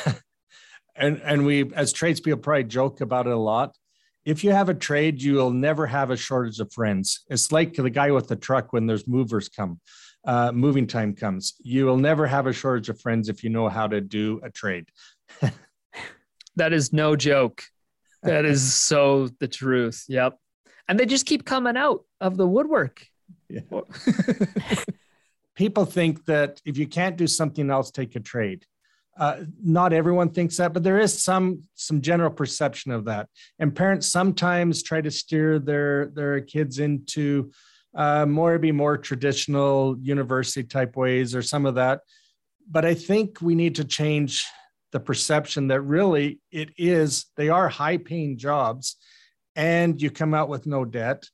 and 0.95 1.23
and 1.25 1.47
we 1.47 1.73
as 1.75 1.95
tradespeople 1.95 2.43
probably 2.43 2.65
joke 2.65 3.01
about 3.01 3.27
it 3.27 3.33
a 3.33 3.37
lot. 3.37 3.75
If 4.27 4.45
you 4.45 4.51
have 4.53 4.69
a 4.69 4.75
trade, 4.75 5.23
you 5.23 5.35
will 5.35 5.53
never 5.53 5.87
have 5.87 6.11
a 6.11 6.17
shortage 6.19 6.61
of 6.61 6.71
friends. 6.71 7.25
It's 7.31 7.51
like 7.51 7.73
the 7.73 7.89
guy 7.89 8.11
with 8.11 8.29
the 8.29 8.37
truck 8.37 8.75
when 8.75 8.87
there's 8.87 9.09
movers 9.09 9.49
come, 9.49 9.81
uh, 10.25 10.53
moving 10.53 10.87
time 10.87 11.15
comes. 11.15 11.55
You 11.61 11.87
will 11.87 11.97
never 11.97 12.27
have 12.27 12.47
a 12.47 12.53
shortage 12.53 12.89
of 12.89 13.01
friends 13.01 13.29
if 13.29 13.43
you 13.43 13.51
know 13.51 13.69
how 13.69 13.87
to 13.87 14.01
do 14.01 14.41
a 14.43 14.51
trade. 14.51 14.89
that 16.57 16.73
is 16.73 16.93
no 16.93 17.17
joke. 17.17 17.63
That 18.23 18.45
is 18.45 18.75
so 18.75 19.29
the 19.39 19.49
truth. 19.49 20.05
Yep. 20.09 20.39
And 20.89 20.99
they 20.99 21.07
just 21.07 21.27
keep 21.27 21.45
coming 21.45 21.77
out 21.77 22.05
of 22.21 22.37
the 22.37 22.47
woodwork. 22.47 23.07
Yeah. 23.49 23.61
People 25.55 25.85
think 25.85 26.25
that 26.27 26.61
if 26.65 26.79
you 26.79 26.87
can't 26.87 27.17
do 27.17 27.27
something 27.27 27.71
else, 27.71 27.91
take 27.91 28.17
a 28.17 28.21
trade. 28.21 28.65
Uh, 29.19 29.41
not 29.63 29.93
everyone 29.93 30.31
thinks 30.31 30.57
that, 30.59 30.73
but 30.73 30.85
there 30.85 31.01
is 31.01 31.23
some 31.23 31.63
some 31.75 32.01
general 32.01 32.31
perception 32.31 32.93
of 32.93 33.07
that. 33.07 33.29
And 33.59 33.75
parents 33.75 34.07
sometimes 34.07 34.83
try 34.83 35.01
to 35.01 35.11
steer 35.11 35.59
their 35.59 36.07
their 36.07 36.41
kids 36.41 36.79
into 36.79 37.51
uh, 37.99 38.25
more 38.25 38.59
be 38.59 38.71
more 38.73 38.97
traditional 38.97 39.99
university 40.01 40.63
type 40.63 40.97
ways 40.97 41.35
or 41.35 41.43
some 41.43 41.67
of 41.67 41.75
that. 41.75 42.01
But 42.71 42.85
I 42.85 42.95
think 42.95 43.43
we 43.43 43.57
need 43.57 43.75
to 43.75 43.85
change 43.85 44.47
the 44.93 45.01
perception 45.01 45.69
that 45.69 45.83
really 45.83 46.41
it 46.51 46.71
is 46.79 47.27
they 47.37 47.49
are 47.49 47.69
high 47.69 47.99
paying 47.99 48.39
jobs 48.39 48.97
and 49.57 50.01
you 50.01 50.11
come 50.11 50.33
out 50.33 50.49
with 50.49 50.67
no 50.67 50.85
debt 50.85 51.25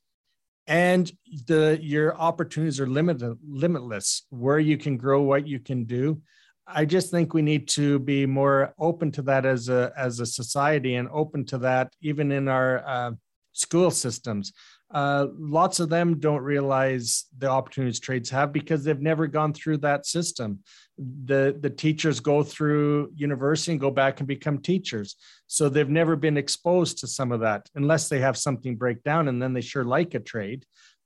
and 0.67 1.13
the 1.47 1.79
your 1.81 2.17
opportunities 2.17 2.81
are 2.81 2.87
limited 2.87 3.37
limitless 3.47 4.27
where 4.31 4.59
you 4.59 4.77
can 4.77 4.97
grow 4.97 5.23
what 5.23 5.47
you 5.47 5.61
can 5.61 5.85
do 5.85 6.21
i 6.67 6.85
just 6.85 7.13
think 7.13 7.33
we 7.33 7.43
need 7.43 7.69
to 7.69 8.01
be 8.01 8.27
more 8.27 8.75
open 8.79 9.13
to 9.13 9.23
that 9.23 9.47
as 9.47 9.69
a 9.69 9.93
as 9.97 10.19
a 10.19 10.27
society 10.27 10.97
and 10.97 11.09
open 11.13 11.45
to 11.45 11.59
that 11.59 11.93
even 12.01 12.33
in 12.33 12.49
our 12.49 12.85
uh, 12.89 13.13
school 13.53 13.91
systems 13.91 14.53
uh, 14.95 15.27
lots 15.37 15.81
of 15.81 15.89
them 15.89 16.19
don't 16.19 16.43
realize 16.43 17.25
the 17.37 17.49
opportunities 17.49 18.01
trades 18.01 18.31
have 18.31 18.53
because 18.53 18.85
they've 18.85 19.01
never 19.01 19.27
gone 19.27 19.53
through 19.53 19.77
that 19.77 20.07
system 20.07 20.61
the 20.97 21.57
the 21.61 21.71
teachers 21.71 22.21
go 22.21 22.43
through 22.45 23.11
university 23.17 23.73
and 23.73 23.81
go 23.81 23.91
back 23.91 24.21
and 24.21 24.29
become 24.29 24.59
teachers 24.59 25.17
so 25.49 25.69
they've 25.69 25.91
never 25.91 26.15
been 26.15 26.37
exposed 26.37 26.99
to 26.99 27.07
some 27.07 27.33
of 27.33 27.41
that 27.41 27.69
unless 27.75 28.09
they 28.09 28.21
have 28.21 28.37
something 28.37 28.77
break 28.77 29.03
down 29.03 29.29
and 29.29 29.43
then 29.43 29.53
they 29.53 29.61
sure 29.61 29.85
like 29.85 30.15
a 30.15 30.21
trade 30.21 30.65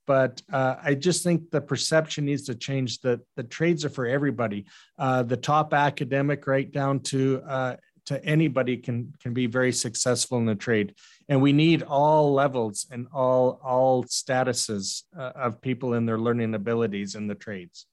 but 0.09 0.41
uh, 0.51 0.75
I 0.83 0.95
just 0.95 1.23
think 1.23 1.51
the 1.51 1.61
perception 1.61 2.25
needs 2.25 2.45
to 2.45 2.55
change. 2.55 2.99
That 3.01 3.19
the 3.35 3.43
trades 3.43 3.85
are 3.85 3.91
for 3.91 4.07
everybody. 4.07 4.65
Uh, 4.97 5.21
the 5.21 5.37
top 5.37 5.71
academic, 5.71 6.47
right 6.47 6.71
down 6.71 7.01
to 7.01 7.43
uh, 7.47 7.75
to 8.09 8.23
anybody, 8.23 8.77
can 8.77 9.13
can 9.21 9.33
be 9.33 9.47
very 9.47 9.71
successful 9.71 10.37
in 10.37 10.45
the 10.45 10.55
trade. 10.55 10.93
And 11.27 11.41
we 11.41 11.53
need 11.53 11.81
all 11.83 12.33
levels 12.33 12.85
and 12.91 13.07
all 13.13 13.59
all 13.63 14.03
statuses 14.03 15.03
uh, 15.17 15.31
of 15.35 15.61
people 15.61 15.93
in 15.93 16.05
their 16.05 16.19
learning 16.19 16.53
abilities 16.53 17.15
in 17.15 17.27
the 17.27 17.35
trades 17.35 17.87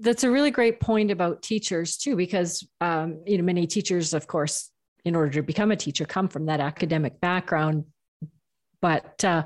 that's 0.00 0.24
a 0.24 0.30
really 0.30 0.50
great 0.50 0.80
point 0.80 1.10
about 1.10 1.42
teachers 1.42 1.96
too, 1.96 2.16
because 2.16 2.66
um, 2.80 3.22
you 3.26 3.36
know 3.38 3.44
many 3.44 3.66
teachers, 3.66 4.14
of 4.14 4.26
course, 4.26 4.70
in 5.04 5.14
order 5.14 5.30
to 5.32 5.42
become 5.42 5.70
a 5.70 5.76
teacher, 5.76 6.04
come 6.04 6.28
from 6.28 6.46
that 6.46 6.60
academic 6.60 7.20
background. 7.20 7.84
But 8.80 9.22
uh, 9.24 9.44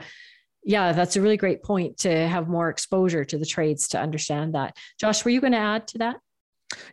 yeah, 0.62 0.92
that's 0.92 1.16
a 1.16 1.20
really 1.20 1.36
great 1.36 1.62
point 1.62 1.98
to 1.98 2.28
have 2.28 2.48
more 2.48 2.68
exposure 2.68 3.24
to 3.24 3.38
the 3.38 3.46
trades 3.46 3.88
to 3.88 4.00
understand 4.00 4.54
that. 4.54 4.76
Josh, 4.98 5.24
were 5.24 5.30
you 5.30 5.40
going 5.40 5.52
to 5.52 5.58
add 5.58 5.88
to 5.88 5.98
that? 5.98 6.16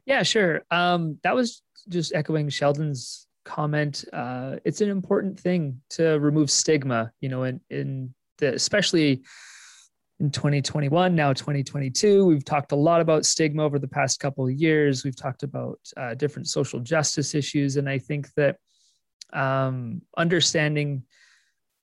Yeah, 0.05 0.23
sure. 0.23 0.63
Um, 0.71 1.19
that 1.23 1.35
was 1.35 1.61
just 1.89 2.13
echoing 2.13 2.49
Sheldon's 2.49 3.27
comment. 3.45 4.05
Uh, 4.13 4.57
it's 4.65 4.81
an 4.81 4.89
important 4.89 5.39
thing 5.39 5.81
to 5.91 6.19
remove 6.19 6.51
stigma, 6.51 7.11
you 7.21 7.29
know, 7.29 7.43
in 7.43 7.61
in 7.69 8.13
the 8.37 8.53
especially 8.53 9.23
in 10.19 10.29
2021 10.29 11.15
now 11.15 11.33
2022 11.33 12.23
we've 12.25 12.45
talked 12.45 12.71
a 12.73 12.75
lot 12.75 13.01
about 13.01 13.25
stigma 13.25 13.63
over 13.63 13.79
the 13.79 13.87
past 13.87 14.19
couple 14.19 14.45
of 14.45 14.53
years 14.53 15.03
we've 15.03 15.15
talked 15.15 15.41
about 15.41 15.79
uh, 15.97 16.13
different 16.13 16.47
social 16.47 16.79
justice 16.79 17.33
issues 17.33 17.77
and 17.77 17.89
i 17.89 17.97
think 17.97 18.27
that 18.35 18.57
um, 19.33 20.01
understanding 20.17 21.01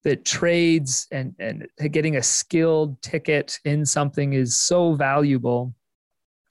that 0.05 0.25
trades 0.25 1.09
and 1.11 1.35
and 1.41 1.67
getting 1.91 2.17
a 2.17 2.23
skilled 2.23 3.01
ticket 3.03 3.59
in 3.65 3.85
something 3.85 4.33
is 4.35 4.57
so 4.57 4.95
valuable 4.95 5.75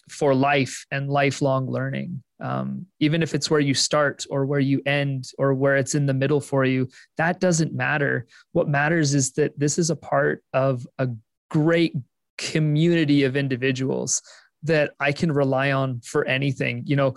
for 0.10 0.34
life 0.34 0.86
and 0.91 1.10
lifelong 1.10 1.70
learning 1.70 2.22
um, 2.39 2.86
even 2.99 3.24
if 3.24 3.34
it's 3.34 3.49
where 3.49 3.60
you 3.60 3.74
start 3.74 4.26
or 4.30 4.45
where 4.45 4.60
you 4.60 4.82
end 4.86 5.26
or 5.39 5.55
where 5.55 5.76
it's 5.76 5.95
in 5.95 6.05
the 6.05 6.14
middle 6.14 6.41
for 6.41 6.66
you 6.66 6.88
that 7.18 7.39
doesn't 7.39 7.74
matter 7.74 8.26
what 8.51 8.70
matters 8.70 9.14
is 9.14 9.32
that 9.34 9.58
this 9.60 9.78
is 9.78 9.89
a 9.89 9.95
part 9.95 10.43
of 10.53 10.86
a 10.99 11.08
great 11.49 11.93
community 12.38 13.24
of 13.24 13.36
individuals 13.36 14.22
that 14.64 14.91
I 14.99 15.12
can 15.12 15.32
rely 15.32 15.72
on 15.72 16.01
for 16.01 16.26
anything. 16.26 16.84
You 16.86 16.95
know, 16.95 17.16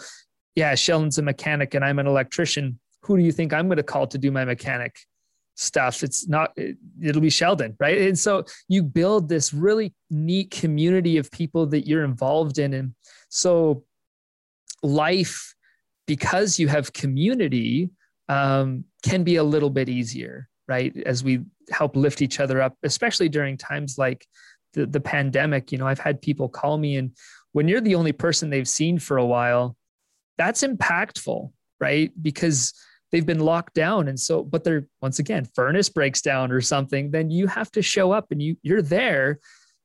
yeah, 0.54 0.74
Sheldon's 0.74 1.18
a 1.18 1.22
mechanic 1.22 1.74
and 1.74 1.84
I'm 1.84 1.98
an 1.98 2.06
electrician. 2.06 2.78
Who 3.02 3.16
do 3.16 3.22
you 3.22 3.32
think 3.32 3.52
I'm 3.52 3.66
going 3.66 3.78
to 3.78 3.82
call 3.82 4.06
to 4.08 4.18
do 4.18 4.30
my 4.30 4.44
mechanic 4.44 4.98
stuff? 5.60 6.02
It's 6.02 6.28
not, 6.28 6.56
it'll 7.02 7.22
be 7.22 7.30
Sheldon, 7.30 7.76
right? 7.78 7.98
And 7.98 8.18
so 8.18 8.44
you 8.68 8.82
build 8.82 9.28
this 9.28 9.52
really 9.52 9.94
neat 10.10 10.50
community 10.50 11.16
of 11.18 11.30
people 11.30 11.66
that 11.66 11.86
you're 11.86 12.04
involved 12.04 12.58
in. 12.58 12.74
And 12.74 12.94
so 13.28 13.84
life 14.82 15.54
because 16.06 16.58
you 16.58 16.66
have 16.68 16.92
community 16.92 17.90
um, 18.28 18.84
can 19.02 19.22
be 19.22 19.36
a 19.36 19.44
little 19.44 19.70
bit 19.70 19.88
easier 19.88 20.48
right 20.68 20.96
as 21.04 21.22
we 21.22 21.40
help 21.70 21.96
lift 21.96 22.22
each 22.22 22.40
other 22.40 22.60
up 22.60 22.76
especially 22.82 23.28
during 23.28 23.56
times 23.56 23.98
like 23.98 24.26
the, 24.72 24.86
the 24.86 25.00
pandemic 25.00 25.72
you 25.72 25.78
know 25.78 25.86
i've 25.86 25.98
had 25.98 26.22
people 26.22 26.48
call 26.48 26.78
me 26.78 26.96
and 26.96 27.12
when 27.52 27.66
you're 27.68 27.80
the 27.80 27.94
only 27.94 28.12
person 28.12 28.50
they've 28.50 28.68
seen 28.68 28.98
for 28.98 29.18
a 29.18 29.26
while 29.26 29.76
that's 30.38 30.62
impactful 30.62 31.50
right 31.80 32.10
because 32.22 32.72
they've 33.10 33.26
been 33.26 33.40
locked 33.40 33.74
down. 33.74 34.08
And 34.08 34.18
so 34.18 34.42
but 34.42 34.64
they're 34.64 34.86
once 35.02 35.18
again 35.18 35.46
furnace 35.54 35.88
breaks 35.88 36.20
down 36.20 36.52
or 36.52 36.60
something 36.60 37.10
then 37.10 37.30
you 37.30 37.46
have 37.46 37.70
to 37.72 37.82
show 37.82 38.12
up 38.12 38.30
and 38.30 38.42
you 38.42 38.56
you're 38.62 38.82
there 38.82 39.38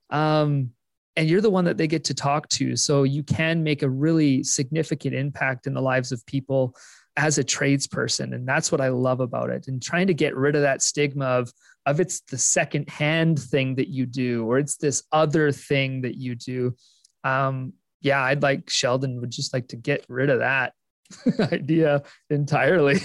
um, 0.10 0.72
and 1.16 1.30
you're 1.30 1.42
the 1.42 1.50
one 1.50 1.66
that 1.66 1.78
they 1.78 1.88
get 1.88 2.04
to 2.06 2.14
talk 2.14 2.48
to. 2.50 2.76
So 2.76 3.04
you 3.04 3.24
can 3.24 3.64
make 3.64 3.84
a 3.84 3.90
really 3.90 4.44
significant 4.44 5.16
impact 5.16 5.66
in 5.66 5.74
the 5.74 5.82
lives 5.82 6.12
of 6.12 6.26
people 6.26 6.76
as 7.18 7.38
a 7.38 7.44
tradesperson. 7.44 8.36
And 8.36 8.46
that's 8.46 8.72
what 8.72 8.82
i 8.82 8.90
love 8.90 9.22
about 9.22 9.50
it. 9.50 9.68
And 9.68 9.82
trying 9.82 10.08
to 10.08 10.14
get 10.14 10.36
rid 10.36 10.56
of 10.56 10.62
that 10.62 10.82
stigma 10.82 11.26
of 11.26 11.52
of 11.86 12.00
it's 12.00 12.22
the 12.22 12.38
second 12.38 12.90
hand 12.90 13.40
thing 13.40 13.76
that 13.76 13.90
you 13.90 14.08
do 14.08 14.46
or 14.46 14.58
it's 14.58 14.76
this 14.78 15.04
other 15.12 15.52
thing 15.52 16.02
that 16.02 16.16
you 16.16 16.36
do. 16.36 16.76
Um 17.24 17.74
yeah 18.06 18.22
i'd 18.22 18.44
like 18.44 18.70
sheldon 18.70 19.20
would 19.20 19.32
just 19.32 19.54
like 19.54 19.68
to 19.68 19.76
get 19.76 20.06
rid 20.08 20.30
of 20.30 20.40
that 20.40 20.74
idea 21.52 22.04
entirely. 22.30 23.00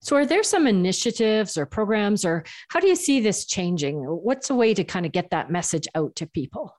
So 0.00 0.16
are 0.16 0.26
there 0.26 0.42
some 0.42 0.66
initiatives 0.66 1.58
or 1.58 1.66
programs 1.66 2.24
or 2.24 2.44
how 2.68 2.80
do 2.80 2.86
you 2.86 2.96
see 2.96 3.20
this 3.20 3.44
changing? 3.44 3.96
What's 3.96 4.48
a 4.48 4.54
way 4.54 4.72
to 4.74 4.84
kind 4.84 5.04
of 5.04 5.12
get 5.12 5.30
that 5.30 5.50
message 5.50 5.88
out 5.94 6.14
to 6.16 6.26
people? 6.26 6.74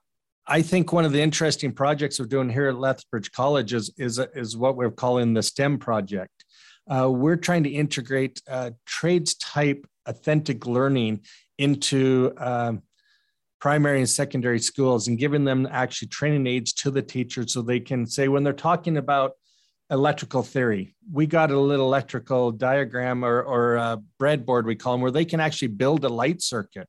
I 0.47 0.61
think 0.61 0.91
one 0.91 1.05
of 1.05 1.11
the 1.11 1.21
interesting 1.21 1.73
projects 1.73 2.19
we're 2.19 2.25
doing 2.25 2.49
here 2.49 2.69
at 2.69 2.79
Lethbridge 2.79 3.31
College 3.31 3.73
is 3.73 3.93
is, 3.97 4.19
is 4.33 4.57
what 4.57 4.75
we're 4.75 4.89
calling 4.89 5.33
the 5.33 5.43
STEM 5.43 5.77
project. 5.77 6.43
Uh, 6.89 7.09
we're 7.11 7.35
trying 7.35 7.63
to 7.63 7.69
integrate 7.69 8.41
uh, 8.49 8.71
trades 8.85 9.35
type 9.35 9.85
authentic 10.07 10.65
learning 10.65 11.21
into 11.59 12.33
um, 12.37 12.81
primary 13.59 13.99
and 13.99 14.09
secondary 14.09 14.59
schools 14.59 15.07
and 15.07 15.19
giving 15.19 15.43
them 15.43 15.67
actually 15.69 16.07
training 16.07 16.47
aids 16.47 16.73
to 16.73 16.89
the 16.89 17.01
teachers 17.01 17.53
so 17.53 17.61
they 17.61 17.79
can 17.79 18.07
say 18.07 18.27
when 18.27 18.43
they're 18.43 18.53
talking 18.53 18.97
about 18.97 19.33
electrical 19.91 20.43
theory. 20.43 20.95
We 21.11 21.25
got 21.25 21.51
a 21.51 21.59
little 21.59 21.87
electrical 21.87 22.51
diagram 22.51 23.25
or, 23.25 23.41
or 23.41 23.75
a 23.75 24.01
breadboard, 24.21 24.65
we 24.65 24.75
call 24.75 24.93
them, 24.93 25.01
where 25.01 25.11
they 25.11 25.25
can 25.25 25.39
actually 25.39 25.69
build 25.69 26.05
a 26.05 26.09
light 26.09 26.41
circuit. 26.41 26.87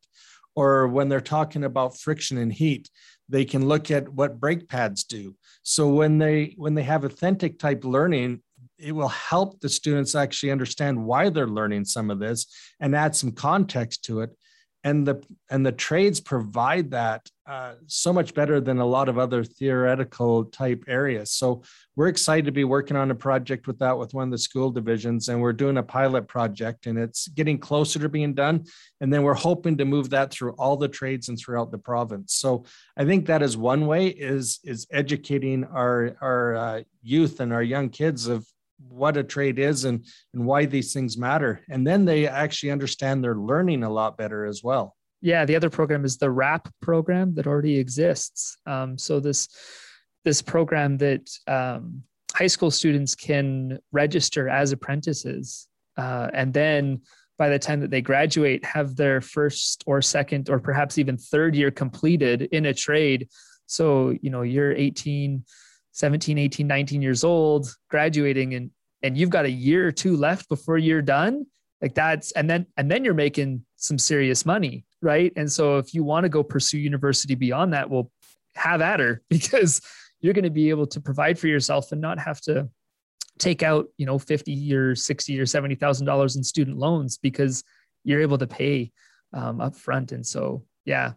Or 0.55 0.89
when 0.89 1.09
they're 1.09 1.21
talking 1.21 1.65
about 1.65 1.99
friction 1.99 2.37
and 2.37 2.53
heat, 2.53 2.91
they 3.31 3.45
can 3.45 3.67
look 3.67 3.91
at 3.91 4.09
what 4.09 4.41
brake 4.41 4.69
pads 4.69 5.05
do 5.05 5.35
so 5.63 5.89
when 5.89 6.19
they 6.19 6.55
when 6.57 6.75
they 6.75 6.83
have 6.83 7.05
authentic 7.05 7.59
type 7.59 7.85
learning 7.85 8.43
it 8.77 8.93
will 8.93 9.09
help 9.09 9.61
the 9.61 9.69
students 9.69 10.15
actually 10.15 10.51
understand 10.51 11.03
why 11.05 11.29
they're 11.29 11.47
learning 11.47 11.85
some 11.85 12.11
of 12.11 12.19
this 12.19 12.47
and 12.81 12.97
add 12.97 13.15
some 13.15 13.31
context 13.31 14.05
to 14.05 14.21
it 14.21 14.31
and 14.83 15.07
the 15.07 15.23
and 15.51 15.65
the 15.65 15.73
trades 15.73 16.21
provide 16.21 16.91
that 16.93 17.29
uh, 17.47 17.75
so 17.87 18.13
much 18.13 18.33
better 18.33 18.61
than 18.61 18.79
a 18.79 18.87
lot 18.87 19.09
of 19.09 19.19
other 19.19 19.43
theoretical 19.43 20.45
type 20.45 20.85
areas. 20.87 21.33
So 21.33 21.63
we're 21.97 22.07
excited 22.07 22.47
to 22.47 22.53
be 22.53 22.65
working 22.65 22.97
on 22.97 23.11
a 23.11 23.15
project 23.15 23.67
with 23.67 23.79
that 23.81 23.99
with 23.99 24.15
one 24.15 24.25
of 24.25 24.31
the 24.31 24.39
school 24.39 24.71
divisions 24.71 25.29
and 25.29 25.41
we're 25.41 25.53
doing 25.53 25.77
a 25.77 25.83
pilot 25.83 26.29
project 26.29 26.87
and 26.87 26.97
it's 26.97 27.27
getting 27.29 27.59
closer 27.59 27.99
to 27.99 28.09
being 28.09 28.35
done. 28.35 28.65
And 29.01 29.13
then 29.13 29.23
we're 29.23 29.35
hoping 29.35 29.77
to 29.79 29.85
move 29.85 30.11
that 30.11 30.31
through 30.31 30.53
all 30.53 30.77
the 30.77 30.89
trades 30.89 31.29
and 31.29 31.39
throughout 31.39 31.73
the 31.73 31.79
province. 31.79 32.35
So 32.35 32.65
i 32.97 33.05
think 33.05 33.27
that 33.27 33.43
is 33.43 33.57
one 33.57 33.87
way 33.87 34.07
is 34.07 34.61
is 34.65 34.87
educating 34.93 35.65
our 35.65 36.17
our 36.21 36.57
uh, 36.57 36.83
youth 37.03 37.41
and 37.41 37.53
our 37.53 37.63
young 37.63 37.89
kids 37.89 38.29
of 38.29 38.47
what 38.89 39.17
a 39.17 39.25
trade 39.25 39.59
is 39.59 39.85
and 39.85 40.05
and 40.35 40.45
why 40.45 40.65
these 40.65 40.93
things 40.93 41.19
matter. 41.19 41.61
And 41.69 41.87
then 41.87 42.05
they 42.05 42.27
actually 42.27 42.73
understand 42.73 43.23
they're 43.23 43.35
learning 43.35 43.83
a 43.83 43.91
lot 43.91 44.17
better 44.17 44.47
as 44.47 44.63
well. 44.63 44.97
Yeah 45.21 45.45
the 45.45 45.57
other 45.57 45.71
program 45.71 46.05
is 46.05 46.17
the 46.17 46.31
RAP 46.31 46.69
program 46.81 47.35
that 47.35 47.47
already 47.47 47.79
exists. 47.79 48.57
Um, 48.67 48.99
so 48.99 49.21
this 49.21 49.49
this 50.25 50.43
program 50.43 50.99
that 50.99 51.31
um, 51.47 52.03
high 52.35 52.47
school 52.47 52.71
students 52.71 53.15
can 53.15 53.79
register 53.93 54.49
as 54.49 54.73
apprentices 54.73 55.69
uh, 55.97 56.29
and 56.33 56.53
then 56.53 57.01
by 57.41 57.49
the 57.49 57.59
time 57.59 57.81
that 57.81 57.91
they 57.91 58.03
graduate 58.03 58.63
have 58.67 58.97
their 58.97 59.23
first 59.23 59.83
or 59.87 60.03
second 60.03 60.51
or 60.51 60.61
perhaps 60.61 60.99
even 60.99 61.17
third 61.17 61.55
year 61.55 61.71
completed 61.71 62.43
in 62.53 62.67
a 62.67 62.75
trade. 62.75 63.29
So 63.65 64.15
you 64.21 64.29
know 64.29 64.43
you're 64.43 64.73
18 64.73 65.43
17 65.93 66.39
18 66.39 66.67
19 66.67 67.03
years 67.03 67.25
old 67.25 67.75
graduating 67.89 68.55
and 68.55 68.71
and 69.03 69.17
you've 69.17 69.31
got 69.31 69.45
a 69.45 69.51
year 69.51 69.87
or 69.87 69.93
two 69.93 70.17
left 70.17 70.49
before 70.49 70.79
you're 70.79 71.03
done 71.03 71.47
like 71.83 71.95
that's 71.95 72.33
and 72.33 72.49
then 72.49 72.67
and 72.77 72.91
then 72.91 73.05
you're 73.05 73.15
making 73.15 73.65
some 73.77 73.99
serious 73.99 74.45
money 74.45 74.85
right? 75.03 75.33
And 75.37 75.51
so 75.51 75.79
if 75.79 75.95
you 75.95 76.05
want 76.05 76.25
to 76.25 76.29
go 76.29 76.43
pursue 76.43 76.79
university 76.79 77.35
beyond 77.35 77.73
that 77.73 77.89
well 77.89 78.11
have 78.55 78.81
at 78.81 79.01
her 79.01 79.23
because 79.31 79.81
you're 80.21 80.35
going 80.35 80.45
to 80.45 80.51
be 80.51 80.71
able 80.71 80.87
to 80.89 81.01
provide 81.01 81.39
for 81.39 81.47
yourself 81.47 81.93
and 81.93 82.01
not 82.01 82.19
have 82.19 82.41
to 82.43 82.69
take 83.39 83.63
out 83.63 83.87
you 83.97 84.05
know 84.05 84.19
50 84.19 84.75
or 84.75 84.95
60 84.95 85.41
or 85.41 85.47
70 85.47 85.75
thousand 85.77 86.07
dollars 86.07 86.37
in 86.37 86.45
student 86.45 86.77
loans 86.77 87.17
because 87.17 87.65
you're 88.05 88.21
able 88.21 88.37
to 88.37 88.47
pay 88.47 88.93
um, 89.33 89.63
up 89.63 89.75
front 89.75 90.13
and 90.13 90.27
so 90.27 90.63
yeah 90.85 91.13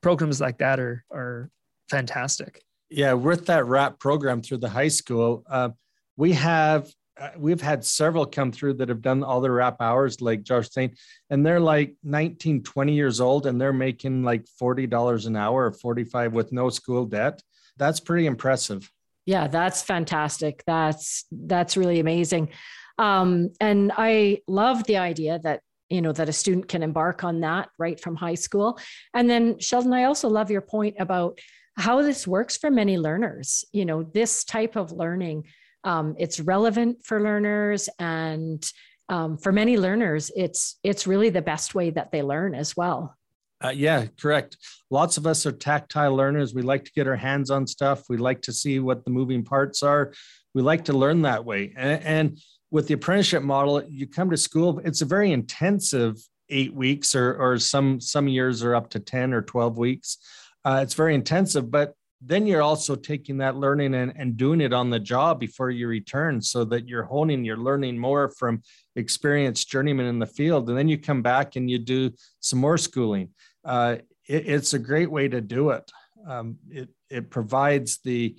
programs 0.00 0.40
like 0.40 0.58
that 0.58 0.78
are 0.78 1.04
are 1.12 1.50
fantastic 1.90 2.62
yeah, 2.94 3.12
with 3.14 3.46
that 3.46 3.66
RAP 3.66 3.98
program 3.98 4.40
through 4.40 4.58
the 4.58 4.68
high 4.68 4.88
school, 4.88 5.42
uh, 5.50 5.70
we 6.16 6.32
have 6.32 6.90
uh, 7.20 7.30
we've 7.36 7.60
had 7.60 7.84
several 7.84 8.24
come 8.24 8.52
through 8.52 8.74
that 8.74 8.88
have 8.88 9.02
done 9.02 9.22
all 9.22 9.40
their 9.40 9.52
RAP 9.52 9.80
hours, 9.80 10.20
like 10.20 10.42
Josh 10.42 10.70
saying, 10.70 10.94
and 11.30 11.44
they're 11.44 11.60
like 11.60 11.94
19, 12.02 12.62
20 12.62 12.92
years 12.92 13.20
old, 13.20 13.46
and 13.46 13.60
they're 13.60 13.72
making 13.72 14.22
like 14.22 14.46
forty 14.58 14.86
dollars 14.86 15.26
an 15.26 15.36
hour 15.36 15.66
or 15.66 15.72
45 15.72 16.32
with 16.32 16.52
no 16.52 16.70
school 16.70 17.04
debt. 17.04 17.42
That's 17.76 17.98
pretty 17.98 18.26
impressive. 18.26 18.90
Yeah, 19.26 19.48
that's 19.48 19.82
fantastic. 19.82 20.62
That's 20.66 21.24
that's 21.32 21.76
really 21.76 21.98
amazing. 21.98 22.50
Um, 22.98 23.50
and 23.60 23.90
I 23.96 24.40
love 24.46 24.84
the 24.84 24.98
idea 24.98 25.40
that 25.40 25.62
you 25.90 26.00
know 26.00 26.12
that 26.12 26.28
a 26.28 26.32
student 26.32 26.68
can 26.68 26.84
embark 26.84 27.24
on 27.24 27.40
that 27.40 27.70
right 27.76 27.98
from 27.98 28.14
high 28.14 28.36
school. 28.36 28.78
And 29.14 29.28
then 29.28 29.58
Sheldon, 29.58 29.92
I 29.92 30.04
also 30.04 30.28
love 30.28 30.50
your 30.50 30.60
point 30.60 30.96
about 31.00 31.40
how 31.76 32.02
this 32.02 32.26
works 32.26 32.56
for 32.56 32.70
many 32.70 32.98
learners. 32.98 33.64
You 33.72 33.84
know, 33.84 34.02
this 34.02 34.44
type 34.44 34.76
of 34.76 34.92
learning, 34.92 35.44
um, 35.82 36.14
it's 36.18 36.40
relevant 36.40 37.04
for 37.04 37.20
learners, 37.20 37.88
and 37.98 38.64
um, 39.08 39.36
for 39.36 39.52
many 39.52 39.76
learners, 39.76 40.30
it's 40.34 40.78
it's 40.82 41.06
really 41.06 41.30
the 41.30 41.42
best 41.42 41.74
way 41.74 41.90
that 41.90 42.10
they 42.10 42.22
learn 42.22 42.54
as 42.54 42.76
well. 42.76 43.16
Uh, 43.62 43.70
yeah, 43.70 44.06
correct. 44.20 44.56
Lots 44.90 45.16
of 45.16 45.26
us 45.26 45.46
are 45.46 45.52
tactile 45.52 46.14
learners. 46.14 46.54
We 46.54 46.62
like 46.62 46.84
to 46.84 46.92
get 46.92 47.06
our 47.06 47.16
hands 47.16 47.50
on 47.50 47.66
stuff. 47.66 48.02
We 48.08 48.16
like 48.18 48.42
to 48.42 48.52
see 48.52 48.78
what 48.78 49.04
the 49.04 49.10
moving 49.10 49.42
parts 49.42 49.82
are. 49.82 50.12
We 50.54 50.62
like 50.62 50.84
to 50.86 50.92
learn 50.92 51.22
that 51.22 51.44
way. 51.44 51.72
And, 51.76 52.02
and 52.02 52.38
with 52.70 52.88
the 52.88 52.94
apprenticeship 52.94 53.42
model, 53.42 53.82
you 53.88 54.06
come 54.06 54.30
to 54.30 54.36
school. 54.36 54.80
It's 54.84 55.00
a 55.00 55.06
very 55.06 55.32
intensive 55.32 56.16
eight 56.50 56.74
weeks, 56.74 57.14
or 57.14 57.34
or 57.36 57.58
some 57.58 58.00
some 58.00 58.28
years 58.28 58.62
are 58.62 58.74
up 58.74 58.90
to 58.90 59.00
ten 59.00 59.32
or 59.32 59.42
twelve 59.42 59.78
weeks. 59.78 60.18
Uh, 60.64 60.80
it's 60.82 60.94
very 60.94 61.14
intensive, 61.14 61.70
but 61.70 61.94
then 62.26 62.46
you're 62.46 62.62
also 62.62 62.94
taking 62.94 63.36
that 63.38 63.56
learning 63.56 63.94
and, 63.94 64.12
and 64.16 64.36
doing 64.36 64.60
it 64.60 64.72
on 64.72 64.88
the 64.88 64.98
job 64.98 65.38
before 65.38 65.70
you 65.70 65.86
return 65.86 66.40
so 66.40 66.64
that 66.64 66.88
you're 66.88 67.04
honing, 67.04 67.44
you're 67.44 67.56
learning 67.58 67.98
more 67.98 68.30
from 68.30 68.62
experienced 68.96 69.68
journeymen 69.68 70.06
in 70.06 70.18
the 70.18 70.26
field. 70.26 70.68
And 70.68 70.78
then 70.78 70.88
you 70.88 70.96
come 70.96 71.20
back 71.20 71.56
and 71.56 71.70
you 71.70 71.78
do 71.78 72.10
some 72.40 72.58
more 72.58 72.78
schooling. 72.78 73.30
Uh, 73.64 73.96
it, 74.26 74.48
it's 74.48 74.72
a 74.72 74.78
great 74.78 75.10
way 75.10 75.28
to 75.28 75.40
do 75.40 75.70
it. 75.70 75.90
Um, 76.26 76.56
it, 76.70 76.88
it 77.10 77.30
provides 77.30 77.98
the 78.02 78.36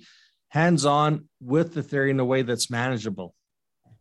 hands 0.48 0.84
on 0.84 1.28
with 1.40 1.74
the 1.74 1.82
theory 1.82 2.10
in 2.10 2.18
a 2.18 2.24
way 2.24 2.42
that's 2.42 2.70
manageable. 2.70 3.34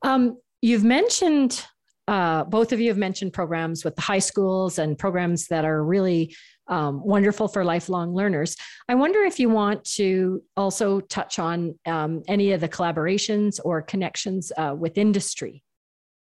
Um, 0.01 0.38
you've 0.61 0.84
mentioned, 0.84 1.63
uh, 2.07 2.43
both 2.45 2.71
of 2.71 2.80
you 2.80 2.89
have 2.89 2.97
mentioned 2.97 3.34
programs 3.34 3.84
with 3.84 3.95
the 3.95 4.01
high 4.01 4.19
schools 4.19 4.80
and 4.80 4.97
programs 4.97 5.47
that 5.47 5.65
are 5.65 5.84
really 5.84 6.36
um, 6.68 7.03
wonderful 7.03 7.47
for 7.47 7.63
lifelong 7.63 8.13
learners. 8.13 8.55
I 8.89 8.95
wonder 8.95 9.22
if 9.22 9.39
you 9.39 9.49
want 9.49 9.84
to 9.95 10.43
also 10.57 10.99
touch 10.99 11.39
on 11.39 11.78
um, 11.86 12.24
any 12.28 12.51
of 12.51 12.61
the 12.61 12.70
collaborations 12.70 13.59
or 13.63 13.82
connections 13.82 14.51
uh, 14.57 14.76
with 14.78 14.97
industry. 14.97 15.63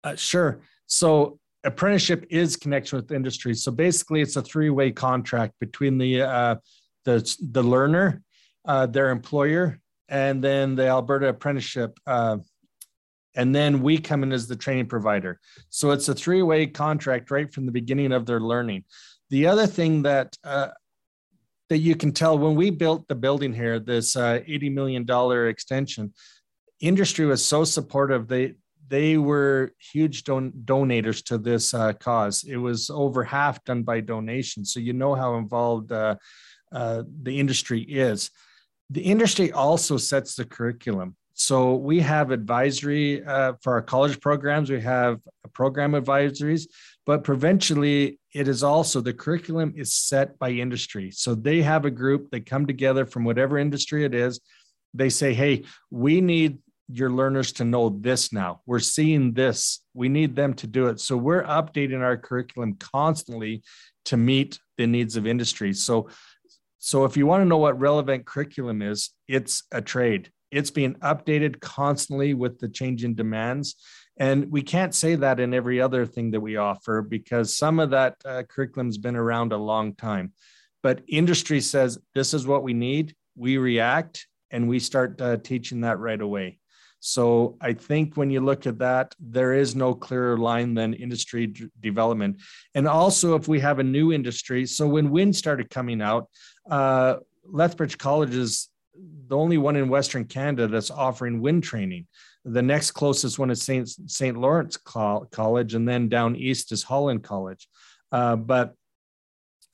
Uh, 0.05 0.14
sure. 0.14 0.61
So 0.86 1.39
apprenticeship 1.64 2.26
is 2.30 2.57
connection 2.57 2.97
with 2.97 3.12
industry. 3.12 3.55
So 3.55 3.70
basically, 3.70 4.20
it's 4.20 4.36
a 4.36 4.43
three-way 4.43 4.93
contract 4.93 5.55
between 5.61 5.99
the 5.99 6.22
uh, 6.22 6.57
the 7.05 7.36
the 7.51 7.62
learner, 7.62 8.22
uh, 8.64 8.86
their 8.86 9.11
employer, 9.11 9.80
and 10.09 10.43
then 10.43 10.76
the 10.76 10.86
Alberta 10.86 11.28
apprenticeship. 11.28 11.99
Uh, 12.07 12.39
and 13.34 13.55
then 13.55 13.82
we 13.82 13.99
come 13.99 14.22
in 14.24 14.32
as 14.32 14.49
the 14.49 14.57
training 14.57 14.86
provider. 14.86 15.39
So 15.68 15.91
it's 15.93 16.09
a 16.09 16.14
three-way 16.14 16.66
contract 16.66 17.30
right 17.30 17.53
from 17.53 17.66
the 17.66 17.72
beginning 17.72 18.11
of 18.12 18.26
their 18.26 18.41
learning. 18.41 18.84
The 19.31 19.47
other 19.47 19.66
thing 19.66 20.03
that 20.03 20.37
uh, 20.45 20.68
that 21.68 21.79
you 21.79 21.95
can 21.97 22.12
tell 22.12 22.39
when 22.39 22.55
we 22.55 22.70
built 22.70 23.07
the 23.09 23.14
building 23.14 23.53
here, 23.53 23.79
this 23.79 24.16
uh, 24.16 24.41
$80 24.49 24.72
million 24.72 25.49
extension, 25.49 26.14
industry 26.81 27.26
was 27.26 27.45
so 27.45 27.64
supportive. 27.64 28.26
They 28.29 28.55
they 28.89 29.18
were 29.18 29.74
huge 29.93 30.24
don- 30.24 30.53
donators 30.64 31.22
to 31.24 31.37
this 31.37 31.74
uh, 31.74 31.93
cause. 31.93 32.45
It 32.45 32.57
was 32.57 32.89
over 32.89 33.22
half 33.22 33.62
done 33.64 33.83
by 33.83 34.01
donation. 34.01 34.64
So 34.64 34.81
you 34.81 34.95
know 34.95 35.14
how 35.14 35.37
involved 35.37 35.93
uh, 35.93 36.16
uh, 36.72 37.03
the 37.22 37.39
industry 37.39 37.83
is. 37.83 38.31
The 38.89 39.03
industry 39.03 39.53
also 39.53 39.99
sets 39.99 40.37
the 40.37 40.47
curriculum. 40.47 41.16
So 41.35 41.74
we 41.74 42.01
have 42.01 42.31
advisory 42.31 43.22
uh, 43.24 43.53
for 43.62 43.74
our 43.74 43.83
college 43.83 44.20
programs. 44.20 44.70
We 44.70 44.81
have 44.81 45.20
program 45.53 45.93
advisories, 45.93 46.66
but 47.05 47.24
provincially, 47.24 48.18
it 48.35 48.49
is 48.49 48.62
also 48.62 49.01
the 49.01 49.12
curriculum 49.12 49.74
is 49.76 49.95
set 49.95 50.39
by 50.39 50.51
industry. 50.51 51.11
So 51.11 51.35
they 51.35 51.62
have 51.62 51.85
a 51.85 51.91
group. 51.91 52.31
They 52.31 52.41
come 52.41 52.66
together 52.66 53.07
from 53.07 53.24
whatever 53.24 53.59
industry 53.59 54.05
it 54.05 54.14
is. 54.14 54.41
They 54.95 55.09
say, 55.09 55.35
"Hey, 55.35 55.64
we 55.91 56.20
need 56.20 56.59
your 56.91 57.11
learners 57.11 57.53
to 57.53 57.64
know 57.64 57.91
this 57.91 58.33
now. 58.33 58.61
We're 58.64 58.79
seeing 58.79 59.35
this. 59.35 59.81
We 59.93 60.09
need 60.09 60.35
them 60.35 60.55
to 60.55 60.66
do 60.66 60.87
it. 60.87 61.01
So 61.01 61.16
we're 61.16 61.43
updating 61.45 62.01
our 62.01 62.16
curriculum 62.16 62.76
constantly 62.76 63.62
to 64.07 64.16
meet 64.16 64.59
the 64.79 64.87
needs 64.87 65.16
of 65.16 65.26
industry. 65.26 65.74
So 65.74 66.09
so 66.79 67.05
if 67.05 67.16
you 67.16 67.26
want 67.26 67.43
to 67.43 67.45
know 67.45 67.59
what 67.59 67.79
relevant 67.79 68.24
curriculum 68.24 68.83
is, 68.83 69.11
it's 69.26 69.64
a 69.72 69.83
trade. 69.83 70.31
It's 70.51 70.70
being 70.70 70.95
updated 70.95 71.61
constantly 71.61 72.35
with 72.35 72.61
the 72.61 72.68
changing 72.68 73.14
demands. 73.14 73.74
And 74.19 74.51
we 74.51 74.62
can't 74.62 74.95
say 74.95 75.14
that 75.14 75.39
in 75.39 75.55
every 75.55 75.81
other 75.81 76.05
thing 76.05 76.33
that 76.33 76.41
we 76.41 76.57
offer 76.57 77.03
because 77.03 77.57
some 77.57 77.79
of 77.79 77.91
that 77.91 78.16
uh, 78.25 78.43
curriculum's 78.49 78.99
been 78.99 79.16
around 79.16 79.53
a 79.53 79.57
long 79.57 79.95
time. 79.95 80.33
But 80.83 81.03
industry 81.09 81.61
says 81.61 81.99
this 82.14 82.35
is 82.35 82.47
what 82.47 82.62
we 82.62 82.73
need. 82.73 83.14
We 83.37 83.59
react 83.59 84.27
and 84.51 84.69
we 84.69 84.81
start 84.81 85.21
uh, 85.21 85.37
teaching 85.37 85.83
that 85.83 85.99
right 85.99 86.21
away. 86.21 86.59
So 87.01 87.57
I 87.61 87.75
think 87.75 88.16
when 88.16 88.31
you 88.31 88.41
look 88.41 88.66
at 88.66 88.79
that, 88.79 89.14
there 89.21 89.53
is 89.55 89.77
no 89.77 89.95
clearer 89.95 90.37
line 90.37 90.75
than 90.75 90.95
industry 90.95 91.47
d- 91.47 91.69
development. 91.81 92.41
And 92.75 92.89
also, 92.89 93.37
if 93.37 93.47
we 93.47 93.61
have 93.61 93.79
a 93.79 93.85
new 93.85 94.12
industry, 94.12 94.66
so 94.66 94.89
when 94.89 95.11
wind 95.11 95.37
started 95.37 95.71
coming 95.71 96.03
out, 96.03 96.29
uh, 96.69 97.16
Lethbridge 97.45 97.99
College 97.99 98.35
is 98.35 98.69
the 99.29 99.37
only 99.37 99.59
one 99.59 99.77
in 99.77 99.89
Western 99.89 100.25
Canada 100.25 100.66
that's 100.66 100.91
offering 100.91 101.41
wind 101.41 101.62
training. 101.62 102.07
The 102.53 102.62
next 102.62 102.92
closest 102.92 103.38
one 103.38 103.51
is 103.51 103.62
St. 103.62 103.88
St. 104.11 104.36
Lawrence 104.36 104.76
College, 104.76 105.74
and 105.74 105.86
then 105.86 106.09
down 106.09 106.34
east 106.34 106.72
is 106.72 106.82
Holland 106.82 107.22
College. 107.22 107.68
Uh, 108.11 108.36
but 108.36 108.74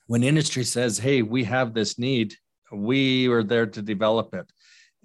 when 0.07 0.23
industry 0.23 0.63
says, 0.63 0.97
hey, 0.97 1.21
we 1.21 1.45
have 1.45 1.73
this 1.73 1.97
need, 1.97 2.35
we 2.71 3.27
are 3.27 3.43
there 3.43 3.65
to 3.65 3.81
develop 3.81 4.33
it. 4.35 4.51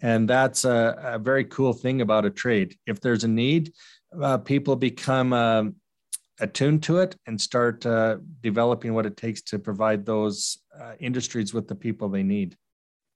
And 0.02 0.28
that's 0.28 0.64
a, 0.64 0.98
a 1.02 1.18
very 1.18 1.44
cool 1.44 1.72
thing 1.72 2.00
about 2.00 2.24
a 2.24 2.30
trade. 2.30 2.76
If 2.86 3.00
there's 3.00 3.24
a 3.24 3.28
need, 3.28 3.72
uh, 4.20 4.38
people 4.38 4.76
become 4.76 5.32
um, 5.32 5.76
attuned 6.40 6.82
to 6.84 6.98
it 6.98 7.16
and 7.26 7.40
start 7.40 7.84
uh, 7.86 8.16
developing 8.40 8.94
what 8.94 9.06
it 9.06 9.16
takes 9.16 9.42
to 9.42 9.58
provide 9.58 10.04
those 10.04 10.58
uh, 10.78 10.94
industries 10.98 11.54
with 11.54 11.68
the 11.68 11.74
people 11.74 12.08
they 12.08 12.22
need. 12.22 12.56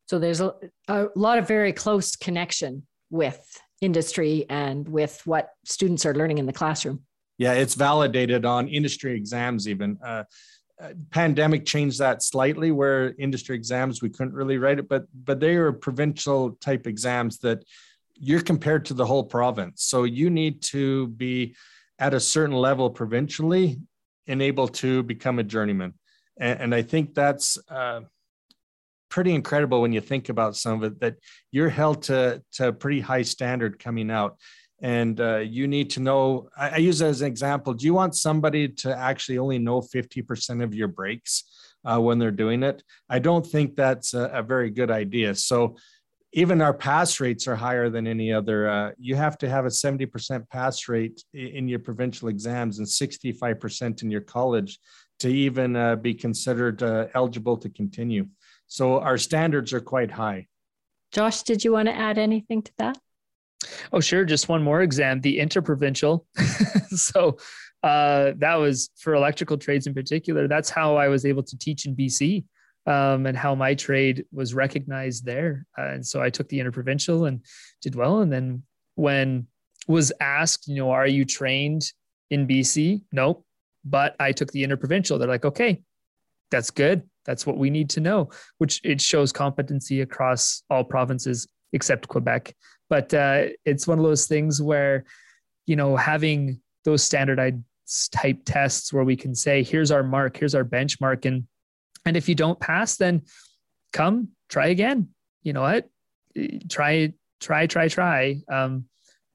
So 0.06 0.18
there's 0.18 0.40
a, 0.40 0.54
a 0.88 1.08
lot 1.16 1.38
of 1.38 1.48
very 1.48 1.72
close 1.72 2.14
connection 2.14 2.86
with 3.10 3.60
industry 3.80 4.46
and 4.48 4.88
with 4.88 5.20
what 5.26 5.50
students 5.64 6.06
are 6.06 6.14
learning 6.14 6.38
in 6.38 6.46
the 6.46 6.52
classroom. 6.52 7.02
Yeah, 7.38 7.54
it's 7.54 7.74
validated 7.74 8.44
on 8.44 8.68
industry 8.68 9.16
exams, 9.16 9.68
even. 9.68 9.98
Uh, 10.04 10.24
uh, 10.80 10.88
pandemic 11.10 11.64
changed 11.64 12.00
that 12.00 12.20
slightly 12.20 12.72
where 12.72 13.14
industry 13.18 13.54
exams 13.54 14.02
we 14.02 14.10
couldn't 14.10 14.34
really 14.34 14.58
write 14.58 14.80
it 14.80 14.88
but 14.88 15.04
but 15.24 15.38
they 15.38 15.54
are 15.54 15.72
provincial 15.72 16.50
type 16.60 16.88
exams 16.88 17.38
that 17.38 17.64
you're 18.14 18.42
compared 18.42 18.84
to 18.84 18.92
the 18.92 19.06
whole 19.06 19.22
province 19.22 19.84
so 19.84 20.02
you 20.02 20.28
need 20.28 20.60
to 20.60 21.06
be 21.08 21.54
at 22.00 22.12
a 22.12 22.18
certain 22.18 22.56
level 22.56 22.90
provincially 22.90 23.78
and 24.26 24.42
able 24.42 24.66
to 24.66 25.04
become 25.04 25.38
a 25.38 25.44
journeyman 25.44 25.94
and, 26.38 26.60
and 26.60 26.74
i 26.74 26.82
think 26.82 27.14
that's 27.14 27.56
uh, 27.68 28.00
pretty 29.14 29.32
incredible 29.32 29.80
when 29.80 29.92
you 29.92 30.00
think 30.00 30.28
about 30.28 30.56
some 30.56 30.82
of 30.82 30.82
it 30.82 30.98
that 30.98 31.14
you're 31.52 31.68
held 31.68 32.02
to 32.02 32.42
to 32.50 32.66
a 32.66 32.72
pretty 32.72 32.98
high 32.98 33.22
standard 33.22 33.78
coming 33.78 34.10
out. 34.10 34.36
And 34.82 35.20
uh, 35.20 35.36
you 35.36 35.68
need 35.68 35.90
to 35.90 36.00
know 36.00 36.48
I, 36.56 36.70
I, 36.70 36.76
use 36.78 37.00
it 37.00 37.06
as 37.06 37.20
an 37.20 37.28
example. 37.28 37.74
Do 37.74 37.86
you 37.86 37.94
want 37.94 38.16
somebody 38.16 38.66
to 38.82 38.88
actually 38.92 39.38
only 39.38 39.60
know 39.60 39.80
50% 39.80 40.64
of 40.64 40.74
your 40.74 40.88
brakes 40.88 41.44
uh, 41.84 42.00
when 42.00 42.18
they're 42.18 42.42
doing 42.44 42.64
it? 42.64 42.82
I 43.08 43.20
don't 43.20 43.46
think 43.46 43.76
that's 43.76 44.14
a, 44.14 44.24
a, 44.40 44.42
very 44.42 44.70
good 44.70 44.90
idea. 44.90 45.36
So 45.36 45.76
even 46.32 46.60
our 46.60 46.74
pass 46.74 47.20
rates 47.20 47.46
are 47.46 47.54
higher 47.54 47.88
than 47.88 48.08
any 48.08 48.32
other 48.32 48.68
uh, 48.68 48.90
you 48.98 49.14
have 49.14 49.38
to 49.38 49.48
have 49.48 49.64
a 49.64 49.76
70% 49.86 50.50
pass 50.50 50.88
rate 50.88 51.22
in 51.32 51.68
your 51.68 51.78
provincial 51.78 52.26
exams 52.26 52.80
and 52.80 52.88
65% 52.88 54.02
in 54.02 54.10
your 54.10 54.22
college 54.22 54.80
to 55.20 55.28
even 55.28 55.76
uh, 55.76 55.94
be 55.94 56.14
considered 56.14 56.82
uh, 56.82 57.06
eligible 57.14 57.56
to 57.58 57.68
continue 57.68 58.26
so 58.74 59.00
our 59.00 59.18
standards 59.18 59.72
are 59.72 59.80
quite 59.80 60.10
high 60.10 60.46
josh 61.12 61.42
did 61.42 61.64
you 61.64 61.72
want 61.72 61.86
to 61.86 61.94
add 61.94 62.18
anything 62.18 62.60
to 62.62 62.72
that 62.78 62.98
Oh, 63.92 64.00
sure. 64.00 64.24
Just 64.24 64.48
one 64.48 64.62
more 64.62 64.82
exam, 64.82 65.20
the 65.20 65.38
interprovincial. 65.38 66.26
so 66.88 67.38
uh, 67.82 68.32
that 68.36 68.54
was 68.56 68.90
for 68.96 69.14
electrical 69.14 69.56
trades 69.58 69.86
in 69.86 69.94
particular. 69.94 70.48
That's 70.48 70.70
how 70.70 70.96
I 70.96 71.08
was 71.08 71.24
able 71.24 71.42
to 71.44 71.58
teach 71.58 71.86
in 71.86 71.96
BC 71.96 72.44
um, 72.86 73.26
and 73.26 73.36
how 73.36 73.54
my 73.54 73.74
trade 73.74 74.24
was 74.32 74.54
recognized 74.54 75.24
there. 75.24 75.66
Uh, 75.78 75.88
and 75.88 76.06
so 76.06 76.22
I 76.22 76.30
took 76.30 76.48
the 76.48 76.60
interprovincial 76.60 77.26
and 77.26 77.44
did 77.80 77.94
well. 77.94 78.20
And 78.20 78.32
then 78.32 78.62
when 78.94 79.46
was 79.86 80.12
asked, 80.20 80.66
you 80.68 80.76
know, 80.76 80.90
are 80.90 81.06
you 81.06 81.24
trained 81.24 81.92
in 82.30 82.46
BC? 82.46 83.02
Nope. 83.12 83.44
But 83.84 84.16
I 84.18 84.32
took 84.32 84.50
the 84.50 84.64
interprovincial. 84.64 85.18
They're 85.18 85.28
like, 85.28 85.44
okay, 85.44 85.82
that's 86.50 86.70
good. 86.70 87.02
That's 87.24 87.46
what 87.46 87.56
we 87.56 87.70
need 87.70 87.90
to 87.90 88.00
know, 88.00 88.30
which 88.58 88.80
it 88.84 89.00
shows 89.00 89.32
competency 89.32 90.00
across 90.00 90.62
all 90.70 90.84
provinces 90.84 91.48
except 91.72 92.08
Quebec. 92.08 92.54
But 92.88 93.12
uh, 93.14 93.46
it's 93.64 93.86
one 93.86 93.98
of 93.98 94.04
those 94.04 94.26
things 94.26 94.60
where, 94.60 95.04
you 95.66 95.76
know, 95.76 95.96
having 95.96 96.60
those 96.84 97.02
standardized 97.02 97.62
type 98.12 98.40
tests 98.44 98.92
where 98.92 99.04
we 99.04 99.16
can 99.16 99.34
say, 99.34 99.62
here's 99.62 99.90
our 99.90 100.02
mark, 100.02 100.36
here's 100.36 100.54
our 100.54 100.64
benchmark. 100.64 101.24
And, 101.24 101.46
and 102.04 102.16
if 102.16 102.28
you 102.28 102.34
don't 102.34 102.60
pass, 102.60 102.96
then 102.96 103.22
come 103.92 104.28
try 104.48 104.68
again. 104.68 105.08
You 105.42 105.54
know 105.54 105.62
what? 105.62 105.88
Try, 106.68 107.12
try, 107.40 107.66
try, 107.66 107.88
try. 107.88 108.40
Um, 108.50 108.84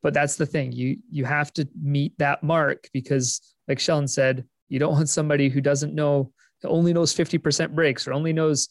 but 0.01 0.13
that's 0.13 0.35
the 0.35 0.45
thing. 0.45 0.71
You, 0.71 0.97
you 1.09 1.25
have 1.25 1.51
to 1.53 1.67
meet 1.81 2.17
that 2.19 2.43
mark 2.43 2.87
because 2.93 3.41
like 3.67 3.79
Sheldon 3.79 4.07
said, 4.07 4.45
you 4.67 4.79
don't 4.79 4.93
want 4.93 5.09
somebody 5.09 5.49
who 5.49 5.61
doesn't 5.61 5.93
know, 5.93 6.31
only 6.67 6.93
knows 6.93 7.13
50% 7.13 7.71
brakes 7.71 8.07
or 8.07 8.13
only 8.13 8.33
knows 8.33 8.69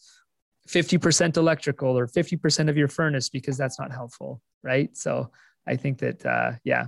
50% 0.67 1.37
electrical 1.37 1.97
or 1.97 2.07
50% 2.07 2.69
of 2.69 2.77
your 2.77 2.87
furnace 2.87 3.29
because 3.29 3.57
that's 3.57 3.79
not 3.79 3.91
helpful 3.91 4.41
right? 4.63 4.95
So 4.97 5.31
i 5.67 5.75
think 5.75 5.99
that 5.99 6.25
uh, 6.25 6.53
yeah. 6.63 6.87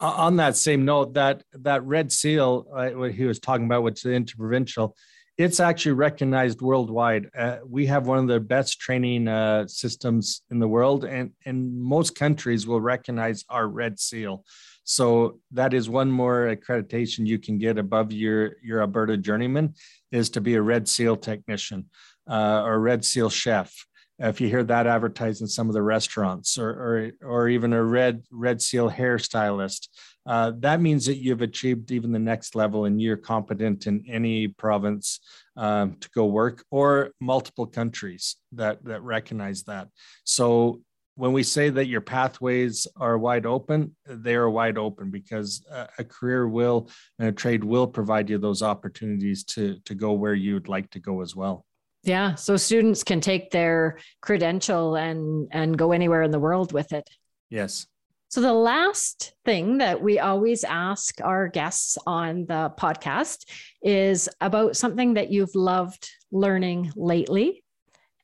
On 0.00 0.36
that 0.36 0.56
same 0.56 0.84
note 0.84 1.14
that 1.14 1.42
that 1.52 1.82
red 1.84 2.12
seal 2.12 2.66
uh, 2.74 2.90
what 2.90 3.12
he 3.12 3.24
was 3.24 3.38
talking 3.38 3.66
about 3.66 3.82
which 3.82 4.04
is 4.04 4.12
interprovincial 4.12 4.94
it's 5.38 5.60
actually 5.60 5.92
recognized 5.92 6.62
worldwide. 6.62 7.28
Uh, 7.36 7.58
we 7.66 7.84
have 7.86 8.06
one 8.06 8.18
of 8.18 8.26
the 8.26 8.40
best 8.40 8.80
training 8.80 9.28
uh, 9.28 9.66
systems 9.68 10.40
in 10.50 10.58
the 10.58 10.68
world 10.68 11.04
and 11.04 11.32
and 11.44 11.78
most 11.78 12.14
countries 12.14 12.66
will 12.66 12.80
recognize 12.80 13.44
our 13.48 13.68
red 13.68 13.98
seal 13.98 14.44
so 14.86 15.40
that 15.50 15.74
is 15.74 15.90
one 15.90 16.10
more 16.10 16.46
accreditation 16.54 17.26
you 17.26 17.38
can 17.38 17.58
get 17.58 17.76
above 17.76 18.12
your 18.12 18.56
your 18.62 18.80
alberta 18.80 19.16
journeyman 19.18 19.74
is 20.12 20.30
to 20.30 20.40
be 20.40 20.54
a 20.54 20.62
red 20.62 20.88
seal 20.88 21.16
technician 21.16 21.84
uh, 22.28 22.62
or 22.64 22.78
Red 22.80 23.04
Seal 23.04 23.30
chef. 23.30 23.72
If 24.18 24.40
you 24.40 24.48
hear 24.48 24.64
that 24.64 24.86
advertised 24.86 25.42
in 25.42 25.46
some 25.46 25.68
of 25.68 25.74
the 25.74 25.82
restaurants, 25.82 26.56
or 26.56 26.70
or, 26.70 27.10
or 27.22 27.48
even 27.48 27.72
a 27.74 27.84
red 27.84 28.22
Red 28.30 28.62
Seal 28.62 28.90
hairstylist, 28.90 29.88
uh, 30.24 30.52
that 30.60 30.80
means 30.80 31.04
that 31.06 31.18
you've 31.18 31.42
achieved 31.42 31.90
even 31.90 32.12
the 32.12 32.18
next 32.18 32.54
level 32.54 32.86
and 32.86 33.00
you're 33.00 33.18
competent 33.18 33.86
in 33.86 34.04
any 34.08 34.48
province 34.48 35.20
um, 35.58 35.96
to 36.00 36.08
go 36.14 36.24
work, 36.24 36.64
or 36.70 37.10
multiple 37.20 37.66
countries 37.66 38.36
that 38.52 38.82
that 38.84 39.02
recognize 39.02 39.64
that. 39.64 39.88
So 40.24 40.80
when 41.16 41.32
we 41.32 41.42
say 41.42 41.70
that 41.70 41.86
your 41.86 42.02
pathways 42.02 42.86
are 42.96 43.18
wide 43.18 43.46
open, 43.46 43.96
they 44.06 44.34
are 44.34 44.50
wide 44.50 44.76
open 44.76 45.10
because 45.10 45.64
uh, 45.70 45.86
a, 45.98 46.04
career 46.04 46.46
will 46.46 46.90
and 47.18 47.28
a 47.28 47.32
trade 47.32 47.64
will 47.64 47.86
provide 47.86 48.28
you 48.28 48.38
those 48.38 48.62
opportunities 48.62 49.42
to 49.44 49.78
to 49.86 49.94
go 49.94 50.12
where 50.12 50.34
you'd 50.34 50.68
like 50.68 50.90
to 50.90 51.00
go 51.00 51.22
as 51.22 51.34
well. 51.34 51.64
Yeah, 52.04 52.34
so 52.34 52.56
students 52.56 53.02
can 53.02 53.20
take 53.20 53.50
their 53.50 53.98
credential 54.20 54.94
and 54.94 55.48
and 55.52 55.76
go 55.76 55.92
anywhere 55.92 56.22
in 56.22 56.30
the 56.30 56.38
world 56.38 56.72
with 56.72 56.92
it. 56.92 57.08
Yes. 57.50 57.86
So 58.28 58.40
the 58.42 58.52
last 58.52 59.32
thing 59.44 59.78
that 59.78 60.02
we 60.02 60.18
always 60.18 60.64
ask 60.64 61.20
our 61.22 61.48
guests 61.48 61.96
on 62.06 62.44
the 62.46 62.72
podcast 62.78 63.48
is 63.82 64.28
about 64.40 64.76
something 64.76 65.14
that 65.14 65.30
you've 65.30 65.54
loved 65.54 66.10
learning 66.30 66.92
lately. 66.96 67.62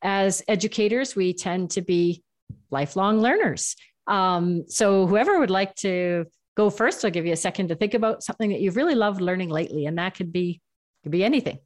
As 0.03 0.43
educators, 0.49 1.15
we 1.17 1.33
tend 1.33 1.71
to 1.71 1.83
be 1.83 2.23
lifelong 2.71 3.21
learners. 3.21 3.77
Um, 4.07 4.65
so 4.69 5.07
whoever 5.07 5.39
would 5.39 5.51
like 5.51 5.75
to 5.77 6.27
go 6.57 6.71
first, 6.71 7.05
I'll 7.05 7.11
give 7.11 7.27
you 7.27 7.33
a 7.33 7.37
second 7.37 7.69
to 7.69 7.75
think 7.75 7.95
about 7.95 8.23
something 8.23 8.51
that 8.51 8.61
you've 8.61 8.77
really 8.77 8.95
loved 8.95 9.21
learning 9.21 9.49
lately, 9.49 9.87
and 9.87 9.99
that 9.99 10.15
could 10.15 10.33
be 10.33 10.61
could 11.03 11.13
be 11.13 11.25
anything. 11.25 11.59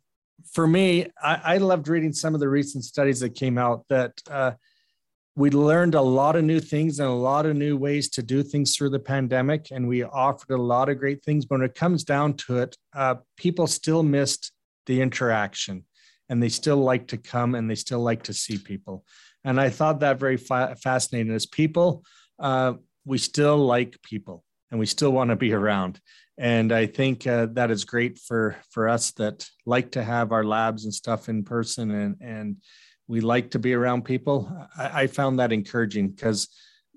For 0.52 0.66
me, 0.66 1.06
I, 1.22 1.40
I 1.54 1.56
loved 1.58 1.88
reading 1.88 2.12
some 2.12 2.34
of 2.34 2.40
the 2.40 2.48
recent 2.48 2.84
studies 2.84 3.20
that 3.20 3.34
came 3.34 3.58
out 3.58 3.84
that 3.88 4.12
uh, 4.30 4.52
we 5.34 5.50
learned 5.50 5.94
a 5.94 6.00
lot 6.00 6.36
of 6.36 6.44
new 6.44 6.60
things 6.60 6.98
and 6.98 7.08
a 7.08 7.12
lot 7.12 7.44
of 7.44 7.56
new 7.56 7.76
ways 7.76 8.08
to 8.10 8.22
do 8.22 8.42
things 8.42 8.74
through 8.74 8.90
the 8.90 8.98
pandemic, 8.98 9.68
and 9.70 9.86
we 9.86 10.02
offered 10.02 10.50
a 10.50 10.62
lot 10.62 10.88
of 10.88 10.98
great 10.98 11.22
things. 11.24 11.44
But 11.44 11.58
when 11.60 11.68
it 11.68 11.74
comes 11.74 12.04
down 12.04 12.34
to 12.34 12.58
it, 12.58 12.76
uh, 12.94 13.16
people 13.36 13.66
still 13.66 14.02
missed 14.02 14.52
the 14.86 15.00
interaction, 15.02 15.84
and 16.28 16.42
they 16.42 16.48
still 16.48 16.78
like 16.78 17.08
to 17.08 17.18
come 17.18 17.54
and 17.54 17.68
they 17.70 17.74
still 17.74 18.00
like 18.00 18.24
to 18.24 18.32
see 18.32 18.56
people. 18.56 19.04
And 19.46 19.60
I 19.60 19.70
thought 19.70 20.00
that 20.00 20.18
very 20.18 20.36
fa- 20.36 20.76
fascinating. 20.82 21.32
As 21.32 21.46
people, 21.46 22.04
uh, 22.38 22.74
we 23.04 23.16
still 23.16 23.56
like 23.56 24.02
people 24.02 24.44
and 24.70 24.80
we 24.80 24.86
still 24.86 25.12
want 25.12 25.30
to 25.30 25.36
be 25.36 25.52
around. 25.52 26.00
And 26.36 26.72
I 26.72 26.86
think 26.86 27.26
uh, 27.26 27.46
that 27.52 27.70
is 27.70 27.84
great 27.84 28.18
for 28.18 28.56
for 28.70 28.88
us 28.88 29.12
that 29.12 29.48
like 29.64 29.92
to 29.92 30.02
have 30.02 30.32
our 30.32 30.44
labs 30.44 30.84
and 30.84 30.92
stuff 30.92 31.30
in 31.30 31.44
person, 31.44 31.90
and 31.90 32.16
and 32.20 32.56
we 33.08 33.20
like 33.20 33.52
to 33.52 33.58
be 33.58 33.72
around 33.72 34.04
people. 34.04 34.52
I, 34.76 35.02
I 35.02 35.06
found 35.06 35.38
that 35.38 35.52
encouraging 35.52 36.08
because 36.08 36.48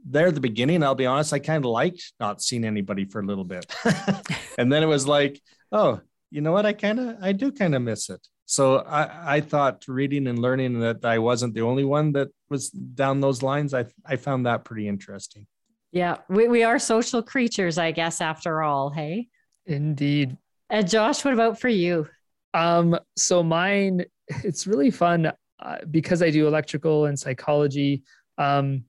there 0.05 0.27
at 0.27 0.35
the 0.35 0.41
beginning, 0.41 0.83
I'll 0.83 0.95
be 0.95 1.05
honest, 1.05 1.31
I 1.31 1.39
kind 1.39 1.63
of 1.63 1.71
liked 1.71 2.13
not 2.19 2.41
seeing 2.41 2.65
anybody 2.65 3.05
for 3.05 3.21
a 3.21 3.25
little 3.25 3.45
bit, 3.45 3.73
and 4.57 4.73
then 4.73 4.83
it 4.83 4.87
was 4.87 5.07
like, 5.07 5.39
oh, 5.71 6.01
you 6.31 6.41
know 6.41 6.51
what? 6.51 6.65
I 6.65 6.73
kind 6.73 6.99
of 6.99 7.15
I 7.21 7.31
do 7.31 7.53
kind 7.53 7.75
of 7.75 7.81
miss 7.81 8.09
it. 8.09 8.27
So 8.49 8.77
I, 8.77 9.35
I 9.35 9.41
thought 9.41 9.85
reading 9.87 10.25
and 10.25 10.39
learning 10.39 10.79
that 10.79 11.05
I 11.05 11.19
wasn't 11.19 11.53
the 11.53 11.61
only 11.61 11.83
one 11.83 12.13
that 12.13 12.29
was 12.49 12.71
down 12.71 13.19
those 13.19 13.43
lines. 13.43 13.75
I 13.75 13.85
I 14.03 14.15
found 14.15 14.47
that 14.47 14.65
pretty 14.65 14.87
interesting. 14.87 15.45
Yeah, 15.91 16.17
we, 16.29 16.47
we 16.47 16.63
are 16.63 16.79
social 16.79 17.21
creatures, 17.21 17.77
I 17.77 17.91
guess, 17.91 18.21
after 18.21 18.63
all. 18.63 18.89
Hey, 18.89 19.27
indeed. 19.67 20.35
And 20.67 20.89
Josh, 20.89 21.23
what 21.23 21.35
about 21.35 21.59
for 21.59 21.67
you? 21.67 22.07
Um, 22.55 22.97
so 23.15 23.43
mine, 23.43 24.05
it's 24.43 24.65
really 24.65 24.89
fun 24.89 25.31
uh, 25.59 25.77
because 25.91 26.23
I 26.23 26.31
do 26.31 26.47
electrical 26.47 27.05
and 27.05 27.19
psychology. 27.19 28.01
Um, 28.39 28.83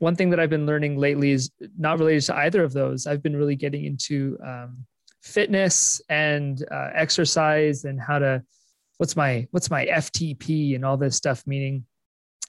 one 0.00 0.16
thing 0.16 0.28
that 0.30 0.38
I've 0.38 0.50
been 0.50 0.66
learning 0.66 0.98
lately 0.98 1.30
is 1.30 1.50
not 1.78 1.98
related 1.98 2.24
to 2.24 2.36
either 2.36 2.62
of 2.62 2.74
those. 2.74 3.06
I've 3.06 3.22
been 3.22 3.36
really 3.36 3.56
getting 3.56 3.86
into 3.86 4.36
um, 4.44 4.84
fitness 5.22 6.02
and 6.10 6.62
uh, 6.70 6.90
exercise 6.92 7.84
and 7.84 7.98
how 7.98 8.18
to 8.18 8.42
what's 9.02 9.16
my 9.16 9.44
what's 9.50 9.68
my 9.68 9.84
FTP 9.86 10.76
and 10.76 10.84
all 10.84 10.96
this 10.96 11.16
stuff 11.16 11.42
meaning? 11.44 11.84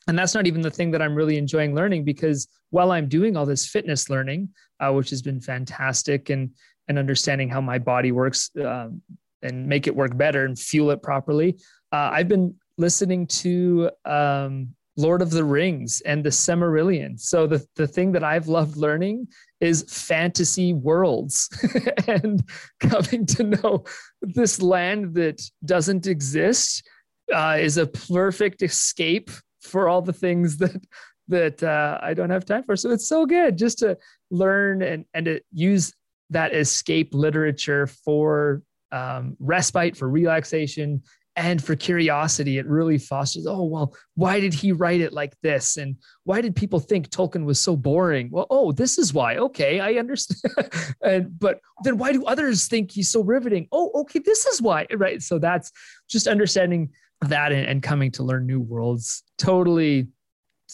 And 0.08 0.20
that's 0.20 0.36
not 0.36 0.46
even 0.46 0.62
the 0.62 0.70
thing 0.70 0.92
that 0.92 1.02
i'm 1.02 1.16
really 1.16 1.38
enjoying 1.38 1.74
learning 1.74 2.04
because 2.04 2.48
while 2.70 2.92
i'm 2.92 3.08
doing 3.08 3.36
all 3.36 3.46
this 3.46 3.66
fitness 3.66 4.10
learning 4.10 4.50
uh, 4.80 4.92
which 4.92 5.10
has 5.10 5.22
been 5.22 5.40
fantastic 5.40 6.30
and 6.30 6.52
and 6.88 7.00
understanding 7.00 7.50
how 7.50 7.62
my 7.62 7.80
body 7.80 8.12
works 8.12 8.52
um, 8.64 9.02
and 9.42 9.66
make 9.66 9.88
it 9.88 9.96
work 9.96 10.16
better 10.16 10.46
and 10.46 10.60
fuel 10.60 10.92
it 10.92 11.02
properly 11.02 11.58
uh, 11.94 12.10
i've 12.12 12.28
been 12.28 12.54
listening 12.78 13.26
to 13.28 13.90
um, 14.04 14.68
lord 14.96 15.22
of 15.22 15.32
the 15.32 15.44
rings 15.44 16.02
and 16.06 16.24
the 16.24 16.30
silmarillion 16.30 17.20
so 17.20 17.48
the, 17.48 17.66
the 17.76 17.88
thing 17.88 18.12
that 18.12 18.24
i've 18.24 18.48
loved 18.48 18.78
learning 18.78 19.28
is 19.60 19.86
fantasy 19.88 20.74
worlds 20.74 21.50
and 22.08 22.44
coming 22.80 23.26
to 23.26 23.44
know 23.44 23.84
this 24.22 24.62
land 24.62 25.14
that 25.14 25.42
doesn't 25.66 26.06
exist 26.06 26.88
uh, 27.34 27.58
is 27.60 27.78
a 27.78 27.88
perfect 27.88 28.62
escape 28.62 29.32
for 29.62 29.88
all 29.88 30.02
the 30.02 30.14
things 30.14 30.58
that 30.64 30.82
that 31.30 31.64
uh, 31.64 32.00
I 32.02 32.14
don't 32.14 32.30
have 32.30 32.46
time 32.46 32.64
for. 32.64 32.76
So 32.76 32.92
it's 32.92 33.08
so 33.08 33.26
good 33.26 33.58
just 33.58 33.80
to 33.80 33.98
learn 34.30 34.82
and 34.82 35.06
and 35.14 35.26
to 35.26 35.42
use 35.52 35.94
that 36.30 36.54
escape 36.54 37.14
literature 37.14 37.88
for 37.88 38.62
um, 38.92 39.36
respite, 39.40 39.96
for 39.96 40.10
relaxation, 40.10 41.04
and 41.36 41.64
for 41.64 41.76
curiosity. 41.76 42.58
It 42.58 42.68
really 42.68 42.98
fosters. 42.98 43.48
Oh 43.48 43.64
well, 43.64 43.96
why 44.16 44.40
did 44.40 44.54
he 44.54 44.72
write 44.72 45.02
it 45.02 45.14
like 45.14 45.36
this? 45.42 45.78
And 45.78 45.98
why 46.24 46.42
did 46.42 46.56
people 46.56 46.80
think 46.80 47.10
Tolkien 47.10 47.46
was 47.46 47.60
so 47.60 47.76
boring? 47.76 48.30
Well, 48.32 48.48
oh, 48.50 48.72
this 48.72 48.98
is 48.98 49.14
why. 49.14 49.38
Okay, 49.38 49.80
I 49.80 49.94
understand. 49.94 50.72
and 51.04 51.40
but 51.40 51.60
then 51.84 51.98
why 51.98 52.14
do 52.14 52.26
others 52.26 52.68
think 52.68 52.92
he's 52.92 53.10
so 53.10 53.24
riveting? 53.24 53.68
Oh, 53.72 53.92
okay, 54.02 54.20
this 54.20 54.46
is 54.46 54.62
why. 54.62 54.86
Right. 54.96 55.22
So 55.22 55.40
that's 55.40 55.72
just 56.08 56.28
understanding 56.28 56.92
that 57.30 57.52
and, 57.52 57.66
and 57.68 57.84
coming 57.84 58.12
to 58.12 58.24
learn 58.24 58.46
new 58.46 58.60
worlds 58.60 59.24
totally 59.38 60.08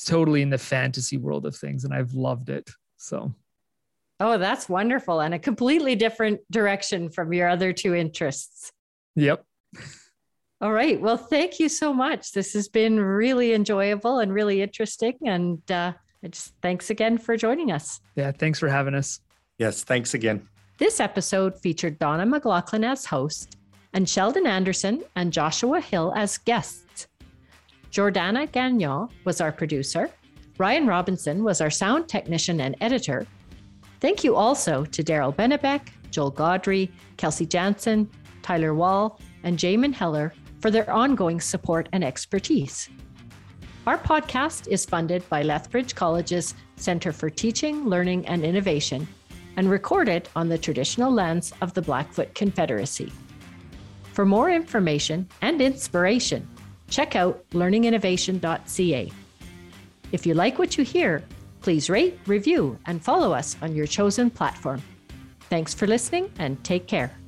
totally 0.06 0.42
in 0.42 0.50
the 0.50 0.58
fantasy 0.58 1.18
world 1.18 1.46
of 1.46 1.56
things 1.56 1.84
and 1.84 1.94
i've 1.94 2.14
loved 2.14 2.50
it 2.50 2.70
so 2.98 3.34
oh 4.20 4.38
that's 4.38 4.70
wonderful 4.70 5.20
and 5.20 5.34
a 5.34 5.40
completely 5.40 5.96
different 5.96 6.40
direction 6.52 7.10
from 7.10 7.34
your 7.34 7.50
other 7.50 7.74
two 7.74 7.94
interests 7.94 8.72
yep 9.16 9.44
all 10.62 10.74
right 10.74 11.00
well 11.00 11.18
thank 11.18 11.60
you 11.60 11.70
so 11.70 11.94
much 11.94 12.32
this 12.32 12.54
has 12.54 12.68
been 12.68 13.00
really 13.00 13.54
enjoyable 13.54 14.20
and 14.20 14.34
really 14.34 14.62
interesting 14.62 15.16
and 15.26 15.72
uh, 15.72 15.94
just 16.30 16.54
thanks 16.62 16.90
again 16.90 17.18
for 17.18 17.38
joining 17.38 17.72
us 17.72 18.02
yeah 18.16 18.32
thanks 18.32 18.60
for 18.60 18.68
having 18.68 18.94
us 18.94 19.22
yes 19.58 19.84
thanks 19.84 20.14
again 20.14 20.48
this 20.78 21.00
episode 21.00 21.58
featured 21.60 21.98
donna 22.00 22.26
mclaughlin 22.26 22.84
as 22.84 23.06
host 23.06 23.58
and 23.94 24.08
Sheldon 24.08 24.46
Anderson 24.46 25.04
and 25.16 25.34
Joshua 25.34 25.82
Hill 25.82 26.14
as 26.16 26.38
guests. 26.38 27.08
Jordana 27.92 28.52
Gagnon 28.52 29.10
was 29.26 29.42
our 29.42 29.52
producer. 29.52 30.10
Ryan 30.58 30.86
Robinson 30.86 31.44
was 31.44 31.62
our 31.62 31.70
sound 31.70 32.08
technician 32.08 32.62
and 32.62 32.76
editor. 32.82 33.26
Thank 34.00 34.24
you 34.24 34.36
also 34.36 34.86
to 34.86 35.04
Daryl 35.04 35.36
Benebeck, 35.36 35.90
Joel 36.12 36.32
Gaudry, 36.32 36.92
Kelsey 37.18 37.46
Jansen, 37.46 38.10
Tyler 38.42 38.74
Wall, 38.74 39.20
and 39.44 39.58
Jamin 39.58 39.94
Heller 39.94 40.34
for 40.60 40.72
their 40.72 40.90
ongoing 40.90 41.40
support 41.42 41.90
and 41.92 42.04
expertise. 42.04 42.90
Our 43.88 43.98
podcast 43.98 44.68
is 44.68 44.86
funded 44.86 45.28
by 45.30 45.42
Lethbridge 45.42 45.96
College's 45.96 46.54
Center 46.76 47.12
for 47.12 47.30
Teaching, 47.30 47.86
Learning, 47.86 48.26
and 48.28 48.44
Innovation 48.44 49.08
and 49.60 49.70
recorded 49.70 50.30
on 50.38 50.48
the 50.48 50.58
traditional 50.58 51.12
lands 51.12 51.52
of 51.62 51.74
the 51.74 51.82
Blackfoot 51.82 52.34
Confederacy. 52.34 53.12
For 54.14 54.26
more 54.26 54.50
information 54.50 55.28
and 55.42 55.62
inspiration, 55.62 56.48
check 56.90 57.18
out 57.18 57.44
learninginnovation.ca. 57.52 59.12
If 60.12 60.26
you 60.26 60.34
like 60.34 60.60
what 60.60 60.78
you 60.78 60.86
hear, 60.86 61.24
please 61.62 61.90
rate, 61.90 62.18
review, 62.26 62.80
and 62.86 63.04
follow 63.04 63.34
us 63.34 63.58
on 63.62 63.76
your 63.76 63.86
chosen 63.86 64.30
platform. 64.30 64.82
Thanks 65.50 65.74
for 65.74 65.88
listening 65.88 66.32
and 66.40 66.64
take 66.64 66.88
care. 66.88 67.19